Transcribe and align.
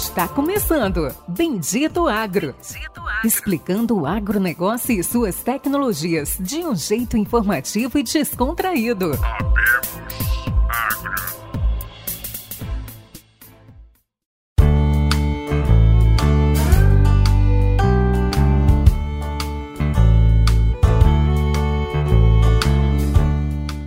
Está 0.00 0.26
começando 0.26 1.14
Bendito 1.28 2.08
Agro. 2.08 2.54
Bendito 2.54 3.00
Agro. 3.00 3.22
Explicando 3.22 4.00
o 4.00 4.06
agronegócio 4.06 4.98
e 4.98 5.04
suas 5.04 5.42
tecnologias 5.42 6.38
de 6.40 6.64
um 6.64 6.74
jeito 6.74 7.18
informativo 7.18 7.98
e 7.98 8.02
descontraído. 8.02 9.12
Agro. 9.12 9.50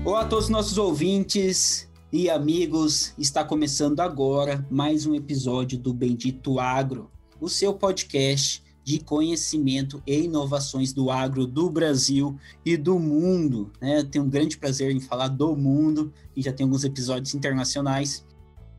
Olá 0.06 0.22
a 0.22 0.26
todos 0.26 0.46
os 0.46 0.52
nossos 0.52 0.78
ouvintes 0.78 1.92
e 2.14 2.30
amigos, 2.30 3.12
está 3.18 3.44
começando 3.44 4.00
agora 4.00 4.64
mais 4.70 5.08
um 5.08 5.16
episódio 5.16 5.80
do 5.80 5.92
Bendito 5.92 6.60
Agro, 6.60 7.10
o 7.42 7.50
seu 7.50 7.74
podcast 7.74 8.64
de 8.84 9.00
conhecimento 9.00 10.00
e 10.06 10.26
inovações 10.26 10.94
do 10.94 11.10
agro 11.10 11.48
do 11.48 11.72
Brasil 11.72 12.38
e 12.64 12.78
do 12.78 13.00
mundo. 13.00 13.74
Né? 13.82 14.04
Tenho 14.04 14.26
um 14.26 14.30
grande 14.30 14.60
prazer 14.60 14.92
em 14.92 15.00
falar 15.00 15.30
do 15.30 15.56
mundo 15.56 16.14
e 16.36 16.44
já 16.44 16.54
tem 16.54 16.66
alguns 16.66 16.84
episódios 16.84 17.34
internacionais. 17.34 18.24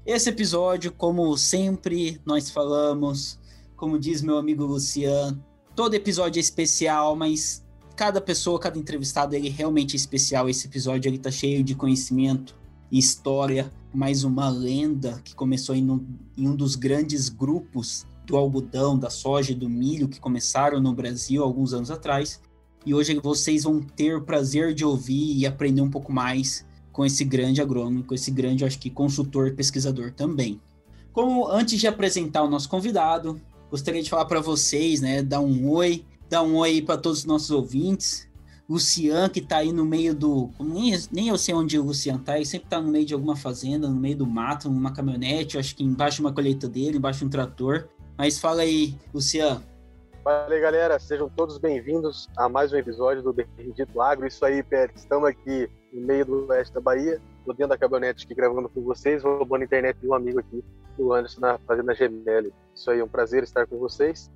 Esse 0.06 0.30
episódio, 0.30 0.92
como 0.92 1.37
sempre 1.37 2.20
nós 2.24 2.51
falamos, 2.51 3.40
como 3.74 3.98
diz 3.98 4.23
meu 4.23 4.38
amigo 4.38 4.64
Luciano, 4.64 5.45
todo 5.74 5.95
episódio 5.95 6.38
é 6.38 6.40
especial, 6.40 7.16
mas 7.16 7.66
cada 7.96 8.20
pessoa, 8.20 8.60
cada 8.60 8.78
entrevistado, 8.78 9.34
ele 9.34 9.48
realmente 9.48 9.95
é 9.95 9.96
especial. 9.96 10.48
Esse 10.48 10.68
episódio 10.68 11.09
ele 11.09 11.18
tá 11.18 11.32
cheio 11.32 11.64
de 11.64 11.74
conhecimento, 11.74 12.62
história, 12.98 13.72
mais 13.92 14.22
uma 14.24 14.48
lenda 14.48 15.20
que 15.24 15.34
começou 15.34 15.74
em 15.74 15.90
um, 15.90 16.06
em 16.36 16.48
um 16.48 16.54
dos 16.54 16.76
grandes 16.76 17.28
grupos 17.28 18.06
do 18.24 18.36
algodão, 18.36 18.98
da 18.98 19.10
soja 19.10 19.52
e 19.52 19.54
do 19.54 19.68
milho 19.68 20.09
que 20.09 20.20
começaram 20.20 20.80
no 20.80 20.92
Brasil 20.92 21.42
alguns 21.42 21.74
anos 21.74 21.90
atrás. 21.90 22.40
E 22.86 22.95
hoje 22.95 23.18
vocês 23.23 23.64
vão 23.64 23.80
ter 23.80 24.14
o 24.14 24.23
prazer 24.23 24.74
de 24.74 24.84
ouvir 24.84 25.36
e 25.36 25.46
aprender 25.46 25.80
um 25.80 25.90
pouco 25.90 26.12
mais 26.12 26.64
com 26.92 27.04
esse 27.04 27.24
grande 27.24 27.60
agrônomo, 27.60 28.04
com 28.04 28.14
esse 28.14 28.30
grande, 28.30 28.64
acho 28.64 28.78
que, 28.78 28.88
consultor 28.88 29.52
pesquisador 29.54 30.12
também. 30.12 30.60
Como 31.12 31.48
antes 31.48 31.80
de 31.80 31.88
apresentar 31.88 32.45
o 32.45 32.51
nosso 32.51 32.68
convidado, 32.68 33.40
gostaria 33.70 34.02
de 34.02 34.10
falar 34.10 34.26
para 34.26 34.40
vocês, 34.40 35.01
né, 35.01 35.20
dar 35.20 35.40
um 35.40 35.68
oi, 35.68 36.04
dar 36.29 36.42
um 36.42 36.56
oi 36.56 36.80
para 36.80 36.96
todos 36.96 37.20
os 37.20 37.24
nossos 37.24 37.51
ouvintes, 37.51 38.29
Lucian, 38.68 39.29
que 39.29 39.43
tá 39.43 39.59
aí 39.59 39.73
no 39.73 39.84
meio 39.84 40.15
do. 40.15 40.51
Nem, 40.59 40.93
nem 41.12 41.29
eu 41.29 41.37
sei 41.37 41.54
onde 41.54 41.79
o 41.79 41.82
Lucian 41.82 42.18
tá, 42.18 42.37
ele 42.37 42.46
sempre 42.46 42.68
tá 42.68 42.80
no 42.80 42.88
meio 42.88 43.04
de 43.04 43.12
alguma 43.12 43.37
fazenda, 43.37 43.88
no 43.88 44.01
meio 44.01 44.16
do 44.16 44.26
mato, 44.26 44.70
numa 44.70 44.93
caminhonete, 44.93 45.59
acho 45.59 45.76
que 45.76 45.84
embaixo 45.84 46.16
de 46.16 46.23
uma 46.23 46.32
colheitadeira, 46.32 46.96
embaixo 46.96 47.20
de 47.20 47.26
um 47.26 47.30
trator. 47.30 47.88
Mas 48.16 48.38
fala 48.38 48.62
aí, 48.62 48.96
Lucian. 49.12 49.62
Fala 50.23 50.54
aí, 50.54 50.60
galera, 50.60 50.98
sejam 50.98 51.29
todos 51.29 51.59
bem-vindos 51.59 52.30
a 52.38 52.48
mais 52.48 52.73
um 52.73 52.76
episódio 52.76 53.23
do 53.23 53.35
Bendito 53.35 54.01
Agro. 54.01 54.26
Isso 54.26 54.42
aí, 54.42 54.62
Pérez, 54.62 55.01
estamos 55.01 55.29
aqui 55.29 55.68
no 55.92 56.01
meio 56.01 56.24
do 56.24 56.46
oeste 56.48 56.73
da 56.73 56.80
Bahia, 56.80 57.20
tô 57.45 57.52
dentro 57.52 57.68
da 57.68 57.76
caminhonete 57.76 58.24
aqui 58.24 58.35
gravando 58.35 58.70
com 58.70 58.80
vocês, 58.80 59.23
roubando 59.23 59.60
a 59.60 59.65
internet 59.66 59.98
de 60.01 60.09
um 60.09 60.15
amigo 60.15 60.40
aqui, 60.40 60.65
do 60.96 61.12
Anderson, 61.12 61.40
na 61.40 61.59
Fazenda 61.59 61.95
Gemelli. 61.95 62.54
Isso 62.74 62.90
aí, 62.90 63.01
é 63.01 63.04
um 63.04 63.09
prazer 63.09 63.42
estar 63.42 63.66
com 63.66 63.79
vocês. 63.79 64.31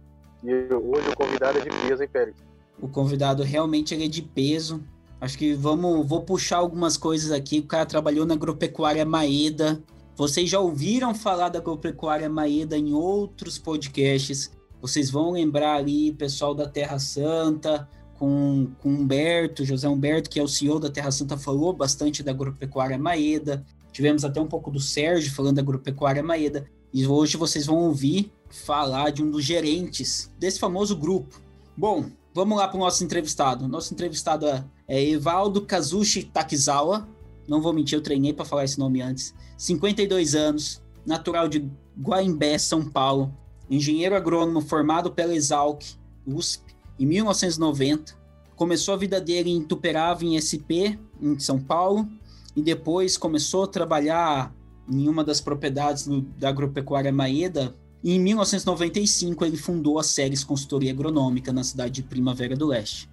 E 0.45 0.53
hoje 0.53 1.09
o 1.09 1.17
convidado 1.17 1.59
é 1.59 1.62
de 1.62 1.71
peso, 1.71 2.03
hein, 2.03 2.09
Pérez? 2.12 2.48
O 2.81 2.89
convidado 2.89 3.43
realmente 3.43 3.95
ele 3.95 4.05
é 4.05 4.09
de 4.09 4.23
peso. 4.23 4.83
Acho 5.21 5.37
que 5.37 5.53
vamos, 5.55 6.07
vou 6.07 6.23
puxar 6.23 6.59
algumas 6.59 6.97
coisas 6.97 7.33
aqui. 7.33 7.59
O 7.59 7.67
cara 7.67 7.84
trabalhou 7.84 8.25
na 8.25 8.34
agropecuária 8.34 9.05
Maeda. 9.05 9.83
Vocês 10.17 10.48
já 10.48 10.61
ouviram 10.61 11.15
falar 11.15 11.49
da 11.49 11.59
agropecuária 11.59 12.29
Maeda 12.29 12.77
em 12.77 12.93
outros 12.93 13.59
podcasts. 13.59 14.51
Vocês 14.81 15.11
vão 15.11 15.33
lembrar 15.33 15.75
ali, 15.75 16.12
pessoal 16.12 16.55
da 16.55 16.69
Terra 16.69 16.99
Santa, 17.00 17.89
com, 18.19 18.69
com 18.81 18.91
Humberto, 18.91 19.65
José 19.65 19.89
Humberto, 19.89 20.31
que 20.31 20.39
é 20.39 20.43
o 20.43 20.49
CEO 20.49 20.78
da 20.78 20.91
Terra 20.91 21.10
Santa, 21.10 21.37
falou 21.37 21.72
bastante 21.72 22.22
da 22.22 22.31
agropecuária 22.31 22.99
Maeda. 22.99 23.65
Tivemos 23.93 24.25
até 24.25 24.41
um 24.41 24.47
pouco 24.47 24.71
do 24.71 24.81
Sérgio 24.81 25.33
falando 25.34 25.56
da 25.56 25.62
agropecuária 25.62 26.22
Maeda. 26.22 26.66
E 26.93 27.06
hoje 27.06 27.37
vocês 27.37 27.66
vão 27.66 27.78
ouvir 27.78 28.33
falar 28.49 29.10
de 29.10 29.22
um 29.22 29.31
dos 29.31 29.45
gerentes 29.45 30.33
desse 30.39 30.59
famoso 30.59 30.97
grupo. 30.97 31.41
Bom, 31.77 32.06
Vamos 32.38 32.56
lá 32.56 32.69
para 32.69 32.76
o 32.76 32.81
nosso 32.81 33.03
entrevistado. 33.03 33.66
Nosso 33.66 33.93
entrevistado 33.93 34.47
é, 34.47 34.65
é 34.87 35.04
Evaldo 35.04 35.62
Kazushi 35.62 36.22
Takizawa. 36.22 37.09
Não 37.49 37.60
vou 37.60 37.72
mentir, 37.72 37.99
eu 37.99 38.00
treinei 38.00 38.32
para 38.32 38.44
falar 38.44 38.62
esse 38.62 38.78
nome 38.78 39.03
antes. 39.03 39.34
52 39.56 40.37
anos, 40.37 40.81
natural 41.04 41.48
de 41.48 41.69
Guaimbé, 42.00 42.56
São 42.56 42.88
Paulo. 42.88 43.34
Engenheiro 43.69 44.15
agrônomo 44.15 44.60
formado 44.60 45.10
pela 45.10 45.34
Exalc, 45.34 45.82
USP, 46.25 46.77
em 46.97 47.06
1990. 47.06 48.15
Começou 48.54 48.94
a 48.94 48.98
vida 48.98 49.21
dele 49.21 49.50
em 49.50 49.60
Tuperava, 49.60 50.25
em 50.25 50.38
SP, 50.38 50.94
em 51.21 51.37
São 51.41 51.59
Paulo. 51.59 52.09
E 52.54 52.62
depois 52.62 53.19
começou 53.19 53.65
a 53.65 53.66
trabalhar 53.66 54.54
em 54.88 55.09
uma 55.09 55.25
das 55.25 55.41
propriedades 55.41 56.06
do, 56.06 56.21
da 56.21 56.50
agropecuária 56.50 57.10
Maeda, 57.10 57.75
e 58.03 58.12
em 58.12 58.20
1995 58.20 59.44
ele 59.44 59.56
fundou 59.56 59.98
a 59.98 60.03
Séries 60.03 60.44
Consultoria 60.44 60.92
Agronômica 60.92 61.53
na 61.53 61.64
cidade 61.64 61.94
de 61.94 62.03
Primavera 62.03 62.56
do 62.56 62.66
Leste. 62.66 63.09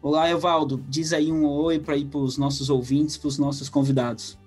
Olá, 0.00 0.28
Evaldo, 0.28 0.82
diz 0.88 1.12
aí 1.12 1.30
um 1.30 1.46
oi 1.46 1.78
para 1.78 1.96
para 2.04 2.18
os 2.18 2.36
nossos 2.36 2.68
ouvintes, 2.70 3.16
para 3.16 3.28
os 3.28 3.38
nossos 3.38 3.68
convidados. 3.68 4.38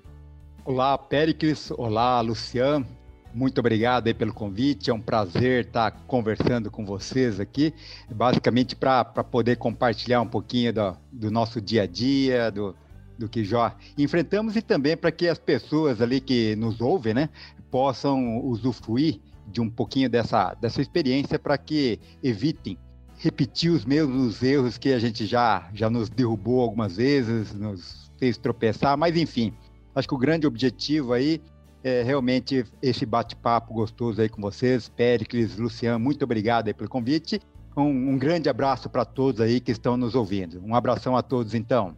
Olá, 0.65 0.97
Péricles. 0.97 1.71
Olá, 1.77 2.19
Luciano. 2.21 2.85
Muito 3.33 3.59
obrigado 3.59 4.07
aí 4.07 4.13
pelo 4.13 4.33
convite. 4.33 4.89
É 4.89 4.93
um 4.93 4.99
prazer 4.99 5.65
estar 5.65 5.91
conversando 6.07 6.71
com 6.71 6.85
vocês 6.85 7.39
aqui, 7.39 7.73
basicamente 8.09 8.75
para 8.75 9.03
poder 9.05 9.57
compartilhar 9.57 10.21
um 10.21 10.27
pouquinho 10.27 10.73
do, 10.73 10.97
do 11.11 11.31
nosso 11.31 11.61
dia 11.61 11.83
a 11.83 11.85
dia, 11.85 12.49
do, 12.49 12.75
do 13.17 13.29
que 13.29 13.43
já 13.43 13.75
enfrentamos 13.97 14.55
e 14.55 14.61
também 14.61 14.95
para 14.97 15.11
que 15.11 15.27
as 15.27 15.37
pessoas 15.37 16.01
ali 16.01 16.19
que 16.19 16.55
nos 16.55 16.81
ouvem, 16.81 17.13
né, 17.13 17.29
possam 17.69 18.39
usufruir 18.45 19.19
de 19.47 19.61
um 19.61 19.69
pouquinho 19.69 20.09
dessa, 20.09 20.53
dessa 20.55 20.81
experiência 20.81 21.37
para 21.37 21.57
que 21.57 21.99
evitem 22.23 22.77
repetir 23.17 23.71
os 23.71 23.85
mesmos 23.85 24.43
erros 24.43 24.77
que 24.77 24.91
a 24.91 24.99
gente 24.99 25.25
já, 25.25 25.69
já 25.73 25.89
nos 25.89 26.09
derrubou 26.09 26.61
algumas 26.61 26.97
vezes, 26.97 27.53
nos 27.53 28.11
fez 28.17 28.37
tropeçar, 28.37 28.97
mas 28.97 29.15
enfim, 29.15 29.53
acho 29.93 30.07
que 30.07 30.13
o 30.13 30.17
grande 30.17 30.45
objetivo 30.45 31.13
aí 31.13 31.41
é 31.83 32.01
realmente 32.01 32.65
esse 32.81 33.05
bate-papo 33.05 33.73
gostoso 33.73 34.21
aí 34.21 34.27
com 34.27 34.41
vocês, 34.41 34.89
Péricles, 34.89 35.57
Luciano, 35.57 35.99
muito 35.99 36.23
obrigado 36.23 36.67
aí 36.67 36.73
pelo 36.73 36.89
convite. 36.89 37.39
Um, 37.77 38.11
um 38.11 38.17
grande 38.17 38.49
abraço 38.49 38.89
para 38.89 39.05
todos 39.05 39.41
aí 39.41 39.59
que 39.59 39.71
estão 39.71 39.97
nos 39.97 40.15
ouvindo. 40.15 40.61
Um 40.65 40.73
abração 40.73 41.15
a 41.15 41.21
todos 41.21 41.53
então. 41.53 41.95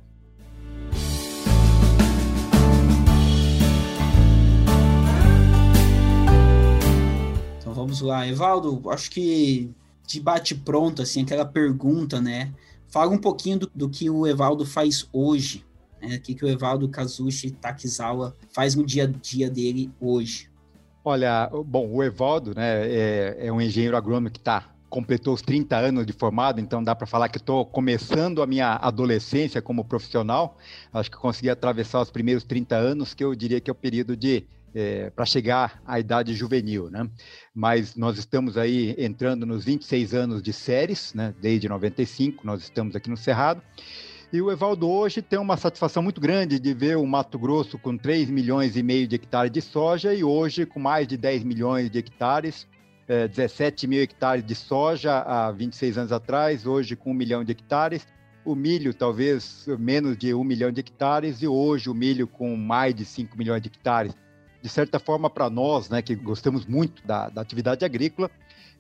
Vamos 7.87 8.01
lá. 8.01 8.27
Evaldo, 8.27 8.89
acho 8.89 9.09
que 9.09 9.71
de 10.05 10.19
bate 10.19 10.53
pronto, 10.53 11.01
assim, 11.01 11.21
aquela 11.21 11.45
pergunta, 11.45 12.19
né? 12.19 12.53
Fala 12.89 13.11
um 13.11 13.17
pouquinho 13.17 13.59
do, 13.59 13.71
do 13.73 13.89
que 13.89 14.09
o 14.09 14.27
Evaldo 14.27 14.65
faz 14.65 15.07
hoje, 15.13 15.65
né? 16.01 16.17
O 16.17 16.21
que, 16.21 16.35
que 16.35 16.43
o 16.43 16.49
Evaldo 16.49 16.89
Kazushi 16.89 17.51
Takizawa 17.51 18.35
faz 18.51 18.75
no 18.75 18.85
dia 18.85 19.05
a 19.05 19.07
dia 19.07 19.49
dele 19.49 19.89
hoje. 20.01 20.49
Olha, 21.03 21.49
bom, 21.65 21.89
o 21.89 22.03
Evaldo, 22.03 22.53
né, 22.53 22.85
é, 22.85 23.37
é 23.47 23.51
um 23.51 23.61
engenheiro 23.61 23.95
agrônomo 23.95 24.29
que 24.29 24.39
está 24.39 24.73
completou 24.89 25.33
os 25.33 25.41
30 25.41 25.75
anos 25.75 26.05
de 26.05 26.13
formado, 26.13 26.61
então 26.61 26.81
dá 26.81 26.95
para 26.95 27.05
falar 27.05 27.27
que 27.27 27.37
estou 27.37 27.65
começando 27.65 28.41
a 28.41 28.47
minha 28.47 28.75
adolescência 28.75 29.61
como 29.61 29.83
profissional. 29.83 30.57
Acho 30.93 31.11
que 31.11 31.17
consegui 31.17 31.49
atravessar 31.49 32.01
os 32.01 32.09
primeiros 32.09 32.45
30 32.45 32.75
anos, 32.75 33.13
que 33.13 33.21
eu 33.21 33.35
diria 33.35 33.59
que 33.59 33.69
é 33.69 33.73
o 33.73 33.75
período 33.75 34.15
de 34.15 34.45
é, 34.73 35.09
para 35.09 35.25
chegar 35.25 35.81
à 35.85 35.99
idade 35.99 36.33
juvenil, 36.33 36.89
né? 36.89 37.09
Mas 37.53 37.95
nós 37.95 38.17
estamos 38.17 38.57
aí 38.57 38.95
entrando 38.97 39.45
nos 39.45 39.65
26 39.65 40.13
anos 40.13 40.41
de 40.41 40.53
séries, 40.53 41.13
né? 41.13 41.33
Desde 41.41 41.67
95, 41.67 42.45
nós 42.45 42.63
estamos 42.63 42.95
aqui 42.95 43.09
no 43.09 43.17
Cerrado. 43.17 43.61
E 44.31 44.41
o 44.41 44.51
Evaldo 44.51 44.89
hoje 44.89 45.21
tem 45.21 45.39
uma 45.39 45.55
satisfação 45.55 46.03
muito 46.03 46.19
grande 46.19 46.59
de 46.59 46.73
ver 46.73 46.97
o 46.97 47.05
Mato 47.07 47.39
Grosso 47.39 47.79
com 47.79 47.97
3 47.97 48.29
milhões 48.29 48.75
e 48.75 48.83
meio 48.83 49.07
de 49.07 49.15
hectares 49.15 49.51
de 49.51 49.61
soja 49.61 50.13
e 50.13 50.21
hoje 50.21 50.65
com 50.65 50.81
mais 50.81 51.07
de 51.07 51.15
10 51.15 51.45
milhões 51.45 51.89
de 51.89 51.99
hectares, 51.99 52.67
é, 53.07 53.25
17 53.25 53.87
mil 53.87 54.01
hectares 54.01 54.45
de 54.45 54.53
soja 54.53 55.19
há 55.19 55.49
26 55.53 55.97
anos 55.97 56.11
atrás, 56.11 56.67
hoje 56.67 56.93
com 56.95 57.11
1 57.11 57.13
milhão 57.13 57.43
de 57.43 57.53
hectares. 57.53 58.05
O 58.43 58.53
milho, 58.53 58.93
talvez 58.93 59.65
menos 59.79 60.17
de 60.17 60.33
1 60.33 60.43
milhão 60.43 60.71
de 60.71 60.81
hectares, 60.81 61.41
e 61.41 61.47
hoje 61.47 61.89
o 61.89 61.93
milho 61.93 62.27
com 62.27 62.55
mais 62.57 62.93
de 62.93 63.05
5 63.05 63.37
milhões 63.37 63.61
de 63.61 63.69
hectares 63.69 64.13
de 64.67 64.73
certa 64.73 64.99
forma, 64.99 65.29
para 65.29 65.49
nós, 65.49 65.89
né, 65.89 66.01
que 66.01 66.13
gostamos 66.13 66.65
muito 66.65 67.01
da, 67.07 67.29
da, 67.29 67.41
atividade 67.41 67.85
agrícola, 67.85 68.29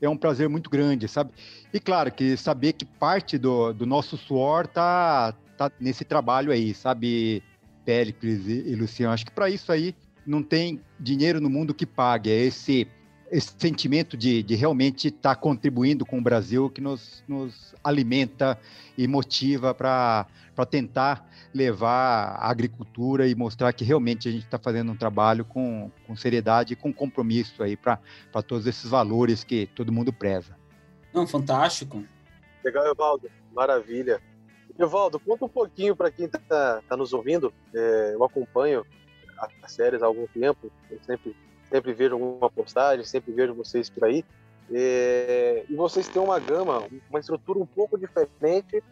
é 0.01 0.09
um 0.09 0.17
prazer 0.17 0.49
muito 0.49 0.69
grande, 0.69 1.07
sabe? 1.07 1.31
E 1.73 1.79
claro 1.79 2.11
que 2.11 2.35
saber 2.35 2.73
que 2.73 2.83
parte 2.83 3.37
do, 3.37 3.71
do 3.71 3.85
nosso 3.85 4.17
suor 4.17 4.67
tá, 4.67 5.33
tá 5.57 5.71
nesse 5.79 6.03
trabalho 6.03 6.51
aí, 6.51 6.73
sabe, 6.73 7.41
Péricles 7.85 8.45
e, 8.47 8.69
e 8.69 8.75
Luciano? 8.75 9.13
Acho 9.13 9.25
que 9.25 9.31
para 9.31 9.49
isso 9.49 9.71
aí 9.71 9.95
não 10.25 10.43
tem 10.43 10.81
dinheiro 10.99 11.39
no 11.39 11.49
mundo 11.49 11.73
que 11.73 11.85
pague, 11.85 12.29
é 12.29 12.35
esse 12.35 12.85
esse 13.31 13.53
sentimento 13.57 14.15
de, 14.15 14.41
de 14.41 14.55
realmente 14.55 15.09
estar 15.09 15.35
tá 15.35 15.41
contribuindo 15.41 16.05
com 16.05 16.17
o 16.17 16.21
Brasil 16.21 16.69
que 16.69 16.81
nos, 16.81 17.23
nos 17.27 17.75
alimenta 17.83 18.59
e 18.97 19.07
motiva 19.07 19.73
para 19.73 20.25
tentar 20.69 21.29
levar 21.53 22.37
a 22.39 22.49
agricultura 22.49 23.27
e 23.27 23.35
mostrar 23.35 23.73
que 23.73 23.83
realmente 23.83 24.27
a 24.27 24.31
gente 24.31 24.45
está 24.45 24.57
fazendo 24.57 24.91
um 24.91 24.95
trabalho 24.95 25.45
com, 25.45 25.91
com 26.05 26.15
seriedade 26.15 26.73
e 26.73 26.75
com 26.75 26.93
compromisso 26.93 27.61
aí 27.63 27.75
para 27.75 27.99
todos 28.45 28.65
esses 28.65 28.89
valores 28.89 29.43
que 29.43 29.67
todo 29.67 29.91
mundo 29.91 30.13
preza. 30.13 30.55
Não, 31.13 31.27
fantástico. 31.27 32.03
Legal, 32.63 32.85
Evaldo. 32.87 33.29
Maravilha. 33.53 34.21
Evaldo, 34.77 35.19
conta 35.19 35.45
um 35.45 35.49
pouquinho 35.49 35.95
para 35.95 36.11
quem 36.11 36.25
está 36.25 36.81
tá 36.87 36.97
nos 36.97 37.13
ouvindo. 37.13 37.53
É, 37.73 38.11
eu 38.13 38.23
acompanho 38.23 38.85
as 39.63 39.71
séries 39.71 40.01
há 40.01 40.05
algum 40.05 40.27
tempo, 40.27 40.71
eu 40.89 40.99
sempre 41.03 41.35
sempre 41.69 41.93
vejo 41.93 42.13
alguma 42.13 42.49
postagem, 42.49 43.05
sempre 43.05 43.31
vejo 43.31 43.53
vocês 43.53 43.89
por 43.89 44.05
aí. 44.05 44.23
É, 44.71 45.63
e 45.69 45.75
vocês 45.75 46.07
têm 46.07 46.21
uma 46.21 46.39
gama, 46.39 46.87
uma 47.09 47.19
estrutura 47.19 47.59
um 47.59 47.65
pouco 47.65 47.97
diferente 47.97 48.83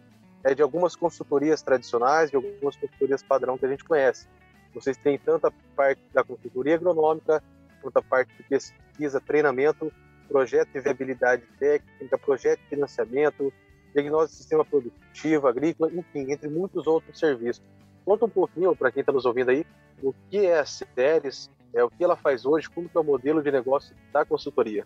é, 0.44 0.54
de 0.54 0.62
algumas 0.62 0.96
consultorias 0.96 1.62
tradicionais, 1.62 2.30
de 2.30 2.36
algumas 2.36 2.76
consultorias 2.76 3.24
padrão 3.24 3.58
que 3.58 3.66
a 3.66 3.70
gente 3.70 3.84
conhece. 3.84 4.28
Vocês 4.74 4.98
têm 4.98 5.18
tanta 5.18 5.52
parte 5.76 6.02
da 6.14 6.24
consultoria 6.24 6.76
agronômica, 6.76 7.44
quanto 7.82 7.98
a 7.98 8.02
parte 8.02 8.32
de 8.38 8.44
pesquisa, 8.44 9.20
treinamento, 9.20 9.92
projeto 10.28 10.70
de 10.72 10.80
viabilidade 10.80 11.44
técnica, 11.60 12.18
projeto 12.18 12.60
de 12.62 12.68
financiamento, 12.68 13.54
diagnóstico 13.94 14.32
de 14.32 14.38
sistema 14.38 14.66
produtivo, 14.66 15.48
agrícola, 15.48 15.92
enfim, 15.94 16.32
entre 16.32 16.50
muitos 16.50 16.88
outros 16.88 17.18
serviços. 17.18 17.64
Conta 18.04 18.26
um 18.26 18.30
pouquinho 18.30 18.76
para 18.76 18.92
quem 18.92 19.02
está 19.02 19.12
nos 19.12 19.26
ouvindo 19.26 19.50
aí 19.50 19.66
o 20.04 20.14
que 20.30 20.46
é 20.46 20.60
a 20.60 20.66
séries 20.66 21.50
é 21.74 21.84
o 21.84 21.90
que 21.90 22.04
ela 22.04 22.16
faz 22.16 22.46
hoje, 22.46 22.70
como 22.70 22.90
que 22.90 22.98
é 22.98 23.00
o 23.00 23.04
modelo 23.04 23.42
de 23.42 23.52
negócio 23.52 23.96
da 24.12 24.26
consultoria. 24.26 24.86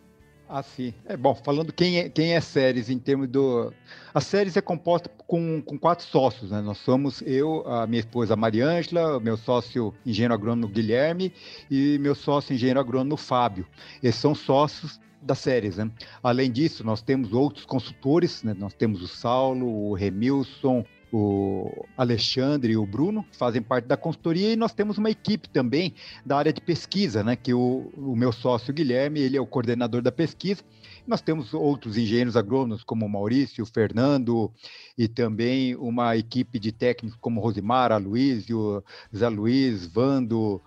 Ah, 0.52 0.64
sim. 0.64 0.96
É 1.06 1.16
bom, 1.16 1.36
falando 1.36 1.72
quem 1.72 2.00
é, 2.00 2.10
quem 2.10 2.34
é 2.34 2.42
Séries 2.42 2.90
em 2.90 2.98
termos 2.98 3.28
do. 3.28 3.72
A 4.12 4.20
Séries 4.20 4.58
é 4.58 4.62
composta 4.62 5.08
com, 5.28 5.62
com 5.62 5.78
quatro 5.78 6.04
sócios, 6.04 6.50
né? 6.50 6.60
Nós 6.60 6.80
somos 6.80 7.22
eu, 7.22 7.62
a 7.68 7.86
minha 7.86 8.00
esposa 8.00 8.36
Mariângela, 8.36 9.20
meu 9.20 9.38
sócio 9.38 9.94
engenheiro 10.04 10.34
agrônomo 10.34 10.68
Guilherme 10.68 11.32
e 11.70 12.00
meu 12.00 12.16
sócio 12.16 12.52
engenheiro 12.52 12.80
agrônomo 12.80 13.16
Fábio. 13.16 13.68
Esses 14.02 14.20
são 14.20 14.34
sócios 14.34 15.00
das 15.22 15.38
séries, 15.38 15.78
né? 15.78 15.92
Além 16.24 16.52
disso, 16.52 16.84
nós 16.84 17.04
temos 17.04 17.32
outros 17.32 17.64
consultores, 17.64 18.42
né? 18.42 18.56
Nós 18.58 18.74
temos 18.74 19.04
o 19.04 19.08
Saulo, 19.08 19.68
o 19.68 19.94
Remilson, 19.94 20.84
o 21.12 21.86
Alexandre 21.98 22.74
e 22.74 22.78
o 22.78 22.86
Bruno, 22.86 23.24
que 23.24 23.38
fazem 23.38 23.62
parte 23.62 23.86
da 23.86 23.98
consultoria, 23.98 24.54
e 24.54 24.56
nós 24.56 24.74
temos 24.74 24.98
uma 24.98 25.10
equipe 25.10 25.50
também 25.50 25.94
da 26.26 26.38
área 26.38 26.54
de 26.54 26.62
pesquisa, 26.62 27.24
né? 27.24 27.36
Que 27.36 27.54
o, 27.54 27.92
o 27.98 28.16
meu 28.16 28.32
sócio 28.32 28.74
Guilherme, 28.74 29.20
ele 29.20 29.38
é 29.38 29.42
o 29.42 29.48
coordenador 29.48 30.02
da 30.02 30.12
pesquisa. 30.12 30.64
Nós 31.08 31.22
temos 31.22 31.54
outros 31.54 31.98
engenheiros 31.98 32.38
agrônomos, 32.38 32.84
como 32.84 33.06
o 33.06 33.10
Maurício, 33.10 33.64
o 33.64 33.68
Fernando, 33.68 34.52
e 34.98 35.08
também 35.08 35.76
uma 35.76 36.16
equipe 36.16 36.60
de 36.60 36.72
técnicos 36.72 37.18
como 37.20 37.42
Rosimar, 37.42 37.92
Aloysio, 37.92 38.84
Zé 39.16 39.28
Luiz, 39.30 39.88
Vando, 39.88 40.62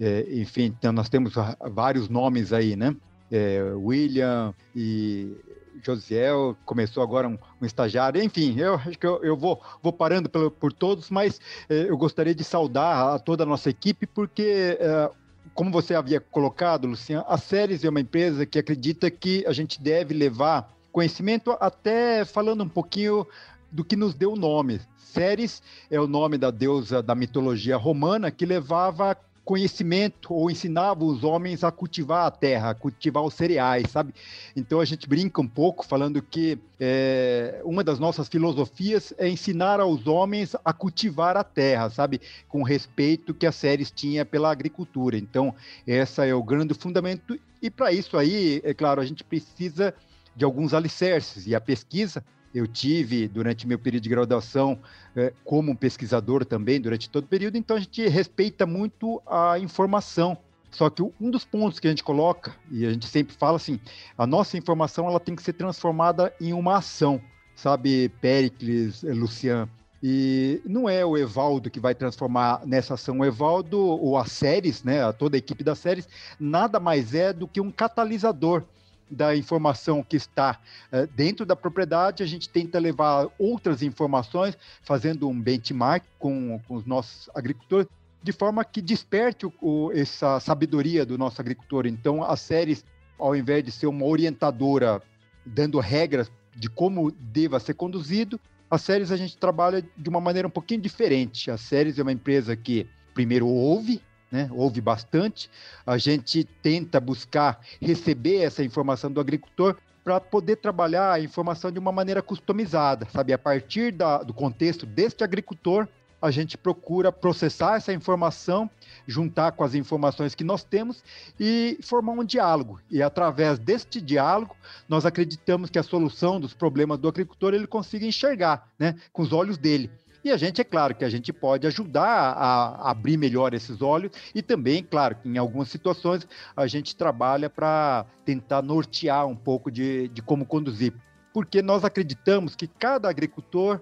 é, 0.00 0.26
enfim, 0.40 0.72
então 0.78 0.92
nós 0.92 1.08
temos 1.08 1.34
vários 1.72 2.08
nomes 2.08 2.52
aí, 2.52 2.76
né? 2.76 2.94
É, 3.30 3.60
William 3.74 4.54
e 4.74 5.36
Josiel, 5.82 6.56
começou 6.64 7.02
agora 7.02 7.28
um, 7.28 7.38
um, 7.60 7.66
estagiário, 7.66 8.22
enfim, 8.22 8.58
eu 8.58 8.74
acho 8.74 8.98
que 8.98 9.06
eu, 9.06 9.22
eu 9.22 9.36
vou, 9.36 9.62
vou 9.82 9.92
parando 9.92 10.28
por 10.28 10.72
todos, 10.72 11.10
mas 11.10 11.40
eh, 11.68 11.86
eu 11.88 11.96
gostaria 11.96 12.34
de 12.34 12.44
saudar 12.44 13.14
a 13.14 13.18
toda 13.18 13.42
a 13.42 13.46
nossa 13.46 13.70
equipe, 13.70 14.06
porque, 14.06 14.76
eh, 14.80 15.10
como 15.54 15.70
você 15.70 15.94
havia 15.94 16.20
colocado, 16.20 16.86
Luciano, 16.86 17.24
a 17.28 17.38
Séries 17.38 17.84
é 17.84 17.88
uma 17.88 18.00
empresa 18.00 18.46
que 18.46 18.58
acredita 18.58 19.10
que 19.10 19.44
a 19.46 19.52
gente 19.52 19.80
deve 19.80 20.14
levar 20.14 20.72
conhecimento, 20.92 21.56
até 21.60 22.24
falando 22.24 22.64
um 22.64 22.68
pouquinho 22.68 23.26
do 23.70 23.84
que 23.84 23.96
nos 23.96 24.14
deu 24.14 24.32
o 24.32 24.36
nome. 24.36 24.80
Ceres 24.96 25.62
é 25.90 26.00
o 26.00 26.06
nome 26.06 26.38
da 26.38 26.50
deusa 26.50 27.02
da 27.02 27.14
mitologia 27.14 27.76
romana 27.76 28.30
que 28.30 28.44
levava 28.44 29.16
conhecimento 29.48 30.34
ou 30.34 30.50
ensinava 30.50 31.02
os 31.02 31.24
homens 31.24 31.64
a 31.64 31.72
cultivar 31.72 32.26
a 32.26 32.30
terra, 32.30 32.68
a 32.68 32.74
cultivar 32.74 33.22
os 33.22 33.32
cereais, 33.32 33.90
sabe? 33.90 34.12
Então 34.54 34.78
a 34.78 34.84
gente 34.84 35.08
brinca 35.08 35.40
um 35.40 35.48
pouco 35.48 35.86
falando 35.86 36.20
que 36.20 36.58
é, 36.78 37.58
uma 37.64 37.82
das 37.82 37.98
nossas 37.98 38.28
filosofias 38.28 39.14
é 39.16 39.26
ensinar 39.26 39.80
aos 39.80 40.06
homens 40.06 40.54
a 40.62 40.70
cultivar 40.74 41.34
a 41.34 41.42
terra, 41.42 41.88
sabe? 41.88 42.20
Com 42.46 42.62
respeito 42.62 43.32
que 43.32 43.46
a 43.46 43.52
Séries 43.52 43.90
tinha 43.90 44.22
pela 44.22 44.50
agricultura. 44.50 45.16
Então, 45.16 45.54
essa 45.86 46.26
é 46.26 46.34
o 46.34 46.42
grande 46.42 46.74
fundamento. 46.74 47.40
E 47.62 47.70
para 47.70 47.90
isso 47.90 48.18
aí, 48.18 48.60
é 48.62 48.74
claro, 48.74 49.00
a 49.00 49.06
gente 49.06 49.24
precisa 49.24 49.94
de 50.36 50.44
alguns 50.44 50.74
alicerces. 50.74 51.46
E 51.46 51.54
a 51.54 51.60
pesquisa 51.60 52.22
eu 52.54 52.66
tive 52.66 53.28
durante 53.28 53.66
meu 53.66 53.78
período 53.78 54.02
de 54.02 54.08
graduação 54.08 54.78
é, 55.14 55.32
como 55.44 55.76
pesquisador 55.76 56.44
também 56.44 56.80
durante 56.80 57.08
todo 57.10 57.24
o 57.24 57.28
período, 57.28 57.56
então 57.56 57.76
a 57.76 57.80
gente 57.80 58.06
respeita 58.08 58.66
muito 58.66 59.20
a 59.26 59.58
informação. 59.58 60.36
Só 60.70 60.90
que 60.90 61.02
um 61.02 61.30
dos 61.30 61.44
pontos 61.44 61.78
que 61.78 61.86
a 61.86 61.90
gente 61.90 62.04
coloca, 62.04 62.54
e 62.70 62.84
a 62.84 62.90
gente 62.90 63.06
sempre 63.06 63.34
fala 63.34 63.56
assim, 63.56 63.80
a 64.16 64.26
nossa 64.26 64.58
informação 64.58 65.06
ela 65.06 65.20
tem 65.20 65.34
que 65.34 65.42
ser 65.42 65.54
transformada 65.54 66.32
em 66.40 66.52
uma 66.52 66.76
ação, 66.76 67.20
sabe, 67.54 68.10
Pericles, 68.20 69.02
eh, 69.02 69.12
Lucian? 69.12 69.68
E 70.02 70.60
não 70.64 70.88
é 70.88 71.04
o 71.04 71.16
Evaldo 71.16 71.70
que 71.70 71.80
vai 71.80 71.94
transformar 71.94 72.64
nessa 72.64 72.94
ação. 72.94 73.18
O 73.18 73.24
Evaldo, 73.24 73.80
ou 73.80 74.16
a 74.16 74.24
Séries, 74.26 74.84
né, 74.84 75.10
toda 75.12 75.36
a 75.36 75.38
equipe 75.38 75.64
da 75.64 75.74
Séries, 75.74 76.08
nada 76.38 76.78
mais 76.78 77.14
é 77.14 77.32
do 77.32 77.48
que 77.48 77.60
um 77.60 77.70
catalisador 77.70 78.62
da 79.10 79.36
informação 79.36 80.02
que 80.02 80.16
está 80.16 80.58
uh, 80.92 81.06
dentro 81.14 81.46
da 81.46 81.56
propriedade, 81.56 82.22
a 82.22 82.26
gente 82.26 82.48
tenta 82.48 82.78
levar 82.78 83.28
outras 83.38 83.82
informações, 83.82 84.56
fazendo 84.82 85.28
um 85.28 85.40
benchmark 85.40 86.04
com, 86.18 86.60
com 86.66 86.74
os 86.74 86.84
nossos 86.84 87.30
agricultores, 87.34 87.86
de 88.22 88.32
forma 88.32 88.64
que 88.64 88.82
desperte 88.82 89.46
o, 89.46 89.52
o, 89.60 89.92
essa 89.92 90.40
sabedoria 90.40 91.06
do 91.06 91.16
nosso 91.16 91.40
agricultor. 91.40 91.86
Então, 91.86 92.22
as 92.22 92.40
séries, 92.40 92.84
ao 93.18 93.34
invés 93.34 93.64
de 93.64 93.72
ser 93.72 93.86
uma 93.86 94.04
orientadora 94.04 95.02
dando 95.44 95.78
regras 95.80 96.30
de 96.54 96.68
como 96.68 97.10
deva 97.12 97.60
ser 97.60 97.74
conduzido, 97.74 98.38
as 98.70 98.82
séries 98.82 99.10
a 99.10 99.16
gente 99.16 99.36
trabalha 99.36 99.82
de 99.96 100.08
uma 100.08 100.20
maneira 100.20 100.48
um 100.48 100.50
pouquinho 100.50 100.80
diferente. 100.80 101.50
A 101.50 101.56
séries 101.56 101.98
é 101.98 102.02
uma 102.02 102.12
empresa 102.12 102.54
que 102.56 102.86
primeiro 103.14 103.46
ouve, 103.46 104.02
né? 104.30 104.48
Houve 104.52 104.80
bastante. 104.80 105.50
A 105.86 105.98
gente 105.98 106.44
tenta 106.62 107.00
buscar 107.00 107.60
receber 107.80 108.42
essa 108.42 108.62
informação 108.62 109.10
do 109.10 109.20
agricultor 109.20 109.76
para 110.04 110.20
poder 110.20 110.56
trabalhar 110.56 111.12
a 111.12 111.20
informação 111.20 111.70
de 111.70 111.78
uma 111.78 111.92
maneira 111.92 112.22
customizada, 112.22 113.06
sabe? 113.12 113.32
A 113.32 113.38
partir 113.38 113.92
da, 113.92 114.22
do 114.22 114.32
contexto 114.32 114.86
deste 114.86 115.22
agricultor, 115.22 115.86
a 116.20 116.30
gente 116.30 116.58
procura 116.58 117.12
processar 117.12 117.76
essa 117.76 117.92
informação, 117.92 118.68
juntar 119.06 119.52
com 119.52 119.62
as 119.62 119.74
informações 119.74 120.34
que 120.34 120.42
nós 120.42 120.64
temos 120.64 121.02
e 121.38 121.78
formar 121.82 122.12
um 122.12 122.24
diálogo. 122.24 122.80
E 122.90 123.02
através 123.02 123.58
deste 123.58 124.00
diálogo, 124.00 124.56
nós 124.88 125.06
acreditamos 125.06 125.70
que 125.70 125.78
a 125.78 125.82
solução 125.82 126.40
dos 126.40 126.54
problemas 126.54 126.98
do 126.98 127.08
agricultor 127.08 127.54
ele 127.54 127.66
consiga 127.66 128.04
enxergar, 128.04 128.68
né, 128.78 128.96
com 129.12 129.22
os 129.22 129.32
olhos 129.32 129.56
dele. 129.56 129.90
E 130.24 130.30
a 130.30 130.36
gente, 130.36 130.60
é 130.60 130.64
claro, 130.64 130.94
que 130.94 131.04
a 131.04 131.08
gente 131.08 131.32
pode 131.32 131.66
ajudar 131.66 132.06
a 132.06 132.90
abrir 132.90 133.16
melhor 133.16 133.54
esses 133.54 133.80
olhos 133.80 134.10
e 134.34 134.42
também, 134.42 134.82
claro, 134.82 135.14
que 135.14 135.28
em 135.28 135.38
algumas 135.38 135.68
situações 135.68 136.26
a 136.56 136.66
gente 136.66 136.96
trabalha 136.96 137.48
para 137.48 138.04
tentar 138.24 138.62
nortear 138.62 139.26
um 139.26 139.36
pouco 139.36 139.70
de, 139.70 140.08
de 140.08 140.20
como 140.20 140.44
conduzir. 140.44 140.92
Porque 141.32 141.62
nós 141.62 141.84
acreditamos 141.84 142.56
que 142.56 142.66
cada 142.66 143.08
agricultor 143.08 143.80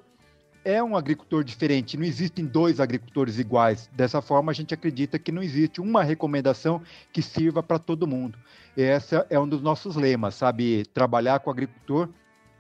é 0.63 0.83
um 0.83 0.97
agricultor 0.97 1.45
diferente, 1.45 1.97
não 1.97 2.05
existem 2.05 2.45
dois 2.45 2.81
agricultores 2.81 3.39
iguais. 3.39 3.89
Dessa 3.95 4.21
forma, 4.21 4.51
a 4.51 4.55
gente 4.55 4.75
acredita 4.75 5.17
que 5.17 5.31
não 5.31 5.41
existe 5.41 5.81
uma 5.81 6.03
recomendação 6.03 6.83
que 7.13 7.23
sirva 7.23 7.63
para 7.63 7.79
todo 7.79 8.07
mundo. 8.07 8.37
Esse 8.77 9.15
é 9.31 9.39
um 9.39 9.49
dos 9.49 9.63
nossos 9.63 9.95
lemas, 9.95 10.35
sabe? 10.35 10.85
Trabalhar 10.93 11.39
com 11.39 11.51
o 11.51 11.53
agricultor 11.53 12.09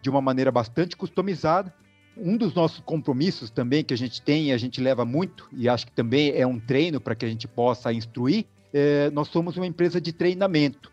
de 0.00 0.08
uma 0.08 0.20
maneira 0.20 0.52
bastante 0.52 0.96
customizada 0.96 1.74
um 2.16 2.36
dos 2.36 2.54
nossos 2.54 2.80
compromissos 2.80 3.50
também 3.50 3.84
que 3.84 3.92
a 3.92 3.96
gente 3.96 4.22
tem, 4.22 4.52
a 4.52 4.58
gente 4.58 4.80
leva 4.80 5.04
muito, 5.04 5.48
e 5.52 5.68
acho 5.68 5.86
que 5.86 5.92
também 5.92 6.32
é 6.34 6.46
um 6.46 6.58
treino 6.58 7.00
para 7.00 7.14
que 7.14 7.24
a 7.24 7.28
gente 7.28 7.46
possa 7.46 7.92
instruir, 7.92 8.46
é, 8.72 9.10
nós 9.10 9.28
somos 9.28 9.56
uma 9.56 9.66
empresa 9.66 10.00
de 10.00 10.12
treinamento. 10.12 10.92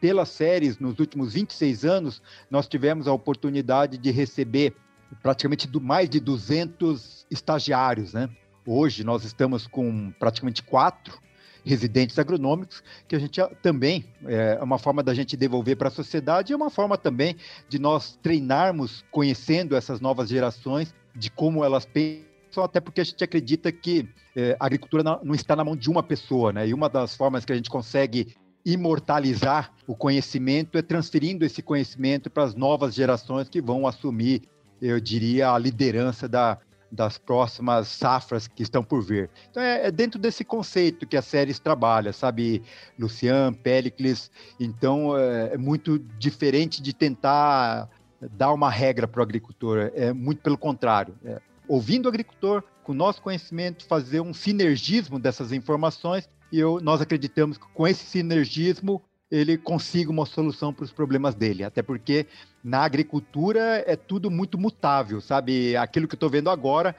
Pelas 0.00 0.28
séries, 0.28 0.78
nos 0.78 0.98
últimos 1.00 1.32
26 1.32 1.84
anos, 1.84 2.22
nós 2.50 2.68
tivemos 2.68 3.08
a 3.08 3.12
oportunidade 3.12 3.98
de 3.98 4.10
receber 4.12 4.74
praticamente 5.20 5.66
do, 5.66 5.80
mais 5.80 6.08
de 6.08 6.20
200 6.20 7.26
estagiários, 7.30 8.12
né? 8.12 8.28
Hoje 8.64 9.02
nós 9.02 9.24
estamos 9.24 9.66
com 9.66 10.12
praticamente 10.20 10.62
quatro 10.62 11.20
residentes 11.64 12.18
agronômicos, 12.18 12.82
que 13.06 13.14
a 13.14 13.18
gente 13.18 13.40
também 13.62 14.04
é 14.26 14.58
uma 14.62 14.78
forma 14.78 15.02
da 15.02 15.14
gente 15.14 15.36
devolver 15.36 15.76
para 15.76 15.88
a 15.88 15.90
sociedade 15.90 16.52
é 16.52 16.56
uma 16.56 16.70
forma 16.70 16.98
também 16.98 17.36
de 17.68 17.78
nós 17.78 18.18
treinarmos, 18.22 19.04
conhecendo 19.10 19.76
essas 19.76 20.00
novas 20.00 20.28
gerações, 20.28 20.94
de 21.14 21.30
como 21.30 21.64
elas 21.64 21.84
pensam, 21.84 22.64
até 22.64 22.80
porque 22.80 23.00
a 23.00 23.04
gente 23.04 23.22
acredita 23.22 23.70
que 23.70 24.08
é, 24.34 24.56
a 24.58 24.66
agricultura 24.66 25.02
não 25.22 25.34
está 25.34 25.54
na 25.54 25.64
mão 25.64 25.76
de 25.76 25.90
uma 25.90 26.02
pessoa, 26.02 26.52
né? 26.52 26.66
E 26.66 26.74
uma 26.74 26.88
das 26.88 27.14
formas 27.14 27.44
que 27.44 27.52
a 27.52 27.56
gente 27.56 27.70
consegue 27.70 28.34
imortalizar 28.64 29.72
o 29.86 29.94
conhecimento 29.94 30.78
é 30.78 30.82
transferindo 30.82 31.44
esse 31.44 31.62
conhecimento 31.62 32.30
para 32.30 32.44
as 32.44 32.54
novas 32.54 32.94
gerações 32.94 33.48
que 33.48 33.60
vão 33.60 33.86
assumir, 33.86 34.42
eu 34.80 35.00
diria, 35.00 35.50
a 35.50 35.58
liderança 35.58 36.28
da, 36.28 36.58
das 36.92 37.16
próximas 37.16 37.88
safras 37.88 38.46
que 38.46 38.62
estão 38.62 38.84
por 38.84 39.02
vir. 39.02 39.30
Então 39.50 39.62
é, 39.62 39.86
é, 39.86 39.90
dentro 39.90 40.20
desse 40.20 40.44
conceito 40.44 41.06
que 41.06 41.16
a 41.16 41.22
série 41.22 41.54
trabalha, 41.54 42.12
sabe, 42.12 42.62
Lucian, 42.98 43.54
Pericles. 43.54 44.30
Então 44.60 45.16
é, 45.16 45.54
é 45.54 45.58
muito 45.58 45.98
diferente 45.98 46.82
de 46.82 46.92
tentar 46.92 47.88
dar 48.32 48.52
uma 48.52 48.70
regra 48.70 49.08
para 49.08 49.20
o 49.20 49.22
agricultor. 49.22 49.90
É 49.94 50.12
muito 50.12 50.42
pelo 50.42 50.58
contrário. 50.58 51.14
É, 51.24 51.40
ouvindo 51.66 52.06
o 52.06 52.08
agricultor, 52.08 52.62
com 52.84 52.92
o 52.92 52.94
nosso 52.94 53.22
conhecimento, 53.22 53.86
fazer 53.86 54.20
um 54.20 54.34
sinergismo 54.34 55.18
dessas 55.18 55.50
informações. 55.52 56.28
E 56.52 56.58
eu, 56.58 56.78
nós 56.82 57.00
acreditamos 57.00 57.56
que 57.56 57.66
com 57.72 57.88
esse 57.88 58.04
sinergismo 58.04 59.02
ele 59.32 59.56
consiga 59.56 60.10
uma 60.10 60.26
solução 60.26 60.74
para 60.74 60.84
os 60.84 60.92
problemas 60.92 61.34
dele. 61.34 61.64
Até 61.64 61.80
porque 61.80 62.26
na 62.62 62.80
agricultura 62.80 63.82
é 63.86 63.96
tudo 63.96 64.30
muito 64.30 64.58
mutável, 64.58 65.22
sabe? 65.22 65.74
Aquilo 65.74 66.06
que 66.06 66.14
eu 66.14 66.16
estou 66.16 66.28
vendo 66.28 66.50
agora 66.50 66.94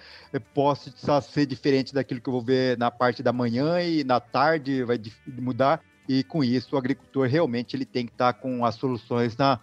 pode 0.51 0.91
ser 1.29 1.45
diferente 1.45 1.93
daquilo 1.93 2.19
que 2.19 2.27
eu 2.27 2.33
vou 2.33 2.41
ver 2.41 2.75
na 2.75 2.89
parte 2.89 3.21
da 3.21 3.31
manhã 3.31 3.79
e 3.83 4.03
na 4.03 4.19
tarde 4.19 4.83
vai 4.83 4.99
mudar. 5.27 5.79
E 6.09 6.23
com 6.23 6.43
isso 6.43 6.75
o 6.75 6.77
agricultor 6.77 7.27
realmente 7.27 7.75
ele 7.75 7.85
tem 7.85 8.07
que 8.07 8.11
estar 8.11 8.33
tá 8.33 8.39
com 8.39 8.65
as 8.65 8.73
soluções 8.75 9.37
na, 9.37 9.59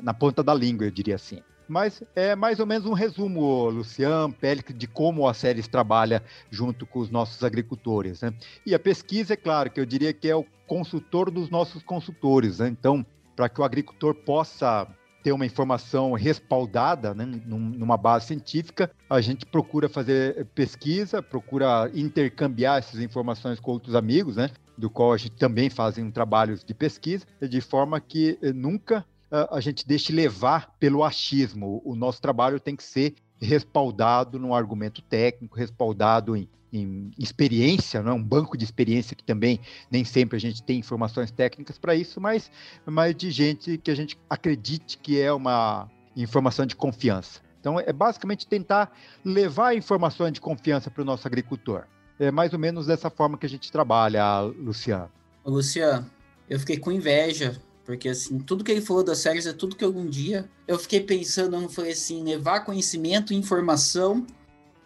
na 0.00 0.14
ponta 0.14 0.42
da 0.42 0.54
língua, 0.54 0.86
eu 0.86 0.90
diria 0.90 1.16
assim. 1.16 1.42
Mas 1.68 2.02
é 2.16 2.34
mais 2.34 2.58
ou 2.58 2.66
menos 2.66 2.86
um 2.86 2.94
resumo, 2.94 3.68
Luciano, 3.68 4.32
Pélic, 4.32 4.72
de 4.72 4.86
como 4.86 5.28
a 5.28 5.34
Séries 5.34 5.68
trabalha 5.68 6.22
junto 6.50 6.86
com 6.86 7.00
os 7.00 7.10
nossos 7.10 7.44
agricultores. 7.44 8.22
Né? 8.22 8.32
E 8.64 8.74
a 8.74 8.78
pesquisa, 8.78 9.34
é 9.34 9.36
claro, 9.36 9.70
que 9.70 9.78
eu 9.78 9.84
diria 9.84 10.12
que 10.12 10.28
é 10.28 10.34
o 10.34 10.46
consultor 10.66 11.30
dos 11.30 11.50
nossos 11.50 11.82
consultores. 11.82 12.58
Né? 12.58 12.68
Então, 12.68 13.04
para 13.36 13.48
que 13.48 13.60
o 13.60 13.64
agricultor 13.64 14.14
possa 14.14 14.88
ter 15.22 15.32
uma 15.32 15.44
informação 15.44 16.12
respaldada 16.12 17.14
né, 17.14 17.24
numa 17.44 17.96
base 17.96 18.26
científica, 18.26 18.90
a 19.10 19.20
gente 19.20 19.44
procura 19.44 19.88
fazer 19.88 20.46
pesquisa, 20.54 21.22
procura 21.22 21.90
intercambiar 21.94 22.78
essas 22.78 23.00
informações 23.00 23.60
com 23.60 23.72
outros 23.72 23.94
amigos, 23.94 24.36
né, 24.36 24.50
do 24.76 24.88
qual 24.88 25.12
a 25.12 25.16
gente 25.16 25.36
também 25.36 25.68
fazem 25.68 26.10
trabalhos 26.10 26.64
de 26.64 26.72
pesquisa, 26.72 27.26
de 27.42 27.60
forma 27.60 28.00
que 28.00 28.38
nunca 28.54 29.04
a 29.30 29.60
gente 29.60 29.86
deixe 29.86 30.12
levar 30.12 30.74
pelo 30.78 31.04
achismo. 31.04 31.82
O 31.84 31.94
nosso 31.94 32.20
trabalho 32.20 32.58
tem 32.58 32.74
que 32.74 32.82
ser 32.82 33.14
respaldado 33.40 34.38
num 34.38 34.54
argumento 34.54 35.02
técnico, 35.02 35.56
respaldado 35.56 36.36
em, 36.36 36.48
em 36.72 37.10
experiência, 37.18 38.02
não 38.02 38.12
é 38.12 38.14
um 38.14 38.22
banco 38.22 38.56
de 38.56 38.64
experiência 38.64 39.14
que 39.16 39.22
também 39.22 39.60
nem 39.90 40.04
sempre 40.04 40.36
a 40.36 40.40
gente 40.40 40.62
tem 40.62 40.78
informações 40.78 41.30
técnicas 41.30 41.78
para 41.78 41.94
isso, 41.94 42.20
mas, 42.20 42.50
mas 42.84 43.14
de 43.14 43.30
gente 43.30 43.78
que 43.78 43.90
a 43.90 43.94
gente 43.94 44.18
acredite 44.28 44.98
que 44.98 45.20
é 45.20 45.32
uma 45.32 45.88
informação 46.16 46.66
de 46.66 46.74
confiança. 46.74 47.40
Então 47.60 47.78
é 47.78 47.92
basicamente 47.92 48.46
tentar 48.46 48.92
levar 49.24 49.76
informações 49.76 50.32
de 50.32 50.40
confiança 50.40 50.90
para 50.90 51.02
o 51.02 51.04
nosso 51.04 51.26
agricultor. 51.26 51.84
É 52.18 52.30
mais 52.30 52.52
ou 52.52 52.58
menos 52.58 52.86
dessa 52.86 53.08
forma 53.08 53.38
que 53.38 53.46
a 53.46 53.48
gente 53.48 53.70
trabalha, 53.70 54.40
Luciano. 54.40 55.10
Luciano, 55.44 56.10
eu 56.50 56.58
fiquei 56.58 56.76
com 56.76 56.90
inveja 56.90 57.60
porque, 57.88 58.10
assim, 58.10 58.38
tudo 58.38 58.62
que 58.62 58.70
ele 58.70 58.82
falou 58.82 59.02
das 59.02 59.16
séries 59.16 59.46
é 59.46 59.52
tudo 59.54 59.74
que 59.74 59.82
algum 59.82 60.04
dia 60.04 60.46
eu 60.66 60.78
fiquei 60.78 61.00
pensando, 61.00 61.56
eu 61.56 61.70
falei 61.70 61.92
assim, 61.92 62.22
levar 62.22 62.60
conhecimento 62.60 63.32
e 63.32 63.36
informação 63.36 64.26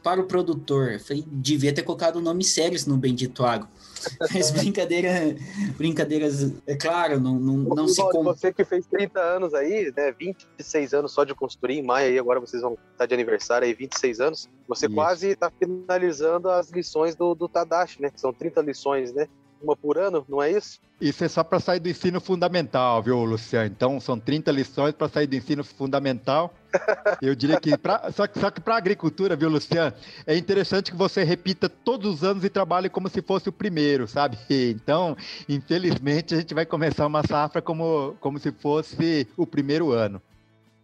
para 0.05 0.21
o 0.21 0.25
produtor. 0.25 0.93
Eu 0.93 1.01
falei, 1.01 1.25
devia 1.27 1.75
ter 1.75 1.83
colocado 1.83 2.15
o 2.17 2.21
nome 2.21 2.45
séries 2.45 2.87
no 2.87 2.97
Bendito 2.97 3.45
Água. 3.45 3.69
Mas 4.33 4.53
brincadeira, 4.55 5.35
brincadeiras, 5.77 6.53
é 6.65 6.77
claro, 6.77 7.19
não, 7.19 7.41
não, 7.41 7.57
não 7.75 7.89
se... 7.89 8.01
Com... 8.01 8.23
Você 8.23 8.53
que 8.53 8.65
fez 8.65 8.87
30 8.87 9.19
anos 9.19 9.53
aí, 9.53 9.93
né, 9.97 10.13
26 10.13 10.95
anos 10.95 11.11
só 11.11 11.25
de 11.25 11.35
construir 11.35 11.79
em 11.79 11.83
maio, 11.83 12.09
aí 12.09 12.17
agora 12.17 12.39
vocês 12.39 12.63
vão 12.63 12.79
estar 12.93 13.07
de 13.07 13.15
aniversário 13.15 13.67
aí, 13.67 13.75
26 13.75 14.21
anos, 14.21 14.49
você 14.69 14.87
Isso. 14.87 14.95
quase 14.95 15.27
está 15.31 15.51
finalizando 15.51 16.49
as 16.49 16.71
lições 16.71 17.17
do, 17.17 17.35
do 17.35 17.49
Tadashi, 17.49 18.01
né, 18.01 18.11
que 18.11 18.21
são 18.21 18.33
30 18.33 18.61
lições, 18.61 19.13
né? 19.13 19.27
Uma 19.62 19.76
por 19.76 19.99
ano, 19.99 20.25
não 20.28 20.42
é 20.42 20.50
isso? 20.50 20.81
Isso 21.00 21.25
é 21.25 21.28
só 21.28 21.42
para 21.42 21.59
sair 21.59 21.81
do 21.81 21.88
ensino 21.88 22.21
fundamental, 22.21 23.02
viu, 23.02 23.25
Luciano? 23.25 23.66
Então, 23.66 24.00
são 24.00 24.19
30 24.19 24.52
lições 24.52 24.95
para 24.95 25.09
sair 25.09 25.26
do 25.26 25.35
ensino 25.35 25.64
fundamental. 25.64 26.54
Eu 27.21 27.35
diria 27.35 27.61
que, 27.61 27.76
pra, 27.76 28.11
só, 28.12 28.25
só 28.38 28.50
que 28.50 28.61
para 28.61 28.75
a 28.75 28.78
agricultura, 28.78 29.35
viu, 29.35 29.49
Luciano? 29.49 29.95
É 30.26 30.37
interessante 30.37 30.90
que 30.90 30.97
você 30.97 31.25
repita 31.25 31.69
todos 31.69 32.14
os 32.14 32.25
anos 32.25 32.45
e 32.45 32.49
trabalhe 32.49 32.88
como 32.88 33.09
se 33.09 33.21
fosse 33.21 33.49
o 33.49 33.52
primeiro, 33.52 34.07
sabe? 34.07 34.38
Então, 34.83 35.16
infelizmente, 35.49 36.35
a 36.35 36.38
gente 36.38 36.54
vai 36.54 36.64
começar 36.64 37.07
uma 37.07 37.26
safra 37.26 37.61
como, 37.61 38.16
como 38.21 38.38
se 38.38 38.52
fosse 38.52 39.26
o 39.37 39.47
primeiro 39.47 39.90
ano. 39.90 40.21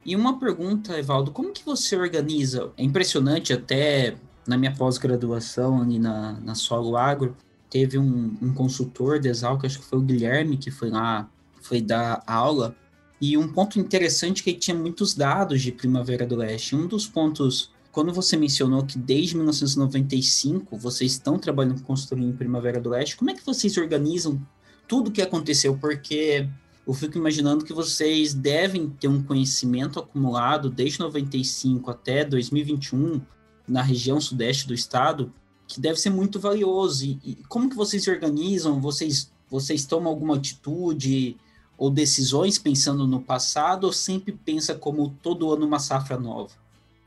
E 0.04 0.16
uma 0.16 0.38
pergunta, 0.38 0.98
Evaldo, 0.98 1.30
como 1.30 1.52
que 1.52 1.64
você 1.64 1.96
organiza? 1.96 2.72
É 2.76 2.82
impressionante 2.82 3.52
até 3.52 4.16
na 4.46 4.56
minha 4.56 4.74
pós-graduação 4.74 5.82
ali 5.82 5.98
na, 5.98 6.32
na 6.40 6.54
Solo 6.54 6.96
Agro, 6.96 7.36
teve 7.70 7.98
um, 7.98 8.36
um 8.40 8.52
consultor 8.52 9.18
de 9.18 9.28
Exalc, 9.28 9.64
acho 9.64 9.78
que 9.78 9.84
foi 9.84 9.98
o 9.98 10.02
Guilherme, 10.02 10.56
que 10.56 10.70
foi 10.70 10.90
lá, 10.90 11.28
foi 11.60 11.80
dar 11.80 12.22
aula, 12.26 12.76
e 13.20 13.36
um 13.36 13.48
ponto 13.48 13.78
interessante 13.80 14.40
é 14.40 14.44
que 14.44 14.50
ele 14.50 14.58
tinha 14.58 14.76
muitos 14.76 15.14
dados 15.14 15.60
de 15.60 15.72
Primavera 15.72 16.24
do 16.24 16.36
Leste. 16.36 16.76
Um 16.76 16.86
dos 16.86 17.06
pontos, 17.06 17.70
quando 17.90 18.12
você 18.12 18.36
mencionou 18.36 18.84
que 18.84 18.96
desde 18.96 19.34
1995 19.36 20.76
vocês 20.76 21.12
estão 21.12 21.38
trabalhando 21.38 21.82
com 21.82 21.94
Primavera 22.36 22.80
do 22.80 22.90
Leste, 22.90 23.16
como 23.16 23.30
é 23.30 23.34
que 23.34 23.44
vocês 23.44 23.76
organizam 23.76 24.40
tudo 24.86 25.08
o 25.08 25.12
que 25.12 25.20
aconteceu? 25.20 25.76
Porque 25.76 26.48
eu 26.86 26.94
fico 26.94 27.18
imaginando 27.18 27.64
que 27.64 27.72
vocês 27.72 28.32
devem 28.32 28.88
ter 28.88 29.08
um 29.08 29.22
conhecimento 29.22 29.98
acumulado 29.98 30.70
desde 30.70 31.00
95 31.00 31.90
até 31.90 32.24
2021 32.24 33.20
na 33.66 33.82
região 33.82 34.20
sudeste 34.20 34.66
do 34.66 34.72
estado 34.72 35.32
que 35.68 35.80
deve 35.80 36.00
ser 36.00 36.10
muito 36.10 36.40
valioso. 36.40 37.04
E, 37.04 37.20
e, 37.22 37.34
como 37.48 37.68
que 37.68 37.76
vocês 37.76 38.02
se 38.02 38.10
organizam? 38.10 38.80
Vocês, 38.80 39.30
vocês 39.48 39.84
tomam 39.84 40.10
alguma 40.10 40.36
atitude 40.36 41.36
ou 41.76 41.90
decisões 41.90 42.58
pensando 42.58 43.06
no 43.06 43.20
passado 43.20 43.84
ou 43.84 43.92
sempre 43.92 44.32
pensa 44.32 44.74
como 44.74 45.14
todo 45.22 45.52
ano 45.52 45.66
uma 45.66 45.78
safra 45.78 46.18
nova? 46.18 46.50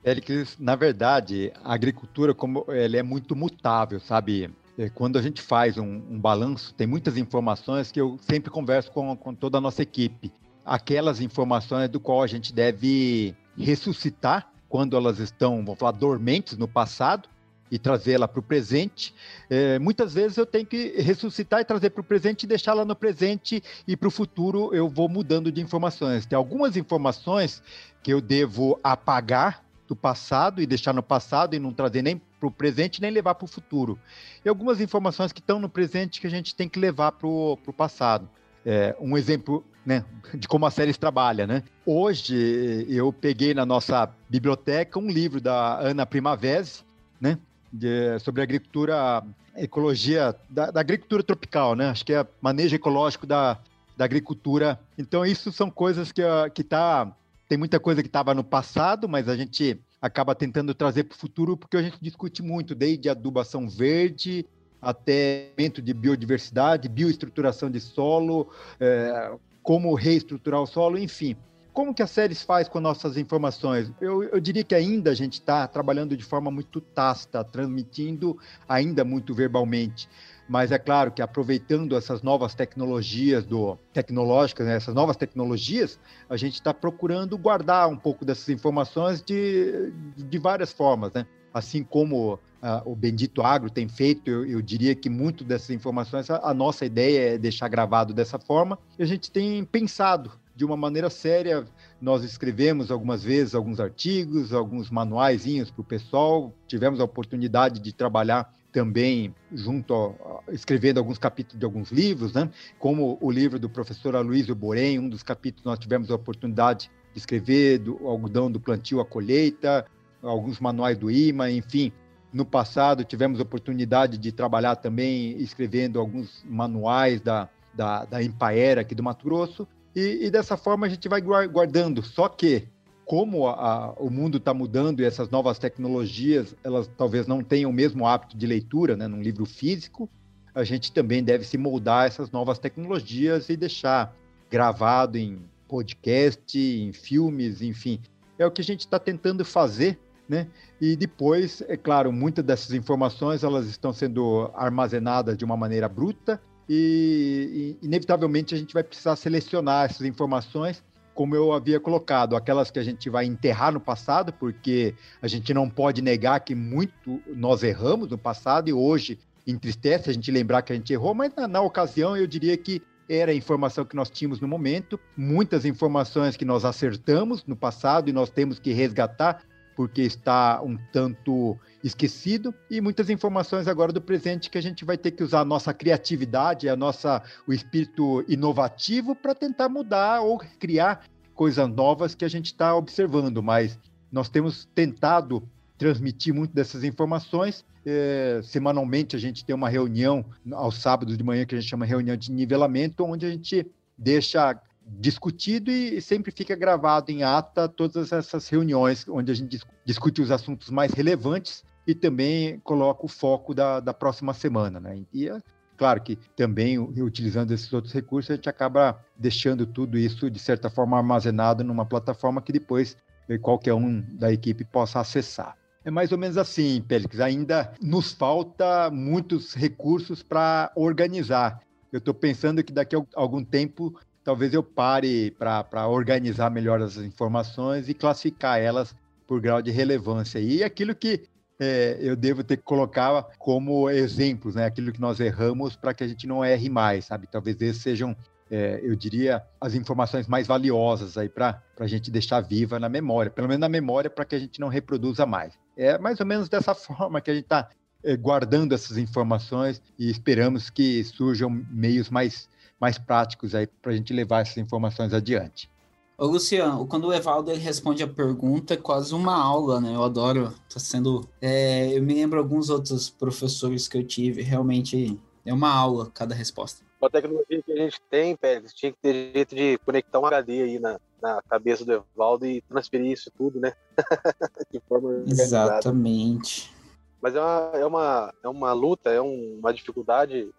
Eric, 0.06 0.48
na 0.60 0.75
verdade, 0.75 1.51
a 1.63 1.74
agricultura 1.74 2.34
como 2.34 2.65
ela 2.70 2.98
é 2.98 3.03
muito 3.03 3.36
mutável, 3.36 4.00
sabe? 4.00 4.50
É, 4.77 4.89
quando 4.89 5.18
a 5.18 5.22
gente 5.22 5.41
faz 5.41 5.77
um, 5.77 6.01
um 6.10 6.20
balanço, 6.20 6.74
tem 6.74 6.88
muitas 6.88 7.18
informações 7.18 7.91
que 7.91 8.00
eu 8.00 8.18
sempre 8.22 8.50
converso 8.50 8.91
com, 8.91 9.15
com 9.18 9.34
toda 9.34 9.58
a 9.58 9.62
nossa 9.62 9.82
equipe. 9.82 10.32
Aquelas 10.63 11.20
informações 11.20 11.89
do 11.89 12.00
qual 12.00 12.24
a 12.24 12.27
gente 12.27 12.53
deve 12.53 13.36
ressuscitar 13.58 14.51
quando 14.70 14.96
elas 14.96 15.20
estão, 15.20 15.63
vamos 15.65 15.80
falar, 15.80 15.91
dormentes 15.91 16.58
no 16.58 16.68
passado, 16.68 17.27
e 17.71 17.79
trazê-la 17.79 18.27
para 18.27 18.41
o 18.41 18.43
presente. 18.43 19.15
É, 19.49 19.79
muitas 19.79 20.13
vezes 20.13 20.37
eu 20.37 20.45
tenho 20.45 20.65
que 20.65 21.01
ressuscitar 21.01 21.61
e 21.61 21.65
trazer 21.65 21.91
para 21.91 22.01
o 22.01 22.03
presente 22.03 22.43
e 22.43 22.47
deixá-la 22.47 22.83
no 22.83 22.95
presente 22.95 23.63
e 23.87 23.95
para 23.95 24.09
o 24.09 24.11
futuro 24.11 24.75
eu 24.75 24.89
vou 24.89 25.07
mudando 25.07 25.51
de 25.51 25.61
informações. 25.61 26.25
Tem 26.25 26.35
algumas 26.35 26.75
informações 26.75 27.63
que 28.03 28.11
eu 28.11 28.19
devo 28.19 28.77
apagar 28.83 29.63
do 29.87 29.95
passado 29.95 30.61
e 30.61 30.65
deixar 30.65 30.93
no 30.93 31.03
passado 31.03 31.55
e 31.55 31.59
não 31.59 31.73
trazer 31.73 32.01
nem 32.01 32.21
para 32.39 32.47
o 32.47 32.51
presente 32.51 33.01
nem 33.01 33.11
levar 33.11 33.35
para 33.35 33.45
o 33.45 33.47
futuro. 33.47 33.97
E 34.43 34.49
algumas 34.49 34.81
informações 34.81 35.31
que 35.31 35.39
estão 35.39 35.59
no 35.59 35.69
presente 35.69 36.19
que 36.19 36.27
a 36.27 36.29
gente 36.29 36.55
tem 36.55 36.67
que 36.67 36.79
levar 36.79 37.13
para 37.13 37.27
o 37.27 37.73
passado. 37.75 38.27
É, 38.65 38.95
um 38.99 39.17
exemplo 39.17 39.65
né, 39.85 40.05
de 40.33 40.47
como 40.47 40.65
a 40.65 40.71
série 40.71 40.93
trabalha, 40.93 41.47
né? 41.47 41.63
Hoje 41.85 42.85
eu 42.89 43.11
peguei 43.11 43.53
na 43.53 43.65
nossa 43.65 44.09
biblioteca 44.29 44.99
um 44.99 45.09
livro 45.09 45.41
da 45.41 45.79
Ana 45.79 46.05
Primavesi, 46.05 46.83
né? 47.19 47.37
De, 47.71 48.19
sobre 48.19 48.41
agricultura, 48.41 49.23
ecologia, 49.55 50.35
da, 50.49 50.71
da, 50.71 50.79
agricultura 50.79 51.23
tropical, 51.23 51.75
né? 51.75 51.89
Acho 51.89 52.05
que 52.05 52.13
é 52.13 52.25
manejo 52.41 52.75
ecológico 52.75 53.25
da, 53.25 53.59
da 53.95 54.05
agricultura. 54.05 54.79
Então, 54.97 55.25
isso 55.25 55.51
são 55.51 55.69
coisas 55.69 56.11
que, 56.11 56.21
que 56.53 56.63
tá. 56.63 57.11
Tem 57.47 57.57
muita 57.57 57.79
coisa 57.79 58.01
que 58.01 58.07
estava 58.07 58.33
no 58.33 58.43
passado, 58.43 59.09
mas 59.09 59.27
a 59.27 59.35
gente 59.35 59.79
acaba 60.01 60.33
tentando 60.33 60.73
trazer 60.73 61.03
para 61.03 61.15
o 61.15 61.19
futuro, 61.19 61.55
porque 61.55 61.77
a 61.77 61.81
gente 61.81 61.97
discute 62.01 62.41
muito, 62.41 62.73
desde 62.73 63.09
adubação 63.09 63.69
verde 63.69 64.45
até 64.81 65.51
de 65.83 65.93
biodiversidade, 65.93 66.89
bioestruturação 66.89 67.69
de 67.69 67.79
solo, 67.79 68.49
é, 68.79 69.31
como 69.61 69.93
reestruturar 69.93 70.61
o 70.61 70.65
solo, 70.65 70.97
enfim. 70.97 71.35
Como 71.73 71.93
que 71.93 72.03
a 72.03 72.07
séries 72.07 72.43
faz 72.43 72.67
com 72.67 72.81
nossas 72.81 73.15
informações? 73.15 73.91
Eu, 74.01 74.23
eu 74.23 74.41
diria 74.41 74.63
que 74.63 74.75
ainda 74.75 75.09
a 75.09 75.13
gente 75.13 75.33
está 75.33 75.65
trabalhando 75.67 76.17
de 76.17 76.23
forma 76.23 76.51
muito 76.51 76.81
tácita, 76.81 77.45
transmitindo 77.45 78.37
ainda 78.67 79.05
muito 79.05 79.33
verbalmente. 79.33 80.09
Mas 80.49 80.73
é 80.73 80.77
claro 80.77 81.11
que 81.13 81.21
aproveitando 81.21 81.95
essas 81.95 82.21
novas 82.21 82.53
tecnologias 82.53 83.45
do 83.45 83.77
tecnológicas, 83.93 84.67
né, 84.67 84.75
essas 84.75 84.93
novas 84.93 85.15
tecnologias, 85.15 85.97
a 86.29 86.35
gente 86.35 86.55
está 86.55 86.73
procurando 86.73 87.37
guardar 87.37 87.87
um 87.87 87.95
pouco 87.95 88.25
dessas 88.25 88.49
informações 88.49 89.21
de, 89.21 89.93
de 90.17 90.37
várias 90.37 90.73
formas, 90.73 91.13
né? 91.13 91.25
assim 91.53 91.83
como 91.83 92.35
uh, 92.35 92.39
o 92.85 92.95
Bendito 92.95 93.41
Agro 93.41 93.69
tem 93.69 93.87
feito, 93.87 94.29
eu, 94.29 94.45
eu, 94.45 94.61
diria 94.61 94.95
que 94.95 95.09
muito 95.09 95.43
dessas 95.43 95.69
informações, 95.69 96.29
a, 96.29 96.49
a 96.49 96.53
nossa 96.53 96.85
ideia 96.85 97.33
é 97.33 97.37
deixar 97.37 97.67
gravado 97.67 98.13
dessa 98.13 98.39
forma, 98.39 98.79
e 98.97 99.03
a 99.03 99.05
gente 99.05 99.29
tem 99.29 99.63
pensado 99.65 100.31
de 100.62 100.65
uma 100.65 100.77
maneira 100.77 101.10
séria. 101.10 101.65
Nós 102.00 102.24
escrevemos 102.24 102.91
algumas 102.91 103.24
vezes 103.24 103.56
alguns 103.56 103.80
artigos, 103.80 104.53
alguns 104.53 104.91
manuaizinhos 104.91 105.72
para 105.72 105.82
o 105.82 105.84
pessoal, 105.84 106.53
tivemos 106.68 107.00
a 107.00 107.03
oportunidade 107.03 107.80
de 107.80 107.91
trabalhar 107.91 108.53
também 108.72 109.34
junto 109.51 109.91
a, 109.96 110.53
escrevendo 110.53 111.00
alguns 111.00 111.18
capítulos 111.18 111.60
de 111.60 111.65
alguns 111.65 111.91
livros, 111.91 112.34
né? 112.34 112.48
como 112.77 113.18
o 113.20 113.32
livro 113.32 113.58
do 113.58 113.68
professor 113.68 114.15
Aloysio 114.15 114.53
Borém, 114.53 115.00
um 115.00 115.10
dos 115.10 115.24
capítulos 115.24 115.65
nós 115.65 115.80
tivemos 115.80 116.12
a 116.12 116.15
oportunidade 116.15 116.91
de 117.12 117.18
escrever 117.18 117.80
do 117.80 118.08
algodão 118.08 118.51
do 118.51 118.60
plantio 118.60 119.01
à 119.01 119.06
colheita, 119.06 119.84
alguns 120.22 120.60
manuais 120.60 120.96
do 120.96 121.10
IMA, 121.10 121.50
enfim. 121.50 121.91
No 122.32 122.46
passado 122.46 123.03
tivemos 123.03 123.39
a 123.39 123.44
oportunidade 123.44 124.15
de 124.15 124.32
trabalhar 124.32 124.75
também 124.75 125.36
escrevendo 125.41 126.00
alguns 126.00 126.46
manuais 126.48 127.20
da, 127.20 127.50
da, 127.74 128.06
da 128.06 128.22
Empaera 128.22 128.82
aqui 128.82 128.94
do 128.94 129.01
Mato 129.01 129.25
Grosso, 129.25 129.68
e, 129.95 130.25
e 130.25 130.31
dessa 130.31 130.57
forma 130.57 130.86
a 130.86 130.89
gente 130.89 131.07
vai 131.07 131.21
guardando. 131.21 132.03
Só 132.03 132.27
que 132.27 132.67
como 133.05 133.48
a, 133.48 133.53
a, 133.53 133.91
o 133.93 134.10
mundo 134.10 134.38
está 134.38 134.53
mudando 134.53 135.01
e 135.01 135.05
essas 135.05 135.29
novas 135.29 135.60
tecnologias, 135.60 136.55
elas 136.63 136.89
talvez 136.98 137.27
não 137.27 137.43
tenham 137.43 137.69
o 137.69 137.74
mesmo 137.74 138.07
hábito 138.07 138.38
de 138.38 138.48
leitura, 138.48 138.95
né, 138.95 139.07
num 139.07 139.21
livro 139.21 139.45
físico, 139.45 140.10
a 140.55 140.63
gente 140.63 140.91
também 140.91 141.24
deve 141.24 141.43
se 141.43 141.57
moldar 141.57 142.03
a 142.03 142.05
essas 142.05 142.31
novas 142.31 142.60
tecnologias 142.60 143.50
e 143.50 143.57
deixar 143.57 144.15
gravado 144.50 145.17
em 145.17 145.43
podcast, 145.67 146.57
em 146.57 146.91
filmes, 146.91 147.62
enfim. 147.62 148.00
É 148.38 148.45
o 148.45 148.51
que 148.51 148.62
a 148.62 148.63
gente 148.63 148.81
está 148.81 149.00
tentando 149.00 149.45
fazer, 149.45 149.98
né? 150.27 150.48
E 150.79 150.95
depois, 150.95 151.62
é 151.67 151.77
claro, 151.77 152.12
muitas 152.12 152.43
dessas 152.43 152.74
informações 152.74 153.43
elas 153.43 153.67
estão 153.67 153.93
sendo 153.93 154.51
armazenadas 154.53 155.38
de 155.38 155.45
uma 155.45 155.55
maneira 155.55 155.88
bruta 155.88 156.41
e, 156.73 157.77
e 157.81 157.85
inevitavelmente 157.85 158.55
a 158.55 158.57
gente 158.57 158.73
vai 158.73 158.81
precisar 158.81 159.17
selecionar 159.17 159.89
essas 159.89 160.07
informações 160.07 160.81
como 161.13 161.35
eu 161.35 161.51
havia 161.51 161.81
colocado, 161.81 162.37
aquelas 162.37 162.71
que 162.71 162.79
a 162.79 162.83
gente 162.83 163.09
vai 163.09 163.25
enterrar 163.25 163.73
no 163.73 163.81
passado, 163.81 164.31
porque 164.31 164.95
a 165.21 165.27
gente 165.27 165.53
não 165.53 165.69
pode 165.69 166.01
negar 166.01 166.39
que 166.39 166.55
muito 166.55 167.21
nós 167.27 167.61
erramos 167.61 168.09
no 168.09 168.17
passado 168.17 168.69
e 168.69 168.73
hoje 168.73 169.19
entristece 169.45 170.09
a 170.09 170.13
gente 170.13 170.31
lembrar 170.31 170.61
que 170.61 170.71
a 170.71 170.75
gente 170.75 170.93
errou, 170.93 171.13
mas 171.13 171.35
na, 171.35 171.45
na 171.45 171.61
ocasião 171.61 172.15
eu 172.15 172.25
diria 172.25 172.55
que 172.55 172.81
era 173.09 173.33
a 173.33 173.35
informação 173.35 173.83
que 173.83 173.95
nós 173.95 174.09
tínhamos 174.09 174.39
no 174.39 174.47
momento, 174.47 174.97
muitas 175.17 175.65
informações 175.65 176.37
que 176.37 176.45
nós 176.45 176.63
acertamos 176.63 177.43
no 177.45 177.57
passado 177.57 178.09
e 178.09 178.13
nós 178.13 178.29
temos 178.29 178.57
que 178.57 178.71
resgatar 178.71 179.43
porque 179.81 180.03
está 180.03 180.61
um 180.61 180.77
tanto 180.93 181.57
esquecido 181.83 182.53
e 182.69 182.79
muitas 182.79 183.09
informações 183.09 183.67
agora 183.67 183.91
do 183.91 184.00
presente 184.00 184.47
que 184.47 184.59
a 184.59 184.61
gente 184.61 184.85
vai 184.85 184.95
ter 184.95 185.09
que 185.09 185.23
usar 185.23 185.39
a 185.39 185.45
nossa 185.45 185.73
criatividade, 185.73 186.69
a 186.69 186.75
nossa 186.75 187.23
o 187.47 187.53
espírito 187.53 188.23
inovativo 188.27 189.15
para 189.15 189.33
tentar 189.33 189.69
mudar 189.69 190.21
ou 190.21 190.38
criar 190.59 191.03
coisas 191.33 191.67
novas 191.67 192.13
que 192.13 192.23
a 192.23 192.27
gente 192.27 192.45
está 192.45 192.75
observando, 192.75 193.41
mas 193.41 193.79
nós 194.11 194.29
temos 194.29 194.69
tentado 194.75 195.41
transmitir 195.79 196.31
muito 196.31 196.53
dessas 196.53 196.83
informações. 196.83 197.65
É, 197.83 198.39
semanalmente 198.43 199.15
a 199.15 199.19
gente 199.19 199.43
tem 199.43 199.55
uma 199.55 199.67
reunião 199.67 200.23
aos 200.51 200.77
sábados 200.77 201.17
de 201.17 201.23
manhã 201.23 201.43
que 201.43 201.55
a 201.55 201.59
gente 201.59 201.67
chama 201.67 201.88
reunião 201.88 202.15
de 202.15 202.31
nivelamento, 202.31 203.03
onde 203.03 203.25
a 203.25 203.31
gente 203.31 203.65
deixa 203.97 204.61
discutido 205.00 205.71
e 205.71 206.01
sempre 206.01 206.31
fica 206.31 206.55
gravado 206.55 207.12
em 207.12 207.24
ata 207.24 207.67
todas 207.67 208.12
essas 208.12 208.48
reuniões 208.50 209.07
onde 209.07 209.31
a 209.31 209.36
gente 209.36 209.60
discute 209.86 210.21
os 210.21 210.31
assuntos 210.31 210.69
mais 210.69 210.91
relevantes 210.91 211.63
e 211.88 211.95
também 211.95 212.60
coloca 212.60 213.05
o 213.05 213.10
foco 213.10 213.53
da, 213.53 213.79
da 213.79 213.93
próxima 213.93 214.33
semana, 214.33 214.79
né? 214.79 215.01
E 215.13 215.29
é 215.29 215.39
claro 215.77 216.01
que 216.01 216.17
também 216.36 216.77
utilizando 216.77 217.51
esses 217.51 217.71
outros 217.74 217.93
recursos 217.93 218.31
a 218.31 218.36
gente 218.36 218.50
acaba 218.50 219.00
deixando 219.17 219.65
tudo 219.65 219.98
isso 219.98 220.29
de 220.29 220.39
certa 220.39 220.69
forma 220.69 220.97
armazenado 220.97 221.63
numa 221.63 221.86
plataforma 221.86 222.41
que 222.41 222.51
depois 222.51 222.95
eh, 223.27 223.38
qualquer 223.38 223.73
um 223.73 224.01
da 224.17 224.32
equipe 224.32 224.63
possa 224.63 224.99
acessar. 224.99 225.58
É 225.84 225.89
mais 225.89 226.12
ou 226.12 226.17
menos 226.17 226.38
assim, 226.38 226.80
Pélix. 226.88 227.19
Ainda 227.19 227.73
nos 227.82 228.12
falta 228.12 228.91
muitos 228.91 229.56
recursos 229.56 230.21
para 230.21 230.71
organizar. 230.75 231.60
Eu 231.91 231.97
estou 231.97 232.13
pensando 232.13 232.63
que 232.63 232.71
daqui 232.71 232.95
a 232.95 233.04
algum 233.15 233.43
tempo 233.43 233.99
talvez 234.23 234.53
eu 234.53 234.63
pare 234.63 235.31
para 235.31 235.88
organizar 235.88 236.49
melhor 236.49 236.81
as 236.81 236.97
informações 236.97 237.89
e 237.89 237.93
classificar 237.93 238.60
elas 238.60 238.95
por 239.27 239.39
grau 239.39 239.62
de 239.62 239.71
relevância. 239.71 240.39
E 240.39 240.63
aquilo 240.63 240.93
que 240.93 241.23
é, 241.60 241.97
eu 242.01 242.15
devo 242.15 242.43
ter 242.43 242.57
que 242.57 242.63
colocar 242.63 243.27
como 243.38 243.89
exemplos, 243.89 244.55
né? 244.55 244.65
Aquilo 244.65 244.91
que 244.91 244.99
nós 244.99 245.19
erramos 245.19 245.75
para 245.75 245.93
que 245.93 246.03
a 246.03 246.07
gente 246.07 246.25
não 246.25 246.43
erre 246.43 246.69
mais, 246.69 247.05
sabe? 247.05 247.27
Talvez 247.27 247.62
esses 247.62 247.81
sejam, 247.81 248.15
é, 248.49 248.79
eu 248.84 248.95
diria, 248.95 249.43
as 249.60 249.75
informações 249.75 250.27
mais 250.27 250.47
valiosas 250.47 251.17
aí 251.17 251.29
para 251.29 251.62
a 251.79 251.88
gente 251.88 252.10
deixar 252.10 252.41
viva 252.41 252.79
na 252.79 252.89
memória, 252.89 253.29
pelo 253.29 253.47
menos 253.47 253.62
na 253.62 253.69
memória, 253.69 254.10
para 254.10 254.25
que 254.25 254.36
a 254.36 254.39
gente 254.39 254.60
não 254.60 254.69
reproduza 254.69 255.25
mais. 255.25 255.53
É 255.77 255.99
mais 255.99 256.19
ou 256.19 256.25
menos 256.25 256.49
dessa 256.49 256.73
forma 256.75 257.21
que 257.21 257.29
a 257.29 257.36
gente 257.36 257.45
está 257.45 257.69
é, 258.03 258.17
guardando 258.17 258.73
essas 258.73 258.97
informações 258.97 259.81
e 259.99 260.10
esperamos 260.10 260.69
que 260.69 261.03
surjam 261.03 261.49
meios 261.69 262.10
mais 262.10 262.49
mais 262.82 262.98
práticos 262.98 263.54
aí 263.54 263.67
para 263.67 263.91
a 263.91 263.96
gente 263.96 264.12
levar 264.12 264.41
essas 264.41 264.58
informações 264.58 265.13
adiante. 265.13 265.70
Ô, 266.17 266.26
Luciano, 266.26 266.86
quando 266.88 267.08
o 267.08 267.13
Evaldo 267.13 267.52
ele 267.52 267.60
responde 267.60 268.04
a 268.04 268.08
pergunta, 268.08 268.74
é 268.74 268.78
quase 268.78 269.13
uma 269.13 269.36
aula, 269.36 269.80
né? 269.80 269.96
Eu 269.96 270.04
adoro, 270.04 270.54
tá 270.72 270.80
sendo... 270.80 271.28
É, 271.41 271.96
eu 271.98 272.04
me 272.04 272.13
lembro 272.13 272.39
alguns 272.39 272.70
outros 272.70 273.10
professores 273.10 273.88
que 273.88 273.98
eu 273.98 274.04
tive, 274.04 274.41
realmente 274.41 275.20
é 275.46 275.54
uma 275.54 275.74
aula 275.74 276.12
cada 276.13 276.36
resposta. 276.36 276.84
Com 277.00 277.08
a 277.08 277.10
tecnologia 277.10 277.63
que 277.63 277.72
a 277.72 277.76
gente 277.76 278.00
tem, 278.10 278.36
Pérez, 278.36 278.74
tinha 278.74 278.91
que 278.91 279.00
ter 279.02 279.32
jeito 279.34 279.56
de 279.56 279.80
conectar 279.80 280.20
um 280.20 280.26
HD 280.26 280.62
aí 280.62 280.80
na, 280.80 281.00
na 281.22 281.41
cabeça 281.50 281.84
do 281.84 282.06
Evaldo 282.15 282.46
e 282.46 282.62
transferir 282.62 283.12
isso 283.12 283.32
tudo, 283.36 283.60
né? 283.60 283.74
de 284.72 284.80
forma 284.88 285.10
organizada. 285.10 285.74
Exatamente. 285.74 286.72
Mas 287.21 287.36
é 287.36 287.39
uma, 287.39 287.71
é 287.73 287.86
uma, 287.86 288.34
é 288.43 288.49
uma 288.49 288.73
luta, 288.73 289.12
é 289.12 289.21
um, 289.21 289.60
uma 289.60 289.73
dificuldade 289.73 290.51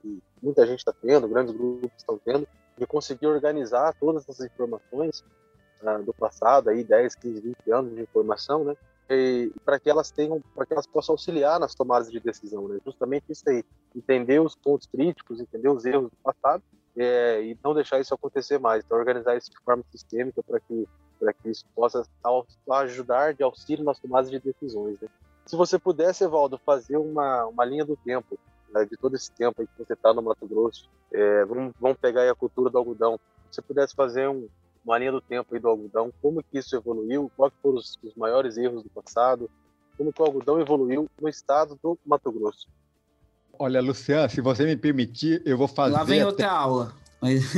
que 0.00 0.22
muita 0.42 0.66
gente 0.66 0.80
está 0.80 0.92
tendo, 0.92 1.28
grandes 1.28 1.54
grupos 1.54 1.90
estão 1.96 2.18
tendo, 2.18 2.46
de 2.76 2.86
conseguir 2.86 3.26
organizar 3.26 3.94
todas 4.00 4.28
essas 4.28 4.46
informações 4.46 5.24
uh, 5.82 6.02
do 6.02 6.12
passado, 6.12 6.70
aí 6.70 6.82
10, 6.82 7.14
15, 7.14 7.40
20 7.40 7.72
anos 7.72 7.94
de 7.94 8.02
informação, 8.02 8.64
né? 8.64 8.76
para 9.64 9.78
que 9.78 9.90
elas 9.90 10.10
tenham, 10.10 10.42
para 10.54 10.64
que 10.64 10.72
elas 10.72 10.86
possam 10.86 11.12
auxiliar 11.12 11.60
nas 11.60 11.74
tomadas 11.74 12.10
de 12.10 12.18
decisão, 12.18 12.66
né? 12.66 12.78
Justamente 12.84 13.24
isso 13.28 13.46
aí, 13.46 13.62
entender 13.94 14.40
os 14.40 14.54
pontos 14.54 14.86
críticos, 14.86 15.38
entender 15.38 15.68
os 15.68 15.84
erros 15.84 16.10
do 16.10 16.16
passado 16.22 16.62
é, 16.96 17.42
e 17.42 17.58
não 17.62 17.74
deixar 17.74 18.00
isso 18.00 18.14
acontecer 18.14 18.58
mais. 18.58 18.82
Então, 18.82 18.96
organizar 18.96 19.36
isso 19.36 19.50
de 19.50 19.58
forma 19.62 19.84
sistêmica 19.90 20.42
para 20.42 20.58
que 20.60 20.88
para 21.20 21.32
que 21.32 21.50
isso 21.50 21.64
possa 21.72 22.04
ajudar 22.68 23.32
de 23.32 23.44
auxílio 23.44 23.84
nas 23.84 23.96
tomadas 24.00 24.28
de 24.28 24.40
decisões. 24.40 25.00
Né? 25.00 25.08
Se 25.46 25.56
você 25.56 25.78
pudesse, 25.78 26.24
Evaldo, 26.24 26.58
fazer 26.64 26.96
uma, 26.96 27.46
uma 27.46 27.64
linha 27.64 27.84
do 27.84 27.96
tempo, 27.96 28.38
né, 28.72 28.84
de 28.84 28.96
todo 28.96 29.16
esse 29.16 29.30
tempo 29.32 29.62
que 29.62 29.84
você 29.84 29.92
está 29.92 30.12
no 30.14 30.22
Mato 30.22 30.46
Grosso, 30.46 30.88
é, 31.12 31.44
vamos, 31.44 31.74
vamos 31.80 31.98
pegar 31.98 32.30
a 32.30 32.34
cultura 32.34 32.70
do 32.70 32.78
algodão. 32.78 33.18
Se 33.50 33.56
você 33.56 33.62
pudesse 33.62 33.94
fazer 33.94 34.28
um, 34.28 34.48
uma 34.84 34.98
linha 34.98 35.12
do 35.12 35.20
tempo 35.20 35.54
aí 35.54 35.60
do 35.60 35.68
algodão, 35.68 36.12
como 36.22 36.42
que 36.42 36.58
isso 36.58 36.74
evoluiu, 36.76 37.30
quais 37.36 37.52
foram 37.62 37.78
os, 37.78 37.98
os 38.02 38.14
maiores 38.14 38.56
erros 38.56 38.82
do 38.82 38.90
passado, 38.90 39.50
como 39.96 40.12
que 40.12 40.22
o 40.22 40.24
algodão 40.24 40.60
evoluiu 40.60 41.08
no 41.20 41.28
estado 41.28 41.78
do 41.82 41.98
Mato 42.06 42.30
Grosso. 42.32 42.66
Olha, 43.58 43.80
Luciano, 43.80 44.30
se 44.30 44.40
você 44.40 44.64
me 44.64 44.76
permitir, 44.76 45.42
eu 45.44 45.58
vou 45.58 45.68
fazer. 45.68 45.94
Lá 45.94 46.04
vem 46.04 46.20
até... 46.20 46.26
outra 46.26 46.50
aula. 46.50 46.94
Mas... 47.20 47.42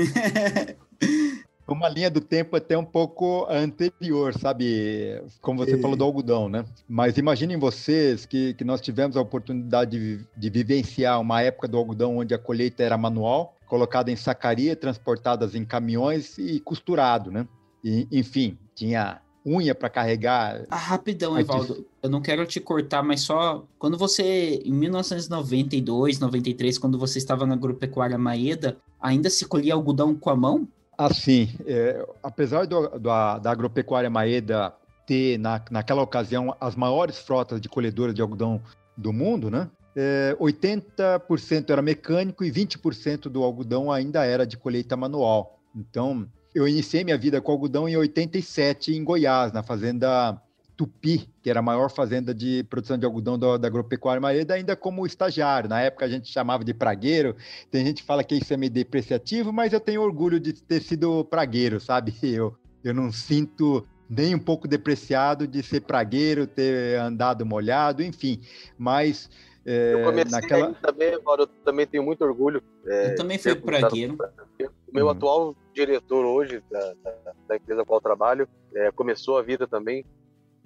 uma 1.67 1.89
linha 1.89 2.11
do 2.11 2.21
tempo 2.21 2.57
até 2.57 2.77
um 2.77 2.85
pouco 2.85 3.47
anterior, 3.49 4.35
sabe? 4.35 5.23
Como 5.41 5.65
você 5.65 5.79
falou 5.79 5.97
do 5.97 6.05
algodão, 6.05 6.49
né? 6.49 6.65
Mas 6.89 7.17
imaginem 7.17 7.57
vocês 7.57 8.27
que, 8.27 8.55
que 8.55 8.65
nós 8.65 8.81
tivemos 8.81 9.17
a 9.17 9.21
oportunidade 9.21 9.93
de, 9.93 10.27
de 10.37 10.51
vivenciar 10.51 11.21
uma 11.21 11.41
época 11.41 11.67
do 11.67 11.79
algodão 11.79 12.19
onde 12.19 12.35
a 12.35 12.39
colheita 12.39 12.83
era 12.83 12.99
manual, 12.99 13.57
colocada 13.67 14.11
em 14.11 14.17
sacaria, 14.17 14.77
transportadas 14.77 15.55
em 15.55 15.65
caminhões 15.65 16.37
e 16.39 16.61
costurado, 16.61 17.31
né? 17.31 17.47
E, 17.83 18.07
enfim, 18.13 18.59
tinha 18.75 19.21
unha 19.47 19.75
para 19.75 19.91
carregar. 19.91 20.65
Ah, 20.71 20.77
rapidão, 20.77 21.39
Evaldo. 21.39 21.85
Eu 22.03 22.09
não 22.09 22.21
quero 22.21 22.47
te 22.47 22.61
cortar, 22.61 23.03
mas 23.03 23.21
só 23.21 23.65
quando 23.79 23.99
você, 23.99 24.63
em 24.65 24.73
1992, 24.73 26.19
93, 26.19 26.79
quando 26.79 26.99
você 26.99 27.19
estava 27.19 27.45
na 27.45 27.55
agropecuária 27.55 28.17
Maeda, 28.17 28.79
ainda 29.01 29.29
se 29.29 29.45
colhia 29.45 29.75
algodão 29.75 30.15
com 30.15 30.31
a 30.31 30.37
mão? 30.37 30.67
Assim, 30.97 31.51
é, 31.67 32.07
apesar 32.23 32.67
do, 32.67 32.89
do, 32.89 32.99
da 32.99 33.51
agropecuária 33.51 34.09
Maeda 34.09 34.73
ter, 35.07 35.39
na, 35.39 35.61
naquela 35.71 36.03
ocasião, 36.03 36.57
as 36.61 36.75
maiores 36.75 37.19
frotas 37.19 37.61
de 37.61 37.69
colhedoras 37.69 38.15
de 38.15 38.23
algodão 38.23 38.61
do 38.97 39.13
mundo, 39.13 39.51
né? 39.51 39.69
É, 39.97 40.37
80% 40.41 41.71
era 41.71 41.81
mecânico 41.81 42.45
e 42.45 42.51
20% 42.51 43.29
do 43.29 43.43
algodão 43.43 43.93
ainda 43.93 44.25
era 44.25 44.47
de 44.47 44.57
colheita 44.57 44.97
manual. 44.97 45.61
Então, 45.75 46.29
eu 46.55 46.67
iniciei 46.67 47.05
minha 47.05 47.19
vida 47.19 47.41
com 47.41 47.53
algodão 47.53 47.89
em 47.89 47.97
87 47.97 48.95
em 48.95 49.05
Goiás, 49.05 49.53
na 49.53 49.63
fazenda 49.63 50.41
Tupi, 50.77 51.29
que 51.43 51.49
era 51.49 51.61
a 51.61 51.63
maior 51.63 51.91
fazenda 51.91 52.35
de 52.35 52.65
produção 52.65 52.99
de 52.99 53.07
algodão 53.07 53.39
da, 53.39 53.57
da 53.57 53.69
agropecuária 53.69 54.21
Maeda, 54.21 54.55
ainda 54.55 54.75
como 54.75 55.07
estagiário. 55.07 55.69
Na 55.69 55.81
época 55.81 56.05
a 56.05 56.09
gente 56.09 56.29
chamava 56.29 56.65
de 56.65 56.75
pragueiro. 56.75 57.37
Tem 57.71 57.85
gente 57.85 58.03
que 58.03 58.07
fala 58.07 58.25
que 58.25 58.35
isso 58.35 58.53
é 58.53 58.57
meio 58.57 58.73
depreciativo, 58.73 59.53
mas 59.53 59.73
eu 59.73 59.81
tenho 59.81 60.03
orgulho 60.03 60.41
de 60.41 60.53
ter 60.53 60.81
sido 60.81 61.25
pragueiro, 61.25 61.81
sabe? 61.81 62.15
Eu, 62.35 62.57
eu 62.83 62.93
não 62.93 63.13
sinto 63.13 63.87
nem 64.11 64.35
um 64.35 64.39
pouco 64.39 64.67
depreciado 64.67 65.47
de 65.47 65.63
ser 65.63 65.81
pragueiro, 65.81 66.47
ter 66.47 66.99
andado 66.99 67.47
molhado, 67.47 68.03
enfim. 68.03 68.41
Mas 68.77 69.31
é, 69.65 69.95
eu 69.95 70.05
comecei 70.05 70.31
naquela... 70.31 70.75
também, 70.75 71.15
agora 71.15 71.43
eu 71.43 71.47
também 71.47 71.87
tenho 71.87 72.03
muito 72.03 72.23
orgulho. 72.23 72.63
É, 72.87 73.13
eu 73.13 73.15
também 73.15 73.39
fui 73.39 73.55
pragueiro. 73.55 74.19
O 74.61 74.95
meu 74.95 75.07
uhum. 75.07 75.13
atual 75.13 75.57
diretor 75.73 76.25
hoje 76.25 76.63
da, 76.71 76.95
da, 77.03 77.33
da 77.49 77.57
empresa 77.57 77.83
com 77.83 77.87
qual 77.87 78.01
trabalho 78.01 78.49
é, 78.75 78.91
começou 78.91 79.39
a 79.39 79.43
vida 79.43 79.67
também 79.67 80.05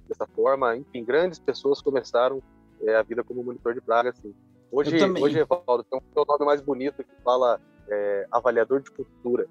dessa 0.09 0.27
forma. 0.27 0.77
Enfim, 0.77 1.05
grandes 1.05 1.39
pessoas 1.39 1.81
começaram 1.81 2.43
é, 2.83 2.97
a 2.97 3.03
vida 3.03 3.23
como 3.23 3.43
monitor 3.43 3.75
de 3.75 3.81
praga, 3.81 4.11
assim. 4.11 4.35
Hoje, 4.71 4.97
hoje 5.21 5.39
Evaldo, 5.39 5.85
tem 5.85 6.01
um 6.17 6.25
nome 6.27 6.45
mais 6.45 6.61
bonito 6.61 7.03
que 7.03 7.23
fala 7.25 7.61
é, 7.89 8.27
avaliador 8.31 8.81
de 8.81 8.91
cultura. 8.91 9.47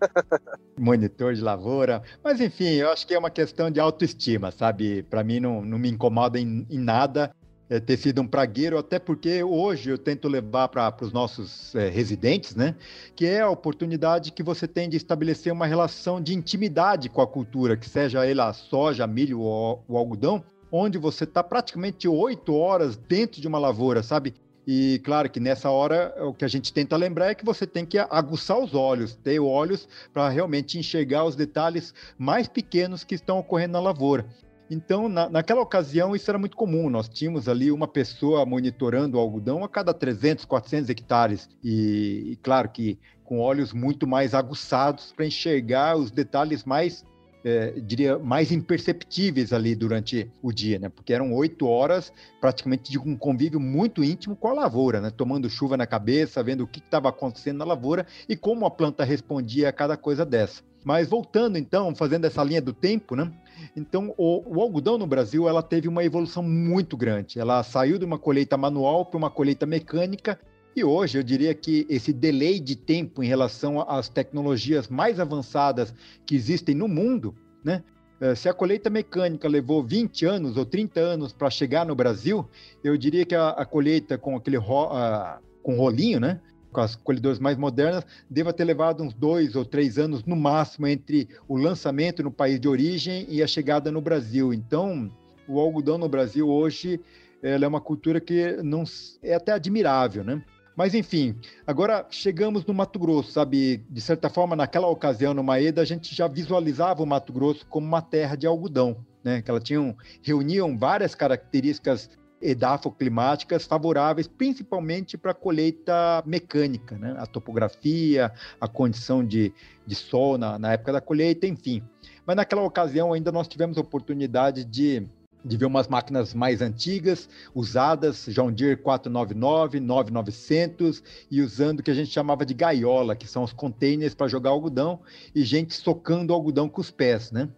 Monitor 0.78 1.34
de 1.34 1.40
lavoura. 1.40 2.02
Mas, 2.24 2.40
enfim, 2.40 2.74
eu 2.74 2.90
acho 2.90 3.06
que 3.06 3.14
é 3.14 3.18
uma 3.18 3.30
questão 3.30 3.70
de 3.70 3.78
autoestima, 3.78 4.50
sabe? 4.50 5.02
Para 5.04 5.22
mim, 5.22 5.38
não, 5.38 5.62
não 5.62 5.78
me 5.78 5.88
incomoda 5.88 6.38
em, 6.38 6.66
em 6.68 6.78
nada 6.78 7.34
é, 7.72 7.80
ter 7.80 7.96
sido 7.96 8.20
um 8.20 8.26
pragueiro, 8.26 8.76
até 8.76 8.98
porque 8.98 9.42
hoje 9.42 9.88
eu 9.88 9.96
tento 9.96 10.28
levar 10.28 10.68
para 10.68 10.94
os 11.00 11.10
nossos 11.10 11.74
é, 11.74 11.88
residentes, 11.88 12.54
né? 12.54 12.74
Que 13.16 13.24
é 13.24 13.40
a 13.40 13.48
oportunidade 13.48 14.30
que 14.30 14.42
você 14.42 14.68
tem 14.68 14.90
de 14.90 14.98
estabelecer 14.98 15.50
uma 15.50 15.64
relação 15.64 16.20
de 16.20 16.34
intimidade 16.34 17.08
com 17.08 17.22
a 17.22 17.26
cultura, 17.26 17.74
que 17.74 17.88
seja 17.88 18.26
ela 18.26 18.48
a 18.48 18.52
soja, 18.52 19.06
milho 19.06 19.40
ou 19.40 19.82
o 19.88 19.96
algodão, 19.96 20.44
onde 20.70 20.98
você 20.98 21.24
está 21.24 21.42
praticamente 21.42 22.06
oito 22.06 22.54
horas 22.54 22.94
dentro 22.94 23.40
de 23.40 23.48
uma 23.48 23.58
lavoura, 23.58 24.02
sabe? 24.02 24.34
E 24.66 25.00
claro 25.02 25.30
que 25.30 25.40
nessa 25.40 25.70
hora 25.70 26.14
o 26.20 26.34
que 26.34 26.44
a 26.44 26.48
gente 26.48 26.74
tenta 26.74 26.94
lembrar 26.94 27.30
é 27.30 27.34
que 27.34 27.44
você 27.44 27.66
tem 27.66 27.86
que 27.86 27.96
aguçar 27.98 28.58
os 28.58 28.74
olhos, 28.74 29.16
ter 29.16 29.40
olhos 29.40 29.88
para 30.12 30.28
realmente 30.28 30.78
enxergar 30.78 31.24
os 31.24 31.34
detalhes 31.34 31.94
mais 32.18 32.48
pequenos 32.48 33.02
que 33.02 33.14
estão 33.14 33.38
ocorrendo 33.38 33.72
na 33.72 33.80
lavoura. 33.80 34.26
Então, 34.72 35.06
na, 35.06 35.28
naquela 35.28 35.60
ocasião, 35.60 36.16
isso 36.16 36.30
era 36.30 36.38
muito 36.38 36.56
comum. 36.56 36.88
Nós 36.88 37.06
tínhamos 37.06 37.46
ali 37.46 37.70
uma 37.70 37.86
pessoa 37.86 38.46
monitorando 38.46 39.18
o 39.18 39.20
algodão 39.20 39.62
a 39.62 39.68
cada 39.68 39.92
300, 39.92 40.46
400 40.46 40.88
hectares. 40.88 41.46
E, 41.62 42.30
e 42.32 42.36
claro 42.36 42.70
que 42.70 42.98
com 43.22 43.38
olhos 43.38 43.74
muito 43.74 44.06
mais 44.06 44.32
aguçados 44.32 45.12
para 45.12 45.26
enxergar 45.26 45.96
os 45.96 46.10
detalhes 46.10 46.64
mais 46.64 47.04
é, 47.44 47.72
diria, 47.80 48.18
mais 48.18 48.52
imperceptíveis 48.52 49.52
ali 49.52 49.74
durante 49.74 50.30
o 50.42 50.52
dia, 50.52 50.78
né? 50.78 50.88
Porque 50.88 51.12
eram 51.12 51.32
oito 51.32 51.66
horas 51.66 52.12
praticamente 52.40 52.90
de 52.90 52.98
um 52.98 53.16
convívio 53.16 53.60
muito 53.60 54.04
íntimo 54.04 54.36
com 54.36 54.48
a 54.48 54.52
lavoura, 54.52 55.00
né? 55.00 55.10
Tomando 55.10 55.50
chuva 55.50 55.76
na 55.76 55.86
cabeça, 55.86 56.42
vendo 56.42 56.64
o 56.64 56.66
que 56.66 56.78
estava 56.78 57.08
acontecendo 57.08 57.58
na 57.58 57.64
lavoura 57.64 58.06
e 58.28 58.36
como 58.36 58.66
a 58.66 58.70
planta 58.70 59.04
respondia 59.04 59.68
a 59.68 59.72
cada 59.72 59.96
coisa 59.96 60.24
dessa. 60.24 60.62
Mas 60.84 61.08
voltando 61.08 61.56
então, 61.56 61.94
fazendo 61.94 62.24
essa 62.24 62.42
linha 62.42 62.60
do 62.60 62.72
tempo, 62.72 63.14
né? 63.14 63.32
Então, 63.76 64.12
o, 64.16 64.56
o, 64.56 64.60
algodão 64.60 64.98
no 64.98 65.06
Brasil, 65.06 65.48
ela 65.48 65.62
teve 65.62 65.86
uma 65.86 66.02
evolução 66.02 66.42
muito 66.42 66.96
grande. 66.96 67.38
Ela 67.38 67.62
saiu 67.62 67.98
de 67.98 68.04
uma 68.04 68.18
colheita 68.18 68.56
manual 68.56 69.06
para 69.06 69.18
uma 69.18 69.30
colheita 69.30 69.64
mecânica 69.64 70.38
e 70.74 70.84
hoje 70.84 71.18
eu 71.18 71.22
diria 71.22 71.54
que 71.54 71.86
esse 71.88 72.12
delay 72.12 72.58
de 72.58 72.76
tempo 72.76 73.22
em 73.22 73.26
relação 73.26 73.80
às 73.88 74.08
tecnologias 74.08 74.88
mais 74.88 75.20
avançadas 75.20 75.92
que 76.26 76.34
existem 76.34 76.74
no 76.74 76.88
mundo, 76.88 77.34
né? 77.64 77.82
Eh, 78.20 78.34
se 78.34 78.48
a 78.48 78.54
colheita 78.54 78.88
mecânica 78.88 79.48
levou 79.48 79.82
20 79.82 80.24
anos 80.24 80.56
ou 80.56 80.64
30 80.64 81.00
anos 81.00 81.32
para 81.32 81.50
chegar 81.50 81.84
no 81.84 81.94
Brasil, 81.94 82.48
eu 82.82 82.96
diria 82.96 83.26
que 83.26 83.34
a, 83.34 83.50
a 83.50 83.66
colheita 83.66 84.16
com 84.16 84.36
aquele 84.36 84.56
ro, 84.56 84.84
a, 84.92 85.40
com 85.62 85.76
rolinho, 85.76 86.20
né? 86.20 86.40
com 86.72 86.80
as 86.80 86.96
colhedoras 86.96 87.38
mais 87.38 87.58
modernas, 87.58 88.04
deva 88.30 88.52
ter 88.52 88.64
levado 88.64 89.02
uns 89.02 89.12
dois 89.12 89.54
ou 89.54 89.64
três 89.64 89.98
anos 89.98 90.24
no 90.24 90.34
máximo 90.34 90.86
entre 90.86 91.28
o 91.46 91.56
lançamento 91.56 92.22
no 92.22 92.30
país 92.30 92.58
de 92.58 92.66
origem 92.66 93.26
e 93.28 93.42
a 93.42 93.46
chegada 93.46 93.92
no 93.92 94.00
Brasil. 94.00 94.54
Então, 94.54 95.12
o 95.46 95.60
algodão 95.60 95.98
no 95.98 96.08
Brasil 96.08 96.48
hoje 96.48 96.98
é 97.42 97.66
uma 97.66 97.80
cultura 97.80 98.20
que 98.20 98.56
não 98.62 98.84
é 99.22 99.34
até 99.34 99.52
admirável, 99.52 100.24
né? 100.24 100.42
Mas 100.76 100.94
enfim, 100.94 101.36
agora 101.66 102.06
chegamos 102.10 102.64
no 102.64 102.74
Mato 102.74 102.98
Grosso, 102.98 103.32
sabe? 103.32 103.84
De 103.90 104.00
certa 104.00 104.28
forma, 104.28 104.56
naquela 104.56 104.88
ocasião, 104.88 105.34
no 105.34 105.42
Maeda, 105.42 105.82
a 105.82 105.84
gente 105.84 106.14
já 106.14 106.26
visualizava 106.26 107.02
o 107.02 107.06
Mato 107.06 107.32
Grosso 107.32 107.66
como 107.66 107.86
uma 107.86 108.02
terra 108.02 108.36
de 108.36 108.46
algodão, 108.46 108.96
né? 109.22 109.42
Que 109.42 109.50
ela 109.50 109.60
tinham 109.60 109.96
reuniam 110.22 110.76
várias 110.76 111.14
características 111.14 112.10
edafoclimáticas 112.42 113.64
favoráveis 113.64 114.26
principalmente 114.26 115.16
para 115.16 115.30
a 115.30 115.34
colheita 115.34 116.22
mecânica, 116.26 116.98
né? 116.98 117.14
a 117.16 117.24
topografia, 117.24 118.32
a 118.60 118.66
condição 118.66 119.24
de, 119.24 119.54
de 119.86 119.94
sol 119.94 120.36
na, 120.36 120.58
na 120.58 120.72
época 120.72 120.92
da 120.92 121.00
colheita, 121.00 121.46
enfim. 121.46 121.82
Mas 122.26 122.36
naquela 122.36 122.62
ocasião 122.62 123.12
ainda 123.12 123.30
nós 123.30 123.46
tivemos 123.46 123.78
a 123.78 123.80
oportunidade 123.80 124.64
de, 124.64 125.08
de 125.44 125.56
ver 125.56 125.66
umas 125.66 125.88
máquinas 125.88 126.34
mais 126.34 126.62
antigas, 126.62 127.28
usadas, 127.54 128.26
John 128.28 128.52
Deere 128.52 128.76
499, 128.76 129.80
9900, 129.80 131.02
e 131.30 131.40
usando 131.40 131.80
o 131.80 131.82
que 131.82 131.90
a 131.90 131.94
gente 131.94 132.10
chamava 132.10 132.46
de 132.46 132.54
gaiola, 132.54 133.16
que 133.16 133.26
são 133.26 133.42
os 133.42 133.52
containers 133.52 134.14
para 134.14 134.28
jogar 134.28 134.50
algodão, 134.50 135.00
e 135.34 135.42
gente 135.42 135.74
socando 135.74 136.32
algodão 136.32 136.68
com 136.68 136.80
os 136.80 136.90
pés, 136.90 137.30
né? 137.32 137.48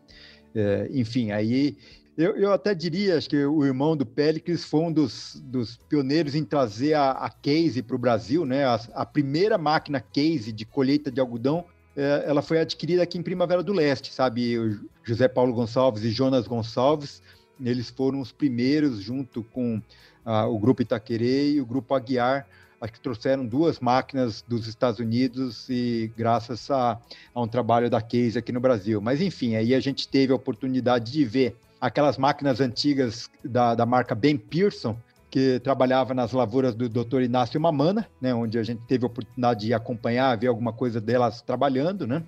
É, 0.54 0.88
enfim, 0.92 1.32
aí 1.32 1.76
eu, 2.16 2.36
eu 2.36 2.52
até 2.52 2.74
diria, 2.74 3.18
acho 3.18 3.28
que 3.28 3.44
o 3.44 3.64
irmão 3.64 3.96
do 3.96 4.06
Péricles 4.06 4.64
foi 4.64 4.80
um 4.80 4.92
dos, 4.92 5.42
dos 5.44 5.76
pioneiros 5.88 6.36
em 6.36 6.44
trazer 6.44 6.94
a, 6.94 7.10
a 7.10 7.28
case 7.28 7.82
para 7.82 7.96
o 7.96 7.98
Brasil, 7.98 8.46
né? 8.46 8.64
A, 8.64 8.80
a, 8.94 9.04
primeira 9.04 9.58
máquina 9.58 10.00
case 10.00 10.52
de 10.52 10.64
colheita 10.64 11.10
de 11.10 11.20
algodão, 11.20 11.64
é, 11.96 12.24
ela 12.26 12.40
foi 12.40 12.60
adquirida 12.60 13.02
aqui 13.02 13.18
em 13.18 13.22
Primavera 13.22 13.64
do 13.64 13.72
Leste, 13.72 14.14
sabe? 14.14 14.56
O 14.56 14.88
José 15.02 15.26
Paulo 15.26 15.52
Gonçalves 15.52 16.04
e 16.04 16.10
Jonas 16.10 16.46
Gonçalves, 16.46 17.20
eles 17.62 17.90
foram 17.90 18.20
os 18.20 18.32
primeiros, 18.32 19.00
junto 19.00 19.42
com 19.42 19.80
ah, 20.24 20.46
o 20.46 20.58
Grupo 20.58 20.82
Itaquerê 20.82 21.52
e 21.52 21.60
o 21.60 21.66
Grupo 21.66 21.94
Aguiar, 21.94 22.46
que 22.88 23.00
trouxeram 23.00 23.46
duas 23.46 23.80
máquinas 23.80 24.44
dos 24.46 24.66
Estados 24.66 25.00
Unidos 25.00 25.68
e 25.70 26.12
graças 26.16 26.70
a, 26.70 26.98
a 27.34 27.40
um 27.40 27.48
trabalho 27.48 27.88
da 27.88 28.00
Case 28.00 28.38
aqui 28.38 28.52
no 28.52 28.60
Brasil. 28.60 29.00
Mas 29.00 29.20
enfim, 29.20 29.56
aí 29.56 29.74
a 29.74 29.80
gente 29.80 30.06
teve 30.06 30.32
a 30.32 30.36
oportunidade 30.36 31.10
de 31.10 31.24
ver 31.24 31.56
aquelas 31.80 32.18
máquinas 32.18 32.60
antigas 32.60 33.30
da, 33.44 33.74
da 33.74 33.86
marca 33.86 34.14
Ben 34.14 34.36
Pearson, 34.36 34.96
que 35.30 35.58
trabalhava 35.60 36.14
nas 36.14 36.32
lavouras 36.32 36.74
do 36.74 36.88
Dr. 36.88 37.22
Inácio 37.22 37.60
Mamana, 37.60 38.08
né, 38.20 38.32
onde 38.34 38.58
a 38.58 38.62
gente 38.62 38.82
teve 38.86 39.04
a 39.04 39.08
oportunidade 39.08 39.66
de 39.66 39.74
acompanhar, 39.74 40.36
ver 40.38 40.46
alguma 40.46 40.72
coisa 40.72 41.00
delas 41.00 41.42
trabalhando, 41.42 42.06
né? 42.06 42.22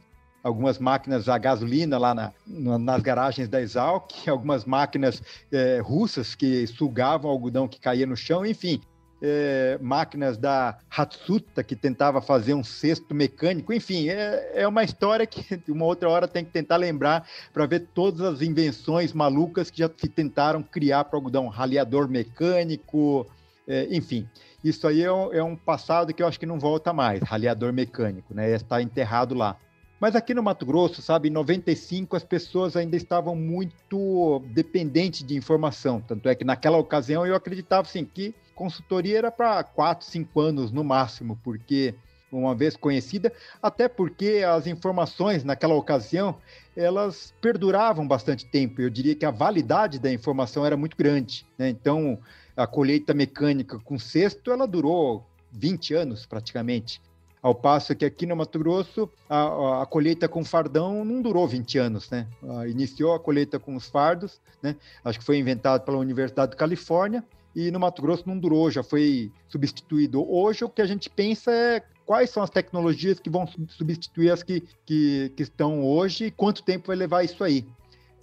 Algumas 0.46 0.78
máquinas 0.78 1.28
a 1.28 1.36
gasolina 1.38 1.98
lá 1.98 2.14
na, 2.14 2.32
nas 2.46 3.02
garagens 3.02 3.48
da 3.48 3.60
Exalc, 3.60 4.12
algumas 4.28 4.64
máquinas 4.64 5.22
é, 5.50 5.80
russas 5.82 6.34
que 6.34 6.66
sugavam 6.66 7.30
algodão 7.30 7.66
que 7.66 7.80
caía 7.80 8.06
no 8.06 8.16
chão, 8.16 8.46
enfim, 8.46 8.80
é, 9.20 9.78
máquinas 9.80 10.36
da 10.36 10.78
Hatsuta 10.88 11.64
que 11.64 11.74
tentava 11.74 12.20
fazer 12.20 12.54
um 12.54 12.62
cesto 12.62 13.14
mecânico, 13.14 13.72
enfim, 13.72 14.08
é, 14.08 14.52
é 14.54 14.68
uma 14.68 14.84
história 14.84 15.26
que 15.26 15.60
uma 15.68 15.84
outra 15.84 16.08
hora 16.08 16.28
tem 16.28 16.44
que 16.44 16.50
tentar 16.50 16.76
lembrar 16.76 17.26
para 17.52 17.66
ver 17.66 17.88
todas 17.94 18.20
as 18.20 18.42
invenções 18.42 19.12
malucas 19.12 19.70
que 19.70 19.78
já 19.78 19.90
se 19.96 20.08
tentaram 20.08 20.62
criar 20.62 21.04
para 21.04 21.16
algodão, 21.16 21.48
raleador 21.48 22.08
mecânico, 22.08 23.26
é, 23.66 23.88
enfim. 23.90 24.28
Isso 24.62 24.86
aí 24.86 25.02
é 25.02 25.12
um, 25.12 25.32
é 25.32 25.42
um, 25.42 25.56
passado 25.56 26.12
que 26.12 26.22
eu 26.22 26.26
acho 26.26 26.40
que 26.40 26.46
não 26.46 26.58
volta 26.58 26.92
mais, 26.92 27.20
raleador 27.22 27.72
mecânico, 27.72 28.34
né? 28.34 28.50
Está 28.50 28.82
enterrado 28.82 29.34
lá. 29.34 29.56
Mas 29.98 30.14
aqui 30.14 30.34
no 30.34 30.42
Mato 30.42 30.66
Grosso, 30.66 31.00
sabe, 31.00 31.28
em 31.28 31.32
95 31.32 32.16
as 32.16 32.24
pessoas 32.24 32.76
ainda 32.76 32.96
estavam 32.96 33.34
muito 33.34 34.42
dependentes 34.52 35.22
de 35.24 35.34
informação. 35.36 36.00
Tanto 36.00 36.28
é 36.28 36.34
que 36.34 36.44
naquela 36.44 36.76
ocasião 36.76 37.26
eu 37.26 37.34
acreditava 37.34 37.88
assim, 37.88 38.04
que 38.04 38.34
consultoria 38.54 39.18
era 39.18 39.30
para 39.30 39.64
4, 39.64 40.06
5 40.06 40.40
anos 40.40 40.70
no 40.70 40.84
máximo, 40.84 41.38
porque 41.42 41.94
uma 42.30 42.54
vez 42.54 42.76
conhecida, 42.76 43.32
até 43.62 43.88
porque 43.88 44.44
as 44.46 44.66
informações 44.66 45.44
naquela 45.44 45.74
ocasião 45.74 46.36
elas 46.76 47.32
perduravam 47.40 48.06
bastante 48.06 48.44
tempo. 48.44 48.82
Eu 48.82 48.90
diria 48.90 49.14
que 49.14 49.24
a 49.24 49.30
validade 49.30 49.98
da 49.98 50.12
informação 50.12 50.66
era 50.66 50.76
muito 50.76 50.96
grande. 50.96 51.46
Né? 51.56 51.70
Então, 51.70 52.18
a 52.54 52.66
colheita 52.66 53.14
mecânica 53.14 53.78
com 53.78 53.98
cesto 53.98 54.50
ela 54.50 54.66
durou 54.66 55.26
20 55.52 55.94
anos 55.94 56.26
praticamente. 56.26 57.00
Ao 57.46 57.54
passo 57.54 57.94
que 57.94 58.04
aqui 58.04 58.26
no 58.26 58.34
Mato 58.34 58.58
Grosso, 58.58 59.08
a, 59.30 59.82
a, 59.82 59.86
colheita 59.86 60.28
com 60.28 60.44
fardão 60.44 61.04
não 61.04 61.22
durou 61.22 61.46
20 61.46 61.78
anos, 61.78 62.10
né? 62.10 62.26
iniciou 62.68 63.14
a 63.14 63.20
colheita 63.20 63.56
com 63.56 63.76
os 63.76 63.86
fardos, 63.86 64.40
né? 64.60 64.74
Acho 65.04 65.20
que 65.20 65.24
foi 65.24 65.38
inventado 65.38 65.84
pela 65.84 65.96
Universidade 65.96 66.50
de 66.50 66.56
Califórnia 66.56 67.22
e 67.54 67.70
no 67.70 67.78
Mato 67.78 68.02
Grosso 68.02 68.24
não 68.26 68.36
durou, 68.36 68.68
já 68.68 68.82
foi 68.82 69.30
substituído. 69.46 70.28
Hoje 70.28 70.64
o 70.64 70.68
que 70.68 70.82
a 70.82 70.86
gente 70.86 71.08
pensa 71.08 71.52
é 71.52 71.82
quais 72.04 72.30
são 72.30 72.42
as 72.42 72.50
tecnologias 72.50 73.20
que 73.20 73.30
vão 73.30 73.46
substituir 73.68 74.32
as 74.32 74.42
que, 74.42 74.64
que, 74.84 75.32
que 75.36 75.44
estão 75.44 75.84
hoje 75.84 76.24
e 76.24 76.30
quanto 76.32 76.64
tempo 76.64 76.88
vai 76.88 76.96
levar 76.96 77.22
isso 77.22 77.44
aí. 77.44 77.64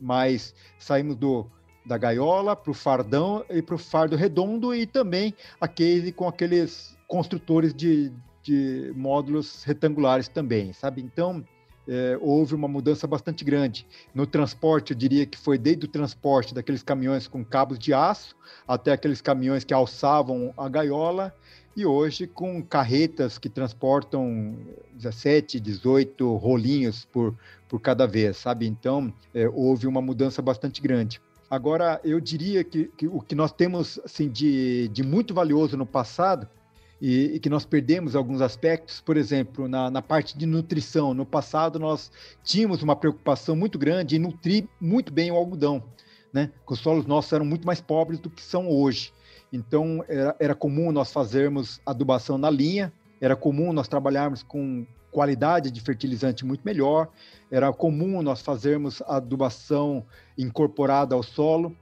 Mas 0.02 0.54
saímos 0.78 1.16
do 1.16 1.50
da 1.86 1.98
gaiola 1.98 2.58
para 2.58 2.72
o 2.72 2.74
fardão 2.74 3.46
e 3.50 3.62
para 3.62 3.76
o 3.76 3.78
fardo 3.78 4.18
redondo 4.18 4.76
e 4.76 4.86
também 4.86 5.34
a 5.62 5.68
case 5.68 6.12
com 6.12 6.28
aqueles 6.28 6.98
construtores 7.08 7.74
de, 7.74 8.12
de 8.44 8.92
módulos 8.96 9.64
retangulares 9.64 10.28
também, 10.28 10.74
sabe? 10.74 11.02
Então, 11.02 11.44
é, 11.88 12.18
houve 12.22 12.54
uma 12.56 12.68
mudança 12.68 13.08
bastante 13.08 13.44
grande. 13.44 13.88
No 14.14 14.26
transporte, 14.26 14.92
eu 14.92 14.98
diria 14.98 15.26
que 15.26 15.38
foi 15.38 15.58
desde 15.58 15.86
o 15.86 15.88
transporte 15.88 16.54
daqueles 16.54 16.84
caminhões 16.84 17.28
com 17.28 17.44
cabos 17.44 17.80
de 17.80 17.94
aço 17.94 18.36
até 18.68 18.92
aqueles 18.92 19.22
caminhões 19.22 19.64
que 19.64 19.74
alçavam 19.74 20.54
a 20.58 20.70
gaiola 20.70 21.34
e 21.76 21.86
hoje 21.86 22.28
com 22.28 22.62
carretas 22.62 23.38
que 23.38 23.50
transportam 23.50 24.56
17, 24.94 25.60
18 25.60 26.36
rolinhos 26.36 27.06
por, 27.06 27.36
por 27.68 27.80
cada 27.80 28.06
vez, 28.06 28.38
sabe? 28.38 28.68
Então, 28.68 29.12
é, 29.34 29.48
houve 29.50 29.88
uma 29.88 30.02
mudança 30.02 30.42
bastante 30.42 30.82
grande. 30.82 31.20
Agora, 31.50 32.00
eu 32.04 32.20
diria 32.20 32.64
que, 32.64 32.86
que 32.98 33.08
o 33.08 33.20
que 33.20 33.36
nós 33.36 33.52
temos 33.52 34.00
assim, 34.04 34.30
de, 34.30 34.88
de 34.90 35.04
muito 35.04 35.34
valioso 35.34 35.78
no 35.78 35.86
passado 35.86 36.48
e, 37.04 37.36
e, 37.36 37.40
que 37.42 37.50
nós 37.50 37.66
perdemos 37.66 38.16
alguns 38.16 38.40
aspectos, 38.40 39.02
por 39.02 39.18
exemplo, 39.18 39.68
na, 39.68 39.92
na 39.92 40.02
parte 40.02 40.38
de 40.38 40.46
nutrição. 40.46 41.14
No 41.14 41.26
passado, 41.26 41.78
nós 41.78 42.10
tínhamos 42.46 42.82
uma 42.82 42.96
preocupação 42.96 43.58
muito 43.58 43.78
grande 43.78 44.16
em 44.16 44.20
nutrir 44.20 44.70
muito 44.80 45.12
bem 45.12 45.30
o 45.30 45.36
algodão, 45.36 45.84
né? 46.32 46.50
os 46.66 46.80
solos 46.80 47.06
nossos 47.06 47.34
eram 47.34 47.44
muito 47.44 47.68
mais 47.68 47.82
pobres 47.82 48.22
do 48.22 48.30
que 48.30 48.42
são 48.42 48.70
hoje. 48.70 49.12
Então, 49.52 50.02
era, 50.08 50.34
era 50.40 50.56
comum 50.56 50.94
nós 50.94 51.12
fazermos 51.12 51.82
adubação 51.86 52.38
na 52.38 52.50
linha, 52.50 52.94
era 53.20 53.36
comum 53.36 53.74
nós 53.74 53.90
trabalharmos 53.90 54.42
com 54.42 54.86
qualidade 55.12 55.72
de 55.72 55.82
fertilizante 55.82 56.46
muito 56.46 56.62
melhor, 56.64 57.10
era 57.52 57.74
comum 57.74 58.22
nós 58.22 58.42
fazermos 58.42 59.02
adubação 59.06 60.06
incorporada 60.38 61.16
ao 61.16 61.22
solo, 61.22 61.76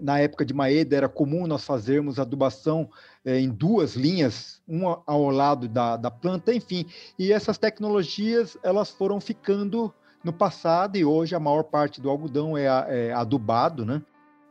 na 0.00 0.18
época 0.18 0.44
de 0.44 0.52
Maeda, 0.52 0.96
era 0.96 1.08
comum 1.08 1.46
nós 1.46 1.64
fazermos 1.64 2.18
adubação 2.18 2.90
é, 3.24 3.38
em 3.38 3.48
duas 3.48 3.94
linhas, 3.94 4.60
uma 4.66 5.02
ao 5.06 5.30
lado 5.30 5.68
da, 5.68 5.96
da 5.96 6.10
planta, 6.10 6.52
enfim. 6.52 6.86
E 7.18 7.32
essas 7.32 7.58
tecnologias, 7.58 8.56
elas 8.62 8.90
foram 8.90 9.20
ficando 9.20 9.92
no 10.24 10.32
passado 10.32 10.96
e 10.96 11.04
hoje 11.04 11.34
a 11.34 11.40
maior 11.40 11.62
parte 11.62 12.00
do 12.00 12.10
algodão 12.10 12.56
é, 12.56 12.66
é 12.88 13.12
adubado, 13.12 13.84
né? 13.84 14.02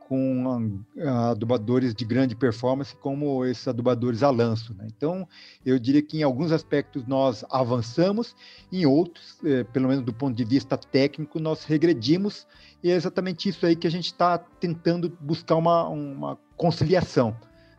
Com 0.07 0.81
adubadores 1.29 1.93
de 1.93 2.05
grande 2.05 2.33
performance, 2.33 2.95
como 2.95 3.43
esses 3.43 3.67
adubadores 3.67 4.23
a 4.23 4.29
lanço. 4.29 4.73
Né? 4.73 4.87
Então, 4.87 5.27
eu 5.65 5.77
diria 5.77 6.01
que 6.01 6.19
em 6.19 6.23
alguns 6.23 6.53
aspectos 6.53 7.05
nós 7.05 7.43
avançamos, 7.51 8.33
em 8.71 8.85
outros, 8.85 9.37
eh, 9.43 9.65
pelo 9.65 9.89
menos 9.89 10.05
do 10.05 10.13
ponto 10.13 10.33
de 10.33 10.45
vista 10.45 10.77
técnico, 10.77 11.41
nós 11.41 11.65
regredimos, 11.65 12.47
e 12.81 12.89
é 12.89 12.95
exatamente 12.95 13.49
isso 13.49 13.65
aí 13.65 13.75
que 13.75 13.85
a 13.85 13.91
gente 13.91 14.05
está 14.05 14.37
tentando 14.37 15.09
buscar 15.19 15.57
uma, 15.57 15.89
uma 15.89 16.37
conciliação 16.55 17.35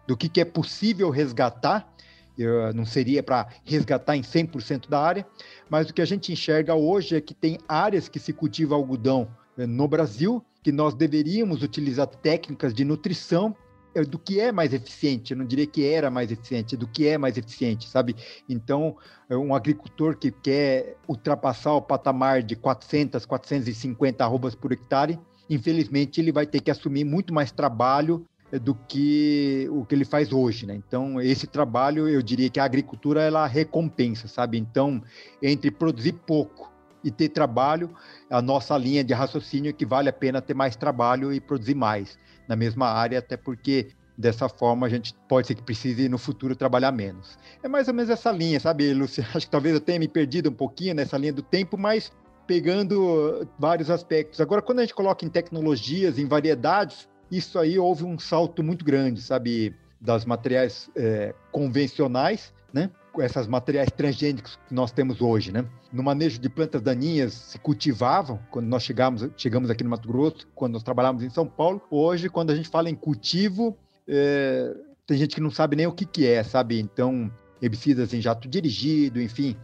do 0.07 0.15
que, 0.15 0.29
que 0.29 0.43
é 0.43 0.45
possível 0.45 1.09
resgatar. 1.09 1.91
Eu 2.37 2.75
não 2.75 2.85
seria 2.85 3.23
para 3.23 3.49
resgatar 3.65 4.17
em 4.17 4.23
100% 4.23 4.87
da 4.87 5.01
área, 5.01 5.27
mas 5.71 5.89
o 5.89 5.95
que 5.95 6.03
a 6.03 6.07
gente 6.07 6.31
enxerga 6.31 6.75
hoje 6.75 7.17
é 7.17 7.23
que 7.23 7.33
tem 7.33 7.59
áreas 7.67 8.07
que 8.07 8.19
se 8.19 8.35
cultiva 8.35 8.75
algodão 8.75 9.29
eh, 9.57 9.67
no 9.67 9.89
Brasil 9.89 10.45
que 10.69 10.73
nós 10.73 10.93
deveríamos 10.93 11.63
utilizar 11.63 12.07
técnicas 12.07 12.75
de 12.75 12.85
nutrição 12.85 13.57
é, 13.95 14.03
do 14.03 14.19
que 14.19 14.39
é 14.39 14.53
mais 14.53 14.75
eficiente, 14.75 15.33
eu 15.33 15.39
não 15.39 15.47
diria 15.47 15.67
que 15.67 15.83
era 15.83 16.11
mais 16.11 16.31
eficiente, 16.31 16.77
do 16.77 16.87
que 16.87 17.09
é 17.09 17.17
mais 17.17 17.39
eficiente, 17.39 17.89
sabe? 17.89 18.15
Então, 18.47 18.95
é 19.31 19.35
um 19.35 19.55
agricultor 19.55 20.15
que 20.15 20.31
quer 20.31 20.99
ultrapassar 21.09 21.73
o 21.73 21.81
patamar 21.81 22.43
de 22.43 22.55
400, 22.55 23.25
450 23.25 24.23
arrobas 24.23 24.55
por 24.55 24.71
hectare, 24.71 25.19
infelizmente 25.49 26.21
ele 26.21 26.33
vai 26.33 26.47
ter 26.47 26.61
que 26.61 26.71
assumir 26.71 27.05
muito 27.05 27.33
mais 27.33 27.51
trabalho 27.51 28.27
é, 28.53 28.59
do 28.59 28.75
que 28.75 29.67
o 29.71 29.87
que 29.87 29.95
ele 29.95 30.05
faz 30.05 30.35
hoje, 30.35 30.67
né? 30.67 30.75
Então, 30.75 31.19
esse 31.19 31.47
trabalho, 31.47 32.07
eu 32.07 32.21
diria 32.21 32.51
que 32.51 32.61
a 32.61 32.65
agricultura 32.65 33.23
ela 33.23 33.47
recompensa, 33.47 34.29
sabe? 34.29 34.59
Então, 34.59 35.03
entre 35.41 35.71
produzir 35.71 36.13
pouco 36.13 36.71
e 37.09 37.11
ter 37.11 37.31
trabalho, 37.31 37.91
a 38.31 38.41
nossa 38.41 38.77
linha 38.77 39.03
de 39.03 39.15
raciocínio 39.15 39.71
é 39.71 39.73
que 39.73 39.87
vale 39.87 40.09
a 40.09 40.13
pena 40.13 40.41
ter 40.41 40.55
mais 40.55 40.77
trabalho 40.77 41.33
e 41.33 41.41
produzir 41.41 41.75
mais 41.75 42.19
na 42.47 42.55
mesma 42.55 42.87
área, 42.87 43.19
até 43.19 43.37
porque 43.37 43.89
dessa 44.17 44.49
forma 44.49 44.87
a 44.87 44.91
gente 44.91 45.15
pode 45.29 45.47
ser 45.47 45.55
que 45.55 45.63
precise 45.63 46.09
no 46.09 46.19
futuro 46.19 46.55
trabalhar 46.55 46.93
menos. 46.93 47.39
É 47.63 47.69
mais 47.69 47.89
ou 47.89 47.95
menos 47.95 48.11
essa 48.11 48.31
linha, 48.31 48.61
sabe, 48.61 48.93
Lúcia? 48.93 49.27
Acho 49.35 49.47
que 49.47 49.51
talvez 49.51 49.75
eu 49.75 49.81
tenha 49.81 49.99
me 49.99 50.09
perdido 50.09 50.51
um 50.51 50.55
pouquinho 50.55 50.95
nessa 50.95 51.17
linha 51.17 51.33
do 51.33 51.43
tempo, 51.43 51.79
mas 51.79 52.13
pegando 52.47 53.47
vários 53.59 53.91
aspectos. 53.91 54.41
Agora, 54.41 54.61
quando 54.61 54.81
a 54.81 54.83
gente 54.83 54.95
coloca 54.95 55.25
em 55.25 55.29
tecnologias, 55.29 56.19
em 56.19 56.27
variedades, 56.27 57.09
isso 57.31 57.59
aí 57.59 57.79
houve 57.79 58.05
um 58.05 58.19
salto 58.19 58.63
muito 58.63 58.85
grande, 58.85 59.21
sabe, 59.21 59.75
das 60.01 60.25
materiais 60.25 60.91
é, 60.97 61.35
convencionais, 61.53 62.53
né? 62.73 62.91
Essas 63.21 63.47
materiais 63.47 63.91
transgênicos 63.91 64.59
que 64.69 64.75
nós 64.75 64.93
temos 64.93 65.21
hoje, 65.21 65.53
né? 65.53 65.65
no 65.93 66.03
manejo 66.03 66.39
de 66.39 66.49
plantas 66.49 66.83
daninhas 66.83 67.33
se 67.33 67.59
cultivavam 67.59 68.39
quando 68.51 68.67
nós 68.67 68.83
chegamos, 68.83 69.29
chegamos 69.37 69.71
aqui 69.71 69.83
no 69.83 69.91
Mato 69.91 70.09
Grosso, 70.09 70.47
quando 70.55 70.75
nós 70.75 70.83
trabalhávamos 70.83 71.23
em 71.23 71.31
São 71.31 71.47
Paulo. 71.47 71.81
Hoje, 71.91 72.29
quando 72.29 72.51
a 72.51 72.55
gente 72.55 72.69
fala 72.69 72.91
em 72.91 72.95
cultivo, 72.95 73.77
é, 74.07 74.75
tem 75.07 75.17
gente 75.17 75.35
que 75.35 75.41
não 75.41 75.51
sabe 75.51 75.77
nem 75.77 75.87
o 75.87 75.93
que, 75.93 76.05
que 76.05 76.27
é, 76.27 76.43
sabe? 76.43 76.79
Então, 76.79 77.31
herbicidas 77.61 78.13
em 78.13 78.21
jato 78.21 78.49
dirigido, 78.49 79.21
enfim, 79.21 79.57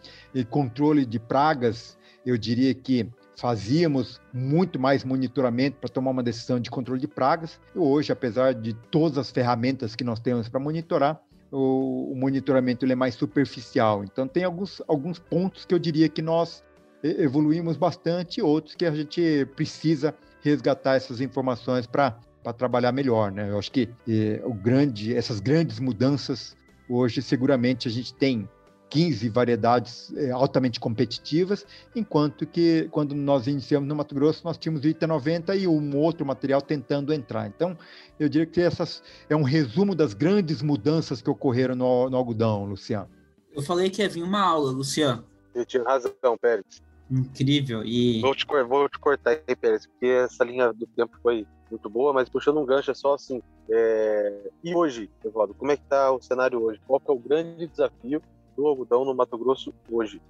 controle 0.50 1.04
de 1.04 1.18
pragas, 1.18 1.98
eu 2.24 2.36
diria 2.36 2.74
que 2.74 3.08
fazíamos 3.36 4.20
muito 4.32 4.78
mais 4.78 5.04
monitoramento 5.04 5.78
para 5.78 5.88
tomar 5.88 6.12
uma 6.12 6.22
decisão 6.22 6.58
de 6.58 6.70
controle 6.70 7.00
de 7.00 7.08
pragas. 7.08 7.60
E 7.74 7.78
hoje, 7.78 8.12
apesar 8.12 8.54
de 8.54 8.72
todas 8.90 9.18
as 9.18 9.30
ferramentas 9.30 9.94
que 9.94 10.04
nós 10.04 10.20
temos 10.20 10.48
para 10.48 10.60
monitorar, 10.60 11.20
o, 11.54 12.12
o 12.12 12.16
monitoramento 12.16 12.84
é 12.84 12.94
mais 12.94 13.14
superficial. 13.14 14.02
Então, 14.04 14.26
tem 14.26 14.44
alguns, 14.44 14.82
alguns 14.88 15.18
pontos 15.18 15.64
que 15.64 15.72
eu 15.72 15.78
diria 15.78 16.08
que 16.08 16.20
nós 16.20 16.64
evoluímos 17.02 17.76
bastante, 17.76 18.42
outros 18.42 18.74
que 18.74 18.84
a 18.84 18.90
gente 18.90 19.46
precisa 19.54 20.14
resgatar 20.42 20.96
essas 20.96 21.20
informações 21.20 21.86
para 21.86 22.18
trabalhar 22.56 22.92
melhor, 22.92 23.30
né? 23.30 23.50
Eu 23.50 23.58
acho 23.58 23.70
que 23.70 23.88
eh, 24.08 24.40
o 24.44 24.54
grande, 24.54 25.14
essas 25.14 25.38
grandes 25.38 25.78
mudanças 25.78 26.56
hoje 26.88 27.22
seguramente 27.22 27.88
a 27.88 27.90
gente 27.90 28.14
tem 28.14 28.48
15 28.90 29.28
variedades 29.28 30.12
é, 30.16 30.30
altamente 30.30 30.78
competitivas, 30.78 31.66
enquanto 31.94 32.46
que 32.46 32.88
quando 32.90 33.14
nós 33.14 33.46
iniciamos 33.46 33.88
no 33.88 33.94
Mato 33.96 34.14
Grosso, 34.14 34.42
nós 34.44 34.56
tínhamos 34.56 34.84
ITA 34.84 35.06
90 35.06 35.56
e 35.56 35.66
um 35.66 35.96
outro 35.96 36.24
material 36.24 36.62
tentando 36.62 37.12
entrar. 37.12 37.46
Então, 37.46 37.76
eu 38.18 38.28
diria 38.28 38.46
que 38.46 38.60
essas 38.60 39.02
é 39.28 39.34
um 39.34 39.42
resumo 39.42 39.94
das 39.94 40.14
grandes 40.14 40.62
mudanças 40.62 41.20
que 41.20 41.28
ocorreram 41.28 41.74
no, 41.74 42.08
no 42.08 42.16
algodão, 42.16 42.64
Luciano. 42.64 43.08
Eu 43.52 43.62
falei 43.62 43.90
que 43.90 44.02
ia 44.02 44.08
vir 44.08 44.22
uma 44.22 44.40
aula, 44.40 44.70
Luciano. 44.70 45.24
Eu 45.54 45.64
tinha 45.64 45.82
razão, 45.82 46.12
Pérez. 46.40 46.82
Incrível. 47.10 47.84
E... 47.84 48.20
Vou 48.20 48.34
te, 48.34 48.46
vou 48.68 48.88
te 48.88 48.98
cortar 48.98 49.40
aí, 49.46 49.56
Pérez, 49.56 49.86
porque 49.86 50.06
essa 50.06 50.44
linha 50.44 50.72
do 50.72 50.86
tempo 50.86 51.16
foi 51.22 51.46
muito 51.70 51.88
boa, 51.88 52.12
mas 52.12 52.28
puxando 52.28 52.60
um 52.60 52.66
gancho 52.66 52.90
é 52.90 52.94
só 52.94 53.14
assim. 53.14 53.42
É... 53.70 54.50
E 54.62 54.74
hoje, 54.74 55.10
Evaldo, 55.24 55.54
como 55.54 55.70
é 55.70 55.76
que 55.76 55.82
está 55.82 56.12
o 56.12 56.20
cenário 56.20 56.62
hoje? 56.62 56.80
Qual 56.86 57.00
é 57.06 57.12
o 57.12 57.18
grande 57.18 57.66
desafio 57.66 58.22
do 58.56 58.66
algodão 58.66 59.04
no 59.04 59.14
Mato 59.14 59.36
Grosso 59.36 59.72
hoje? 59.90 60.20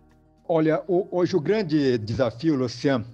Olha, 0.46 0.82
hoje 0.86 1.34
o 1.34 1.40
grande 1.40 1.96
desafio, 1.96 2.54
Luciano, 2.54 3.06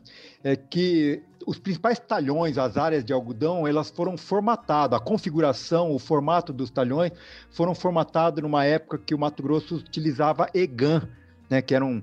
é 0.42 0.57
que 0.57 1.23
os 1.46 1.59
principais 1.59 1.99
talhões, 1.99 2.59
as 2.59 2.77
áreas 2.77 3.05
de 3.05 3.12
algodão, 3.12 3.66
elas 3.66 3.88
foram 3.88 4.16
formatadas. 4.16 4.99
A 4.99 5.03
configuração, 5.03 5.94
o 5.94 5.99
formato 5.99 6.53
dos 6.53 6.70
talhões 6.70 7.12
foram 7.51 7.75
formatados 7.75 8.42
numa 8.42 8.64
época 8.64 8.99
que 8.99 9.14
o 9.14 9.18
Mato 9.18 9.42
Grosso 9.42 9.77
utilizava 9.77 10.49
EGAN, 10.53 11.09
né, 11.49 11.62
que 11.62 11.75
eram 11.75 12.03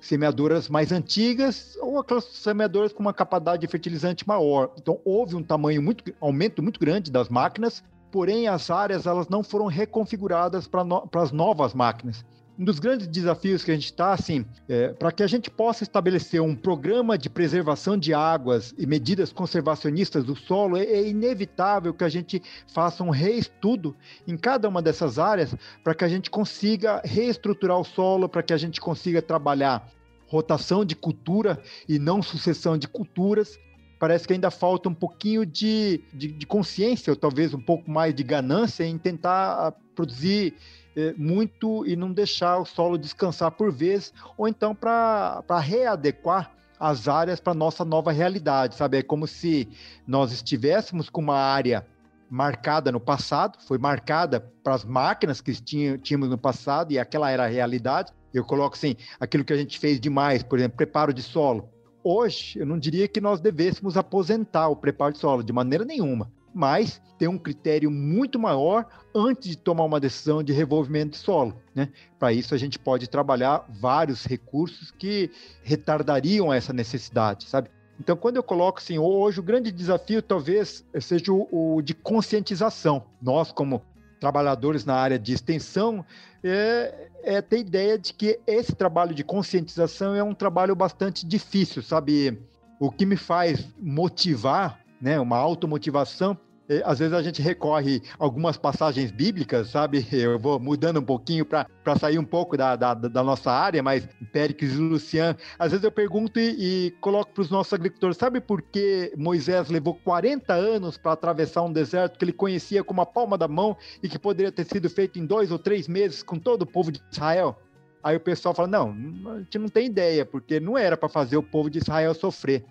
semeadoras 0.00 0.68
mais 0.68 0.92
antigas 0.92 1.78
ou 1.80 1.98
aquelas 1.98 2.24
semeadoras 2.24 2.92
com 2.92 3.00
uma 3.00 3.14
capacidade 3.14 3.62
de 3.62 3.68
fertilizante 3.68 4.26
maior. 4.26 4.70
Então 4.76 5.00
houve 5.04 5.34
um 5.34 5.42
tamanho 5.42 5.80
muito 5.80 6.12
aumento 6.20 6.62
muito 6.62 6.78
grande 6.78 7.10
das 7.10 7.28
máquinas, 7.28 7.82
porém 8.10 8.48
as 8.48 8.70
áreas 8.70 9.06
elas 9.06 9.28
não 9.28 9.42
foram 9.42 9.66
reconfiguradas 9.66 10.66
para 10.66 10.84
no, 10.84 11.08
as 11.14 11.32
novas 11.32 11.72
máquinas 11.72 12.24
um 12.58 12.64
dos 12.64 12.78
grandes 12.78 13.08
desafios 13.08 13.64
que 13.64 13.70
a 13.70 13.74
gente 13.74 13.86
está, 13.86 14.12
assim, 14.12 14.46
é, 14.68 14.88
para 14.88 15.10
que 15.10 15.22
a 15.22 15.26
gente 15.26 15.50
possa 15.50 15.82
estabelecer 15.82 16.40
um 16.40 16.54
programa 16.54 17.18
de 17.18 17.28
preservação 17.28 17.98
de 17.98 18.14
águas 18.14 18.72
e 18.78 18.86
medidas 18.86 19.32
conservacionistas 19.32 20.24
do 20.24 20.36
solo, 20.36 20.76
é, 20.76 20.84
é 20.84 21.08
inevitável 21.08 21.92
que 21.92 22.04
a 22.04 22.08
gente 22.08 22.40
faça 22.72 23.02
um 23.02 23.10
reestudo 23.10 23.96
em 24.26 24.36
cada 24.36 24.68
uma 24.68 24.80
dessas 24.80 25.18
áreas 25.18 25.54
para 25.82 25.94
que 25.94 26.04
a 26.04 26.08
gente 26.08 26.30
consiga 26.30 27.02
reestruturar 27.04 27.78
o 27.78 27.84
solo, 27.84 28.28
para 28.28 28.42
que 28.42 28.52
a 28.52 28.58
gente 28.58 28.80
consiga 28.80 29.20
trabalhar 29.20 29.88
rotação 30.28 30.84
de 30.84 30.94
cultura 30.94 31.60
e 31.88 31.98
não 31.98 32.22
sucessão 32.22 32.78
de 32.78 32.86
culturas. 32.86 33.58
Parece 33.98 34.26
que 34.26 34.32
ainda 34.32 34.50
falta 34.50 34.88
um 34.88 34.94
pouquinho 34.94 35.44
de, 35.46 36.02
de, 36.12 36.28
de 36.28 36.46
consciência, 36.46 37.10
ou 37.12 37.16
talvez 37.16 37.54
um 37.54 37.60
pouco 37.60 37.90
mais 37.90 38.14
de 38.14 38.22
ganância 38.22 38.84
em 38.84 38.98
tentar 38.98 39.72
produzir 39.94 40.54
é, 40.54 40.83
muito 41.16 41.86
e 41.86 41.96
não 41.96 42.12
deixar 42.12 42.58
o 42.58 42.64
solo 42.64 42.96
descansar 42.96 43.50
por 43.50 43.72
vez, 43.72 44.12
ou 44.36 44.48
então 44.48 44.74
para 44.74 45.58
readequar 45.60 46.52
as 46.78 47.08
áreas 47.08 47.40
para 47.40 47.54
nossa 47.54 47.84
nova 47.84 48.12
realidade, 48.12 48.74
sabe? 48.74 48.98
É 48.98 49.02
como 49.02 49.26
se 49.26 49.68
nós 50.06 50.32
estivéssemos 50.32 51.08
com 51.08 51.20
uma 51.20 51.36
área 51.36 51.86
marcada 52.28 52.90
no 52.90 53.00
passado, 53.00 53.58
foi 53.66 53.78
marcada 53.78 54.40
para 54.62 54.74
as 54.74 54.84
máquinas 54.84 55.40
que 55.40 55.52
tínhamos 55.98 56.28
no 56.28 56.38
passado 56.38 56.92
e 56.92 56.98
aquela 56.98 57.30
era 57.30 57.44
a 57.44 57.48
realidade. 57.48 58.12
Eu 58.32 58.44
coloco 58.44 58.76
assim, 58.76 58.96
aquilo 59.20 59.44
que 59.44 59.52
a 59.52 59.56
gente 59.56 59.78
fez 59.78 60.00
demais, 60.00 60.42
por 60.42 60.58
exemplo, 60.58 60.76
preparo 60.76 61.14
de 61.14 61.22
solo. 61.22 61.68
Hoje, 62.02 62.58
eu 62.58 62.66
não 62.66 62.78
diria 62.78 63.06
que 63.06 63.20
nós 63.20 63.40
devêssemos 63.40 63.96
aposentar 63.96 64.68
o 64.68 64.76
preparo 64.76 65.12
de 65.12 65.18
solo, 65.18 65.42
de 65.42 65.52
maneira 65.52 65.84
nenhuma 65.84 66.30
mas 66.54 67.02
ter 67.18 67.28
um 67.28 67.38
critério 67.38 67.90
muito 67.90 68.38
maior 68.38 68.86
antes 69.14 69.50
de 69.50 69.56
tomar 69.56 69.84
uma 69.84 70.00
decisão 70.00 70.42
de 70.42 70.52
revolvimento 70.52 71.12
de 71.12 71.18
solo. 71.18 71.54
Né? 71.74 71.88
Para 72.18 72.32
isso, 72.32 72.54
a 72.54 72.58
gente 72.58 72.78
pode 72.78 73.08
trabalhar 73.08 73.64
vários 73.68 74.24
recursos 74.24 74.90
que 74.90 75.30
retardariam 75.62 76.52
essa 76.52 76.72
necessidade, 76.72 77.48
sabe? 77.48 77.70
Então, 77.98 78.16
quando 78.16 78.36
eu 78.36 78.42
coloco 78.42 78.78
assim, 78.78 78.98
hoje 78.98 79.38
o 79.38 79.42
grande 79.42 79.70
desafio 79.70 80.20
talvez 80.20 80.84
seja 81.00 81.32
o, 81.32 81.76
o 81.76 81.82
de 81.82 81.94
conscientização. 81.94 83.04
Nós, 83.22 83.52
como 83.52 83.82
trabalhadores 84.18 84.84
na 84.84 84.94
área 84.94 85.18
de 85.18 85.32
extensão, 85.32 86.04
é, 86.42 87.08
é 87.22 87.42
ter 87.42 87.58
ideia 87.58 87.98
de 87.98 88.12
que 88.12 88.40
esse 88.46 88.74
trabalho 88.74 89.14
de 89.14 89.22
conscientização 89.22 90.14
é 90.14 90.22
um 90.22 90.34
trabalho 90.34 90.74
bastante 90.74 91.26
difícil, 91.26 91.82
sabe? 91.82 92.40
O 92.80 92.90
que 92.90 93.06
me 93.06 93.16
faz 93.16 93.68
motivar 93.78 94.83
né, 95.04 95.20
uma 95.20 95.36
automotivação. 95.36 96.36
Às 96.82 96.98
vezes 96.98 97.12
a 97.12 97.22
gente 97.22 97.42
recorre 97.42 98.00
a 98.18 98.24
algumas 98.24 98.56
passagens 98.56 99.10
bíblicas, 99.12 99.68
sabe? 99.68 100.06
Eu 100.10 100.38
vou 100.38 100.58
mudando 100.58 100.98
um 100.98 101.04
pouquinho 101.04 101.44
para 101.44 101.68
sair 102.00 102.18
um 102.18 102.24
pouco 102.24 102.56
da, 102.56 102.74
da, 102.74 102.94
da, 102.94 103.22
nossa 103.22 103.52
área, 103.52 103.82
mas 103.82 104.08
Péricles 104.32 104.72
e 104.72 104.78
Lucian, 104.78 105.36
às 105.58 105.72
vezes 105.72 105.84
eu 105.84 105.92
pergunto 105.92 106.40
e, 106.40 106.86
e 106.86 106.90
coloco 107.02 107.32
para 107.34 107.42
os 107.42 107.50
nossos 107.50 107.74
agricultores: 107.74 108.16
sabe 108.16 108.40
por 108.40 108.62
que 108.62 109.12
Moisés 109.14 109.68
levou 109.68 109.94
40 109.94 110.54
anos 110.54 110.96
para 110.96 111.12
atravessar 111.12 111.60
um 111.60 111.72
deserto 111.72 112.18
que 112.18 112.24
ele 112.24 112.32
conhecia 112.32 112.82
como 112.82 113.02
a 113.02 113.06
palma 113.06 113.36
da 113.36 113.46
mão 113.46 113.76
e 114.02 114.08
que 114.08 114.18
poderia 114.18 114.50
ter 114.50 114.64
sido 114.64 114.88
feito 114.88 115.18
em 115.18 115.26
dois 115.26 115.52
ou 115.52 115.58
três 115.58 115.86
meses 115.86 116.22
com 116.22 116.38
todo 116.38 116.62
o 116.62 116.66
povo 116.66 116.90
de 116.90 117.02
Israel? 117.12 117.58
Aí 118.02 118.16
o 118.16 118.20
pessoal 118.20 118.54
fala: 118.54 118.68
não, 118.68 118.94
a 119.34 119.38
gente 119.40 119.58
não 119.58 119.68
tem 119.68 119.84
ideia, 119.84 120.24
porque 120.24 120.58
não 120.58 120.78
era 120.78 120.96
para 120.96 121.10
fazer 121.10 121.36
o 121.36 121.42
povo 121.42 121.68
de 121.68 121.78
Israel 121.78 122.14
sofrer. 122.14 122.64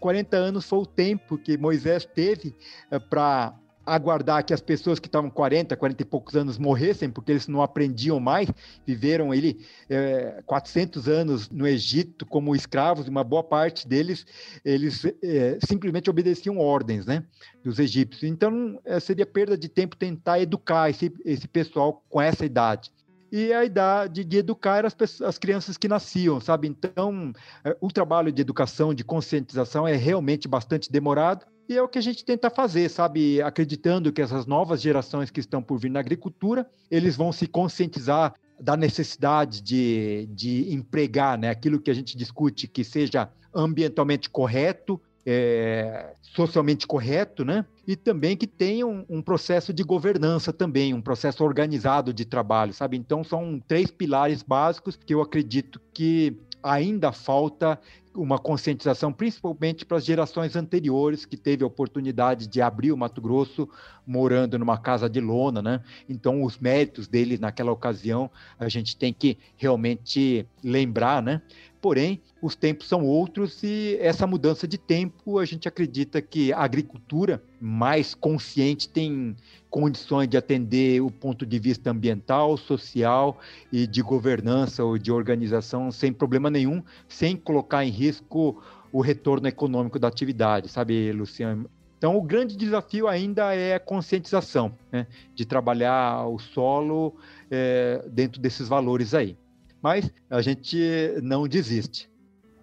40 0.00 0.36
anos 0.36 0.64
foi 0.66 0.78
o 0.80 0.86
tempo 0.86 1.38
que 1.38 1.56
Moisés 1.56 2.04
teve 2.04 2.54
eh, 2.90 2.98
para 2.98 3.54
aguardar 3.86 4.44
que 4.44 4.54
as 4.54 4.60
pessoas 4.60 4.98
que 4.98 5.06
estavam 5.06 5.30
40, 5.30 5.76
40 5.76 6.02
e 6.02 6.06
poucos 6.06 6.34
anos 6.34 6.58
morressem, 6.58 7.10
porque 7.10 7.32
eles 7.32 7.46
não 7.46 7.62
aprendiam 7.62 8.18
mais, 8.18 8.48
viveram 8.86 9.34
ele 9.34 9.64
é, 9.88 10.42
400 10.46 11.08
anos 11.08 11.50
no 11.50 11.66
Egito 11.66 12.24
como 12.26 12.54
escravos, 12.54 13.06
e 13.06 13.10
uma 13.10 13.24
boa 13.24 13.42
parte 13.42 13.86
deles, 13.86 14.26
eles 14.64 15.04
é, 15.22 15.58
simplesmente 15.66 16.08
obedeciam 16.08 16.58
ordens, 16.58 17.06
né, 17.06 17.24
dos 17.62 17.78
egípcios. 17.78 18.24
Então, 18.24 18.80
é, 18.84 18.98
seria 18.98 19.26
perda 19.26 19.56
de 19.56 19.68
tempo 19.68 19.96
tentar 19.96 20.40
educar 20.40 20.88
esse, 20.88 21.12
esse 21.24 21.46
pessoal 21.46 22.02
com 22.08 22.20
essa 22.20 22.44
idade 22.44 22.90
e 23.36 23.52
a 23.52 23.64
idade 23.64 24.22
de 24.22 24.36
educar 24.36 24.86
as, 24.86 24.94
pessoas, 24.94 25.30
as 25.30 25.38
crianças 25.38 25.76
que 25.76 25.88
nasciam, 25.88 26.38
sabe? 26.38 26.68
Então, 26.68 27.32
é, 27.64 27.76
o 27.80 27.90
trabalho 27.90 28.30
de 28.30 28.40
educação, 28.40 28.94
de 28.94 29.02
conscientização 29.02 29.88
é 29.88 29.96
realmente 29.96 30.46
bastante 30.46 30.88
demorado. 30.88 31.44
E 31.68 31.76
é 31.76 31.82
o 31.82 31.88
que 31.88 31.98
a 31.98 32.00
gente 32.00 32.24
tenta 32.24 32.48
fazer, 32.48 32.88
sabe? 32.88 33.42
Acreditando 33.42 34.12
que 34.12 34.22
essas 34.22 34.46
novas 34.46 34.80
gerações 34.80 35.32
que 35.32 35.40
estão 35.40 35.60
por 35.60 35.78
vir 35.78 35.90
na 35.90 35.98
agricultura, 35.98 36.64
eles 36.88 37.16
vão 37.16 37.32
se 37.32 37.48
conscientizar 37.48 38.34
da 38.60 38.76
necessidade 38.76 39.60
de, 39.60 40.28
de 40.30 40.72
empregar 40.72 41.36
né, 41.36 41.50
aquilo 41.50 41.80
que 41.80 41.90
a 41.90 41.94
gente 41.94 42.16
discute 42.16 42.68
que 42.68 42.84
seja 42.84 43.28
ambientalmente 43.52 44.30
correto, 44.30 45.02
é, 45.26 46.14
socialmente 46.20 46.86
correto, 46.86 47.44
né? 47.44 47.64
E 47.86 47.96
também 47.96 48.36
que 48.36 48.46
tenha 48.46 48.86
um, 48.86 49.04
um, 49.08 49.22
processo 49.22 49.72
de 49.72 49.82
governança 49.82 50.52
também, 50.52 50.92
um 50.92 51.00
processo 51.00 51.44
organizado 51.44 52.12
de 52.12 52.24
trabalho, 52.24 52.72
sabe? 52.72 52.96
Então 52.96 53.24
são 53.24 53.60
três 53.66 53.90
pilares 53.90 54.42
básicos 54.42 54.96
que 54.96 55.14
eu 55.14 55.20
acredito 55.20 55.80
que 55.92 56.36
ainda 56.62 57.12
falta 57.12 57.78
uma 58.14 58.38
conscientização, 58.38 59.12
principalmente 59.12 59.84
para 59.84 59.96
as 59.96 60.04
gerações 60.04 60.54
anteriores 60.54 61.26
que 61.26 61.36
teve 61.36 61.64
a 61.64 61.66
oportunidade 61.66 62.46
de 62.46 62.62
abrir 62.62 62.92
o 62.92 62.96
Mato 62.96 63.20
Grosso 63.20 63.68
morando 64.06 64.58
numa 64.58 64.78
casa 64.78 65.10
de 65.10 65.20
lona, 65.20 65.60
né? 65.60 65.82
Então 66.08 66.42
os 66.44 66.58
méritos 66.58 67.08
dele 67.08 67.36
naquela 67.38 67.72
ocasião 67.72 68.30
a 68.58 68.68
gente 68.68 68.96
tem 68.96 69.12
que 69.12 69.36
realmente 69.56 70.46
lembrar, 70.62 71.22
né? 71.22 71.42
Porém, 71.84 72.22
os 72.40 72.56
tempos 72.56 72.88
são 72.88 73.04
outros 73.04 73.62
e 73.62 73.98
essa 74.00 74.26
mudança 74.26 74.66
de 74.66 74.78
tempo, 74.78 75.38
a 75.38 75.44
gente 75.44 75.68
acredita 75.68 76.22
que 76.22 76.50
a 76.50 76.60
agricultura 76.60 77.42
mais 77.60 78.14
consciente 78.14 78.88
tem 78.88 79.36
condições 79.68 80.26
de 80.26 80.38
atender 80.38 81.02
o 81.02 81.10
ponto 81.10 81.44
de 81.44 81.58
vista 81.58 81.90
ambiental, 81.90 82.56
social 82.56 83.38
e 83.70 83.86
de 83.86 84.00
governança 84.00 84.82
ou 84.82 84.96
de 84.96 85.12
organização 85.12 85.90
sem 85.90 86.10
problema 86.10 86.48
nenhum, 86.48 86.82
sem 87.06 87.36
colocar 87.36 87.84
em 87.84 87.90
risco 87.90 88.62
o 88.90 89.02
retorno 89.02 89.46
econômico 89.46 89.98
da 89.98 90.08
atividade, 90.08 90.70
sabe, 90.70 91.12
Luciano? 91.12 91.68
Então, 91.98 92.16
o 92.16 92.22
grande 92.22 92.56
desafio 92.56 93.06
ainda 93.06 93.54
é 93.54 93.74
a 93.74 93.80
conscientização, 93.80 94.74
né, 94.90 95.06
de 95.34 95.44
trabalhar 95.44 96.26
o 96.28 96.38
solo 96.38 97.14
é, 97.50 98.02
dentro 98.10 98.40
desses 98.40 98.68
valores 98.68 99.12
aí 99.12 99.36
mas 99.84 100.10
a 100.30 100.40
gente 100.40 100.78
não 101.22 101.46
desiste. 101.46 102.08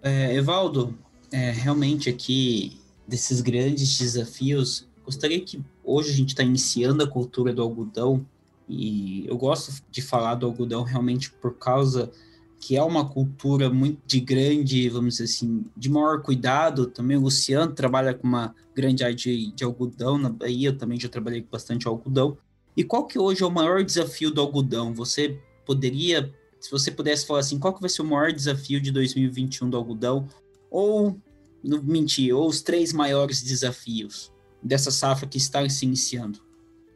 É, 0.02 0.34
Evaldo, 0.34 0.98
é, 1.30 1.52
realmente 1.52 2.10
aqui, 2.10 2.80
desses 3.06 3.40
grandes 3.40 3.96
desafios, 3.96 4.88
gostaria 5.04 5.40
que 5.40 5.62
hoje 5.84 6.10
a 6.10 6.16
gente 6.16 6.30
está 6.30 6.42
iniciando 6.42 7.04
a 7.04 7.06
cultura 7.06 7.52
do 7.52 7.62
algodão, 7.62 8.26
e 8.68 9.24
eu 9.28 9.38
gosto 9.38 9.72
de 9.88 10.02
falar 10.02 10.34
do 10.34 10.46
algodão 10.46 10.82
realmente 10.82 11.30
por 11.30 11.56
causa 11.56 12.10
que 12.58 12.76
é 12.76 12.82
uma 12.82 13.08
cultura 13.08 13.70
muito 13.70 14.00
de 14.04 14.18
grande, 14.18 14.88
vamos 14.88 15.14
dizer 15.14 15.24
assim, 15.24 15.64
de 15.76 15.88
maior 15.88 16.22
cuidado. 16.22 16.86
Também 16.86 17.16
o 17.16 17.20
Luciano 17.20 17.72
trabalha 17.72 18.14
com 18.14 18.26
uma 18.26 18.54
grande 18.74 19.04
área 19.04 19.14
de, 19.14 19.52
de 19.52 19.62
algodão 19.62 20.18
na 20.18 20.28
Bahia, 20.28 20.70
eu 20.70 20.76
também 20.76 20.98
já 20.98 21.08
trabalhei 21.08 21.42
com 21.42 21.48
bastante 21.50 21.86
algodão. 21.86 22.36
E 22.76 22.82
qual 22.82 23.06
que 23.06 23.16
hoje 23.16 23.44
é 23.44 23.46
o 23.46 23.50
maior 23.50 23.84
desafio 23.84 24.30
do 24.30 24.40
algodão? 24.40 24.92
Você 24.94 25.38
poderia 25.64 26.32
se 26.62 26.70
você 26.70 26.92
pudesse 26.92 27.26
falar 27.26 27.40
assim, 27.40 27.58
qual 27.58 27.74
que 27.74 27.80
vai 27.80 27.90
ser 27.90 28.02
o 28.02 28.04
maior 28.04 28.32
desafio 28.32 28.80
de 28.80 28.92
2021 28.92 29.68
do 29.68 29.76
algodão? 29.76 30.28
Ou, 30.70 31.20
não 31.62 31.82
mentir, 31.82 32.32
ou 32.32 32.46
os 32.46 32.62
três 32.62 32.92
maiores 32.92 33.42
desafios 33.42 34.32
dessa 34.62 34.92
safra 34.92 35.26
que 35.26 35.38
está 35.38 35.68
se 35.68 35.84
iniciando? 35.84 36.38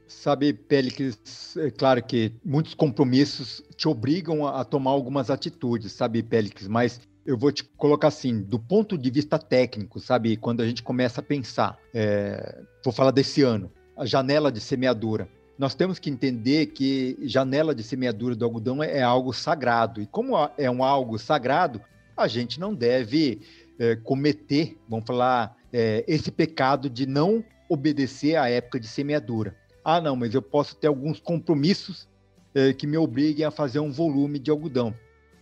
Sabe, 0.07 0.53
Pélix, 0.53 1.57
é 1.57 1.69
claro 1.69 2.01
que 2.01 2.33
muitos 2.45 2.75
compromissos 2.75 3.61
te 3.77 3.89
obrigam 3.89 4.47
a, 4.47 4.65
tomar 4.65 4.93
algumas 4.93 5.31
atitudes, 5.31 5.91
sabe, 5.91 6.23
Pélix, 6.23 6.69
mas 6.69 7.01
eu 7.27 7.37
vou 7.37 7.51
te 7.51 7.65
colocar 7.77 8.07
assim, 8.07 8.41
do 8.41 8.61
ponto 8.61 8.97
de 8.97 9.11
vista 9.11 9.37
técnico, 9.37 9.99
sabe, 9.99 10.37
quando 10.37 10.61
a 10.61 10.67
gente 10.67 10.81
começa 10.81 11.21
a 11.21 11.25
pensar, 11.25 11.77
é, 11.93 12.63
vou 12.85 12.93
falar 12.93 13.11
desse 13.11 13.43
ano, 13.43 13.69
a 13.97 14.07
janela 14.07 14.53
de 14.53 14.61
semeadura 14.61 15.29
nós 15.59 15.75
temos 15.75 15.99
que 15.99 16.11
entender 16.11 16.67
que 16.67 17.17
janela 17.23 17.75
de 17.75 17.83
semeadura 17.83 18.35
do 18.35 18.45
algodão 18.45 18.83
é, 18.83 18.99
é 18.99 19.03
algo 19.03 19.33
sagrado. 19.33 20.01
E 20.03 20.07
como 20.07 20.35
é 20.59 20.71
um 20.71 20.85
algo 20.85 21.19
sagrado, 21.19 21.81
a 22.17 22.29
gente 22.29 22.61
não 22.61 22.75
deve 22.75 23.41
é, 23.79 23.97
cometer, 23.97 24.77
vamos 24.89 25.07
falar, 25.07 25.57
é, 25.73 26.05
esse 26.07 26.31
pecado 26.31 26.91
de 26.91 27.07
não 27.07 27.45
obedecer 27.69 28.37
à 28.37 28.49
época 28.49 28.79
de 28.79 28.87
semeadura. 28.87 29.57
Ah, 29.85 30.01
não, 30.01 30.15
mas 30.15 30.35
eu 30.35 30.43
posso 30.43 30.77
ter 30.77 30.89
alguns 30.89 31.21
compromissos 31.21 32.09
é, 32.55 32.73
que 32.73 32.87
me 32.87 32.97
obriguem 32.97 33.45
a 33.45 33.51
fazer 33.51 33.81
um 33.81 33.91
volume 33.91 34.39
de 34.39 34.51
algodão. 34.51 34.95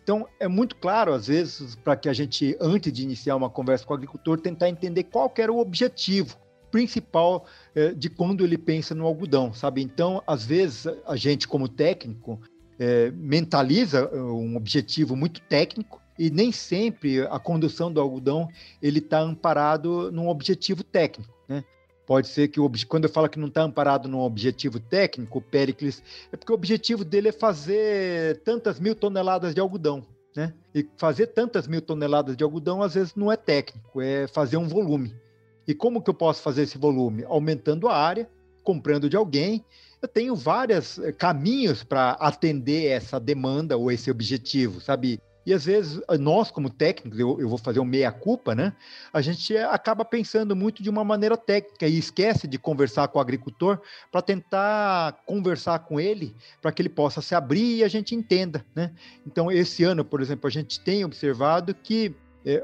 Então, 0.03 0.29
é 0.39 0.47
muito 0.47 0.77
claro, 0.77 1.15
às 1.15 1.29
vezes, 1.29 1.75
para 1.77 1.97
que 1.97 2.11
a 2.11 2.13
gente, 2.13 2.57
antes 2.61 2.93
de 2.93 3.03
iniciar 3.03 3.37
uma 3.37 3.49
conversa 3.49 3.87
com 3.87 3.95
o 3.95 3.97
agricultor, 3.97 4.39
tentar 4.39 4.69
entender 4.69 5.05
qual 5.05 5.33
era 5.39 5.51
o 5.51 5.59
objetivo 5.59 6.37
principal 6.75 7.47
é, 7.73 7.93
de 7.93 8.11
quando 8.11 8.43
ele 8.43 8.59
pensa 8.59 8.97
no 8.97 9.07
algodão, 9.07 9.55
sabe? 9.55 9.81
Então, 9.81 10.21
às 10.27 10.45
vezes, 10.45 10.89
a 11.07 11.15
gente, 11.15 11.47
como 11.47 11.69
técnico, 11.69 12.41
é, 12.77 13.13
mentaliza 13.13 14.11
é, 14.13 14.17
um 14.17 14.57
objetivo 14.57 15.15
muito 15.15 15.41
técnico 15.43 16.03
e 16.19 16.31
nem 16.31 16.51
sempre 16.51 17.21
a 17.21 17.39
condução 17.39 17.93
do 17.93 18.01
algodão 18.01 18.49
ele 18.83 18.99
está 18.99 19.21
amparado 19.21 20.11
num 20.11 20.27
objetivo 20.27 20.83
técnico, 20.83 21.33
né? 21.49 21.63
Pode 22.05 22.27
ser 22.27 22.49
que, 22.49 22.59
o, 22.59 22.69
quando 22.89 23.05
eu 23.05 23.11
falo 23.11 23.29
que 23.29 23.39
não 23.39 23.47
está 23.47 23.63
amparado 23.63 24.09
num 24.09 24.19
objetivo 24.19 24.81
técnico, 24.81 25.39
o 25.39 25.43
Pericles, 25.43 26.03
é 26.33 26.37
porque 26.37 26.51
o 26.51 26.57
objetivo 26.57 27.05
dele 27.05 27.29
é 27.29 27.33
fazer 27.33 28.43
tantas 28.43 28.81
mil 28.81 28.97
toneladas 28.97 29.55
de 29.55 29.61
algodão, 29.61 30.05
né? 30.35 30.53
E 30.75 30.85
fazer 30.97 31.29
tantas 31.29 31.69
mil 31.69 31.81
toneladas 31.81 32.37
de 32.37 32.43
algodão, 32.43 32.83
às 32.83 32.95
vezes, 32.95 33.15
não 33.15 33.31
é 33.31 33.37
técnico, 33.37 34.01
é 34.01 34.27
fazer 34.27 34.57
um 34.57 34.67
volume. 34.67 35.15
E 35.67 35.75
como 35.75 36.03
que 36.03 36.11
eu 36.11 36.15
posso 36.15 36.43
fazer 36.43 36.63
esse 36.63 36.79
volume? 36.79 37.25
Aumentando 37.25 37.89
a 37.89 37.97
área, 37.97 38.29
comprando 38.63 39.09
de 39.09 39.17
alguém. 39.17 39.65
Eu 40.01 40.09
tenho 40.09 40.35
vários 40.35 40.99
eh, 40.99 41.13
caminhos 41.13 41.83
para 41.83 42.13
atender 42.13 42.87
essa 42.87 43.19
demanda 43.19 43.77
ou 43.77 43.91
esse 43.91 44.11
objetivo, 44.11 44.81
sabe? 44.81 45.21
E 45.47 45.53
às 45.53 45.67
vezes, 45.67 46.01
nós, 46.19 46.51
como 46.51 46.71
técnicos, 46.71 47.19
eu, 47.19 47.39
eu 47.39 47.49
vou 47.49 47.59
fazer 47.59 47.79
um 47.79 47.85
meia-culpa, 47.85 48.55
né? 48.55 48.73
A 49.13 49.21
gente 49.21 49.55
acaba 49.57 50.05
pensando 50.05 50.57
muito 50.57 50.83
de 50.83 50.89
uma 50.89 51.05
maneira 51.05 51.37
técnica 51.37 51.87
e 51.87 51.99
esquece 51.99 52.49
de 52.49 52.59
conversar 52.59 53.09
com 53.09 53.19
o 53.19 53.21
agricultor 53.21 53.81
para 54.11 54.23
tentar 54.23 55.21
conversar 55.27 55.81
com 55.81 56.01
ele, 56.01 56.35
para 56.63 56.73
que 56.73 56.81
ele 56.81 56.89
possa 56.89 57.21
se 57.21 57.35
abrir 57.35 57.77
e 57.77 57.85
a 57.85 57.89
gente 57.89 58.15
entenda, 58.15 58.65
né? 58.75 58.93
Então, 59.27 59.53
esse 59.53 59.85
ano, 59.85 60.05
por 60.05 60.23
exemplo, 60.23 60.47
a 60.47 60.51
gente 60.51 60.81
tem 60.81 61.05
observado 61.05 61.75
que 61.75 62.15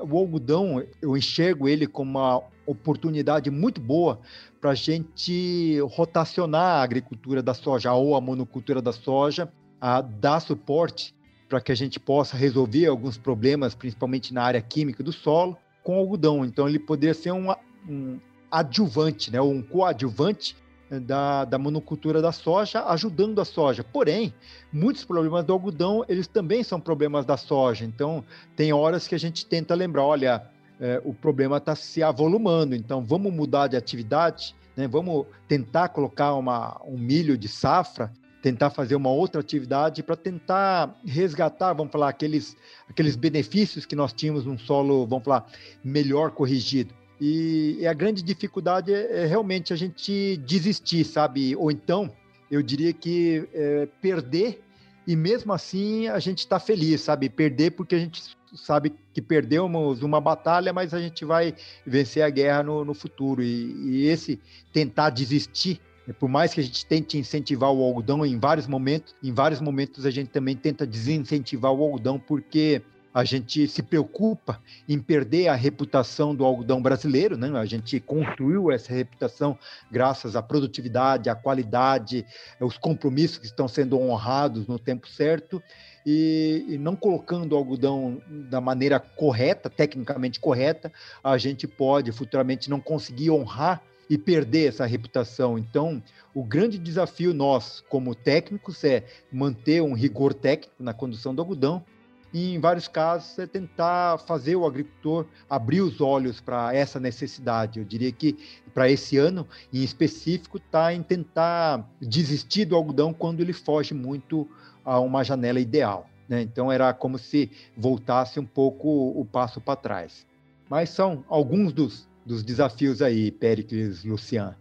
o 0.02 0.18
algodão, 0.18 0.84
eu 1.00 1.16
enxergo 1.16 1.68
ele 1.68 1.86
como 1.86 2.18
uma 2.18 2.42
oportunidade 2.66 3.50
muito 3.50 3.80
boa 3.80 4.20
para 4.60 4.70
a 4.70 4.74
gente 4.74 5.78
rotacionar 5.90 6.78
a 6.78 6.82
agricultura 6.82 7.42
da 7.42 7.54
soja 7.54 7.92
ou 7.92 8.14
a 8.14 8.20
monocultura 8.20 8.82
da 8.82 8.92
soja, 8.92 9.50
a 9.80 10.00
dar 10.00 10.40
suporte 10.40 11.14
para 11.48 11.60
que 11.60 11.72
a 11.72 11.74
gente 11.74 11.98
possa 11.98 12.36
resolver 12.36 12.86
alguns 12.86 13.16
problemas, 13.16 13.74
principalmente 13.74 14.32
na 14.32 14.42
área 14.42 14.60
química 14.60 15.02
do 15.02 15.12
solo, 15.12 15.56
com 15.82 15.96
algodão. 15.96 16.44
Então, 16.44 16.68
ele 16.68 16.78
poderia 16.78 17.14
ser 17.14 17.32
um, 17.32 17.50
um 17.88 18.20
adjuvante, 18.50 19.32
né, 19.32 19.40
um 19.40 19.62
coadjuvante 19.62 20.54
da, 20.98 21.44
da, 21.44 21.58
monocultura 21.58 22.20
da 22.20 22.32
soja, 22.32 22.84
ajudando 22.86 23.40
a 23.40 23.44
soja. 23.44 23.84
Porém, 23.84 24.34
muitos 24.72 25.04
problemas 25.04 25.44
do 25.44 25.52
algodão, 25.52 26.04
eles 26.08 26.26
também 26.26 26.64
são 26.64 26.80
problemas 26.80 27.24
da 27.24 27.36
soja. 27.36 27.84
Então, 27.84 28.24
tem 28.56 28.72
horas 28.72 29.06
que 29.06 29.14
a 29.14 29.18
gente 29.18 29.46
tenta 29.46 29.74
lembrar, 29.74 30.02
olha, 30.02 30.42
é, 30.80 31.00
o 31.04 31.14
problema 31.14 31.58
está 31.58 31.76
se 31.76 32.02
avolumando, 32.02 32.74
então 32.74 33.04
vamos 33.04 33.32
mudar 33.32 33.68
de 33.68 33.76
atividade, 33.76 34.56
né? 34.76 34.88
vamos 34.88 35.26
tentar 35.46 35.90
colocar 35.90 36.34
uma, 36.34 36.80
um 36.84 36.98
milho 36.98 37.36
de 37.38 37.46
safra 37.46 38.10
tentar 38.42 38.70
fazer 38.70 38.94
uma 38.94 39.10
outra 39.10 39.40
atividade 39.40 40.02
para 40.02 40.16
tentar 40.16 40.98
resgatar, 41.04 41.72
vamos 41.74 41.92
falar, 41.92 42.08
aqueles, 42.08 42.56
aqueles 42.88 43.16
benefícios 43.16 43.84
que 43.84 43.94
nós 43.94 44.12
tínhamos 44.12 44.46
num 44.46 44.58
solo, 44.58 45.06
vamos 45.06 45.24
falar, 45.24 45.46
melhor 45.84 46.30
corrigido. 46.30 46.94
E, 47.20 47.76
e 47.80 47.86
a 47.86 47.92
grande 47.92 48.22
dificuldade 48.22 48.92
é, 48.92 49.22
é, 49.22 49.26
realmente 49.26 49.72
a 49.72 49.76
gente 49.76 50.38
desistir, 50.38 51.04
sabe? 51.04 51.54
Ou 51.54 51.70
então, 51.70 52.10
eu 52.50 52.62
diria 52.62 52.92
que 52.92 53.46
é, 53.52 53.86
perder 54.00 54.62
e 55.06 55.14
mesmo 55.14 55.52
assim 55.52 56.08
a 56.08 56.18
gente 56.18 56.38
está 56.38 56.58
feliz, 56.58 57.02
sabe? 57.02 57.28
Perder 57.28 57.72
porque 57.72 57.94
a 57.94 57.98
gente 57.98 58.22
sabe 58.54 58.92
que 59.12 59.20
perdemos 59.20 60.02
uma 60.02 60.20
batalha, 60.20 60.72
mas 60.72 60.94
a 60.94 61.00
gente 61.00 61.24
vai 61.24 61.54
vencer 61.86 62.22
a 62.22 62.30
guerra 62.30 62.62
no, 62.62 62.84
no 62.84 62.94
futuro. 62.94 63.42
E, 63.42 63.72
e 63.90 64.06
esse 64.06 64.40
tentar 64.72 65.10
desistir 65.10 65.80
por 66.18 66.28
mais 66.28 66.52
que 66.52 66.60
a 66.60 66.62
gente 66.62 66.84
tente 66.86 67.18
incentivar 67.18 67.70
o 67.70 67.82
algodão 67.82 68.24
em 68.24 68.38
vários 68.38 68.66
momentos, 68.66 69.14
em 69.22 69.32
vários 69.32 69.60
momentos 69.60 70.06
a 70.06 70.10
gente 70.10 70.28
também 70.28 70.56
tenta 70.56 70.86
desincentivar 70.86 71.72
o 71.72 71.82
algodão 71.82 72.18
porque 72.18 72.82
a 73.12 73.24
gente 73.24 73.66
se 73.66 73.82
preocupa 73.82 74.60
em 74.88 74.98
perder 74.98 75.48
a 75.48 75.54
reputação 75.54 76.34
do 76.34 76.44
algodão 76.44 76.80
brasileiro, 76.80 77.36
né? 77.36 77.50
A 77.58 77.64
gente 77.64 77.98
construiu 77.98 78.70
essa 78.70 78.92
reputação 78.92 79.58
graças 79.90 80.36
à 80.36 80.42
produtividade, 80.42 81.28
à 81.28 81.34
qualidade, 81.34 82.24
aos 82.60 82.78
compromissos 82.78 83.38
que 83.38 83.46
estão 83.46 83.66
sendo 83.66 83.98
honrados 83.98 84.66
no 84.66 84.78
tempo 84.78 85.08
certo. 85.08 85.60
E, 86.06 86.64
e, 86.68 86.78
não 86.78 86.96
colocando 86.96 87.52
o 87.52 87.56
algodão 87.56 88.22
da 88.48 88.60
maneira 88.60 88.98
correta, 88.98 89.68
tecnicamente 89.68 90.40
correta, 90.40 90.90
a 91.22 91.36
gente 91.36 91.66
pode 91.66 92.10
futuramente 92.10 92.70
não 92.70 92.80
conseguir 92.80 93.30
honrar 93.30 93.82
e 94.08 94.16
perder 94.16 94.68
essa 94.68 94.86
reputação. 94.86 95.58
Então, 95.58 96.02
o 96.32 96.42
grande 96.42 96.78
desafio 96.78 97.34
nós, 97.34 97.84
como 97.88 98.14
técnicos, 98.14 98.82
é 98.82 99.04
manter 99.30 99.82
um 99.82 99.92
rigor 99.92 100.32
técnico 100.32 100.82
na 100.82 100.94
condução 100.94 101.34
do 101.34 101.42
algodão 101.42 101.84
e, 102.32 102.54
em 102.54 102.60
vários 102.60 102.88
casos, 102.88 103.38
é 103.38 103.46
tentar 103.46 104.18
fazer 104.18 104.56
o 104.56 104.66
agricultor 104.66 105.26
abrir 105.48 105.80
os 105.80 106.00
olhos 106.00 106.40
para 106.40 106.74
essa 106.74 107.00
necessidade. 107.00 107.78
Eu 107.78 107.84
diria 107.84 108.12
que, 108.12 108.38
para 108.72 108.90
esse 108.90 109.16
ano, 109.16 109.46
em 109.72 109.82
específico, 109.82 110.58
está 110.58 110.94
em 110.94 111.02
tentar 111.02 111.88
desistir 112.00 112.64
do 112.64 112.76
algodão 112.76 113.12
quando 113.12 113.40
ele 113.40 113.52
foge 113.52 113.94
muito 113.94 114.48
a 114.84 115.00
uma 115.00 115.24
janela 115.24 115.60
ideal. 115.60 116.08
Né? 116.28 116.42
Então, 116.42 116.70
era 116.70 116.92
como 116.92 117.18
se 117.18 117.50
voltasse 117.76 118.38
um 118.38 118.46
pouco 118.46 118.88
o 118.88 119.24
passo 119.24 119.60
para 119.60 119.76
trás. 119.76 120.26
Mas 120.68 120.90
são 120.90 121.24
alguns 121.28 121.72
dos 121.72 122.08
dos 122.24 122.42
desafios 122.42 123.02
aí, 123.02 123.30
Péricles, 123.30 124.04
Lucian? 124.04 124.54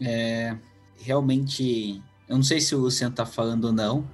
É, 0.00 0.56
realmente, 0.96 2.02
eu 2.28 2.36
não 2.36 2.42
sei 2.42 2.60
se 2.60 2.74
o 2.74 2.78
Luciano 2.80 3.14
tá 3.14 3.24
falando 3.24 3.66
ou 3.66 3.72
não, 3.72 4.08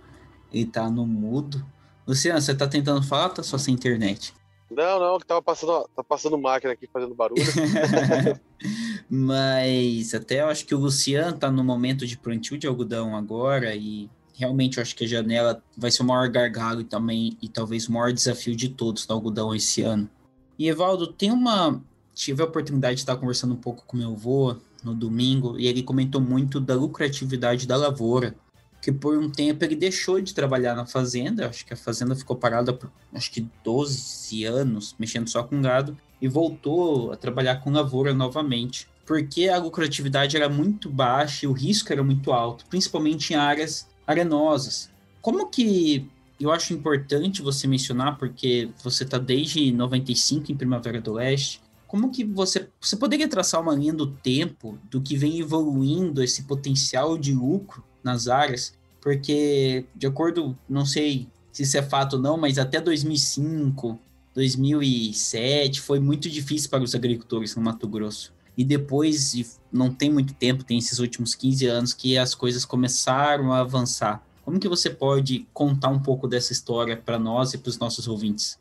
ele 0.53 0.67
tá 0.67 0.91
no 0.91 1.07
mudo. 1.07 1.65
Luciano, 2.11 2.41
você 2.41 2.53
tá 2.53 2.67
tentando 2.67 3.01
falar 3.05 3.29
ou 3.29 3.35
tá 3.35 3.43
só 3.45 3.57
sem 3.57 3.73
internet? 3.73 4.35
Não, 4.69 4.99
não, 4.99 5.19
que 5.19 5.25
tava 5.25 5.41
passando, 5.41 5.89
tá 5.95 6.03
passando 6.03 6.37
máquina 6.37 6.73
aqui 6.73 6.89
fazendo 6.93 7.15
barulho. 7.15 7.41
Mas 9.09 10.13
até 10.13 10.41
eu 10.41 10.49
acho 10.49 10.67
que 10.67 10.75
o 10.75 10.79
Luciano 10.79 11.39
tá 11.39 11.49
no 11.53 11.63
momento 11.63 12.05
de 12.05 12.19
plantio 12.19 12.59
de 12.59 12.67
algodão 12.67 13.17
agora 13.17 13.77
e 13.77 14.11
realmente 14.35 14.79
eu 14.79 14.83
acho 14.83 14.97
que 14.97 15.05
a 15.05 15.09
janela 15.09 15.63
vai 15.77 15.93
ser 15.93 16.03
o 16.03 16.07
maior 16.07 16.29
gargalo 16.29 16.81
e 16.81 16.85
também 16.85 17.39
e 17.41 17.49
talvez 17.49 17.87
o 17.87 17.93
maior 17.93 18.13
desafio 18.13 18.57
de 18.57 18.71
todos 18.71 19.07
no 19.07 19.15
algodão 19.15 19.55
esse 19.55 19.83
ano. 19.83 20.11
E 20.59 20.69
Evaldo, 20.69 21.07
tem 21.07 21.31
uma 21.31 21.81
tive 22.13 22.43
a 22.43 22.45
oportunidade 22.45 22.97
de 22.97 23.03
estar 23.03 23.17
conversando 23.17 23.55
um 23.55 23.57
pouco 23.57 23.85
com 23.87 23.97
meu 23.97 24.13
avô 24.13 24.57
no 24.83 24.95
domingo 24.95 25.59
e 25.61 25.69
ele 25.69 25.83
comentou 25.83 26.21
muito 26.21 26.59
da 26.59 26.75
lucratividade 26.75 27.69
da 27.69 27.77
lavoura, 27.77 28.35
que 28.81 28.91
por 28.91 29.17
um 29.19 29.29
tempo 29.29 29.65
ele 29.65 29.77
deixou 29.77 30.21
de 30.21 30.35
trabalhar 30.35 30.75
na 30.75 30.87
fazenda, 30.87 31.49
acho 31.49 31.67
que 31.67 31.75
a 31.75 31.77
fazenda 31.77 32.17
ficou 32.17 32.37
parada 32.37 32.73
por 32.73 32.91
acho 33.13 33.31
que 33.31 33.47
12 33.63 34.45
anos, 34.45 34.95
mexendo 34.99 35.29
só 35.29 35.43
com 35.43 35.61
gado, 35.61 35.97
e 36.21 36.29
voltou 36.29 37.13
a 37.13 37.17
trabalhar 37.17 37.57
com 37.57 37.71
lavoura 37.71 38.15
novamente, 38.15 38.89
porque 39.07 39.49
a 39.49 39.59
lucratividade 39.59 40.37
era 40.37 40.49
muito 40.49 40.89
baixa 40.89 41.45
e 41.45 41.49
o 41.49 41.53
risco 41.53 41.93
era 41.93 42.03
muito 42.03 42.33
alto, 42.33 42.65
principalmente 42.67 43.33
em 43.33 43.37
áreas 43.37 43.89
arenosas. 44.07 44.91
Como 45.21 45.49
que 45.49 46.09
eu 46.41 46.51
acho 46.51 46.73
importante 46.73 47.43
você 47.43 47.67
mencionar, 47.67 48.17
porque 48.17 48.71
você 48.83 49.05
está 49.05 49.19
desde 49.19 49.71
95 49.73 50.51
em 50.51 50.57
Primavera 50.57 51.01
do 51.01 51.13
Leste, 51.13 51.61
como 51.87 52.11
que 52.11 52.25
você, 52.25 52.69
você 52.81 52.97
poderia 52.97 53.29
traçar 53.29 53.61
uma 53.61 53.75
linha 53.75 53.93
do 53.93 54.07
tempo 54.07 54.79
do 54.89 55.01
que 55.01 55.17
vem 55.17 55.41
evoluindo 55.41 56.23
esse 56.23 56.45
potencial 56.45 57.19
de 57.19 57.35
lucro 57.35 57.85
nas 58.03 58.29
áreas? 58.29 58.75
Porque, 59.01 59.85
de 59.95 60.07
acordo, 60.07 60.57
não 60.69 60.85
sei 60.85 61.29
se 61.53 61.63
isso 61.63 61.77
é 61.77 61.83
fato 61.83 62.15
ou 62.17 62.23
não, 62.23 62.37
mas 62.37 62.59
até 62.59 62.81
2005, 62.81 63.99
2007 64.35 65.81
foi 65.81 65.99
muito 65.99 66.29
difícil 66.29 66.71
para 66.71 66.85
os 66.85 66.95
agricultores 66.95 67.57
no 67.57 67.63
Mato 67.63 67.89
Grosso. 67.89 68.33
E 68.57 68.65
depois, 68.65 69.59
não 69.73 69.93
tem 69.93 70.13
muito 70.13 70.35
tempo, 70.35 70.65
tem 70.65 70.79
esses 70.79 70.99
últimos 70.99 71.35
15 71.35 71.67
anos 71.67 71.95
que 71.95 72.19
as 72.19 72.35
coisas 72.35 72.65
começaram 72.65 73.53
a 73.53 73.61
avançar. 73.61 74.23
Como 74.45 74.59
que 74.59 74.69
você 74.69 74.91
pode 74.91 75.47
contar 75.55 75.89
um 75.89 75.99
pouco 75.99 76.27
dessa 76.29 76.53
história 76.53 76.97
para 76.97 77.19
nós 77.19 77.55
e 77.55 77.59
para 77.59 77.71
os 77.71 77.79
nossos 77.79 78.07
ouvintes? 78.07 78.59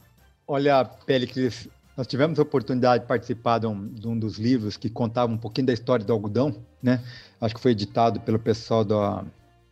Olha, 0.47 0.85
Pélix, 0.85 1.67
nós 1.99 2.07
tivemos 2.07 2.39
a 2.39 2.43
oportunidade 2.43 3.03
de 3.03 3.09
participar 3.09 3.59
de 3.59 3.67
um, 3.67 3.85
de 3.89 4.07
um, 4.07 4.17
dos 4.17 4.37
livros 4.37 4.77
que 4.77 4.89
contava 4.89 5.33
um 5.33 5.37
pouquinho 5.37 5.67
da 5.67 5.73
história 5.73 6.05
do 6.05 6.13
algodão, 6.13 6.55
né? 6.81 7.03
Acho 7.41 7.53
que 7.55 7.59
foi 7.59 7.71
editado 7.71 8.21
pelo 8.21 8.39
pessoal 8.39 8.85
da, 8.85 9.25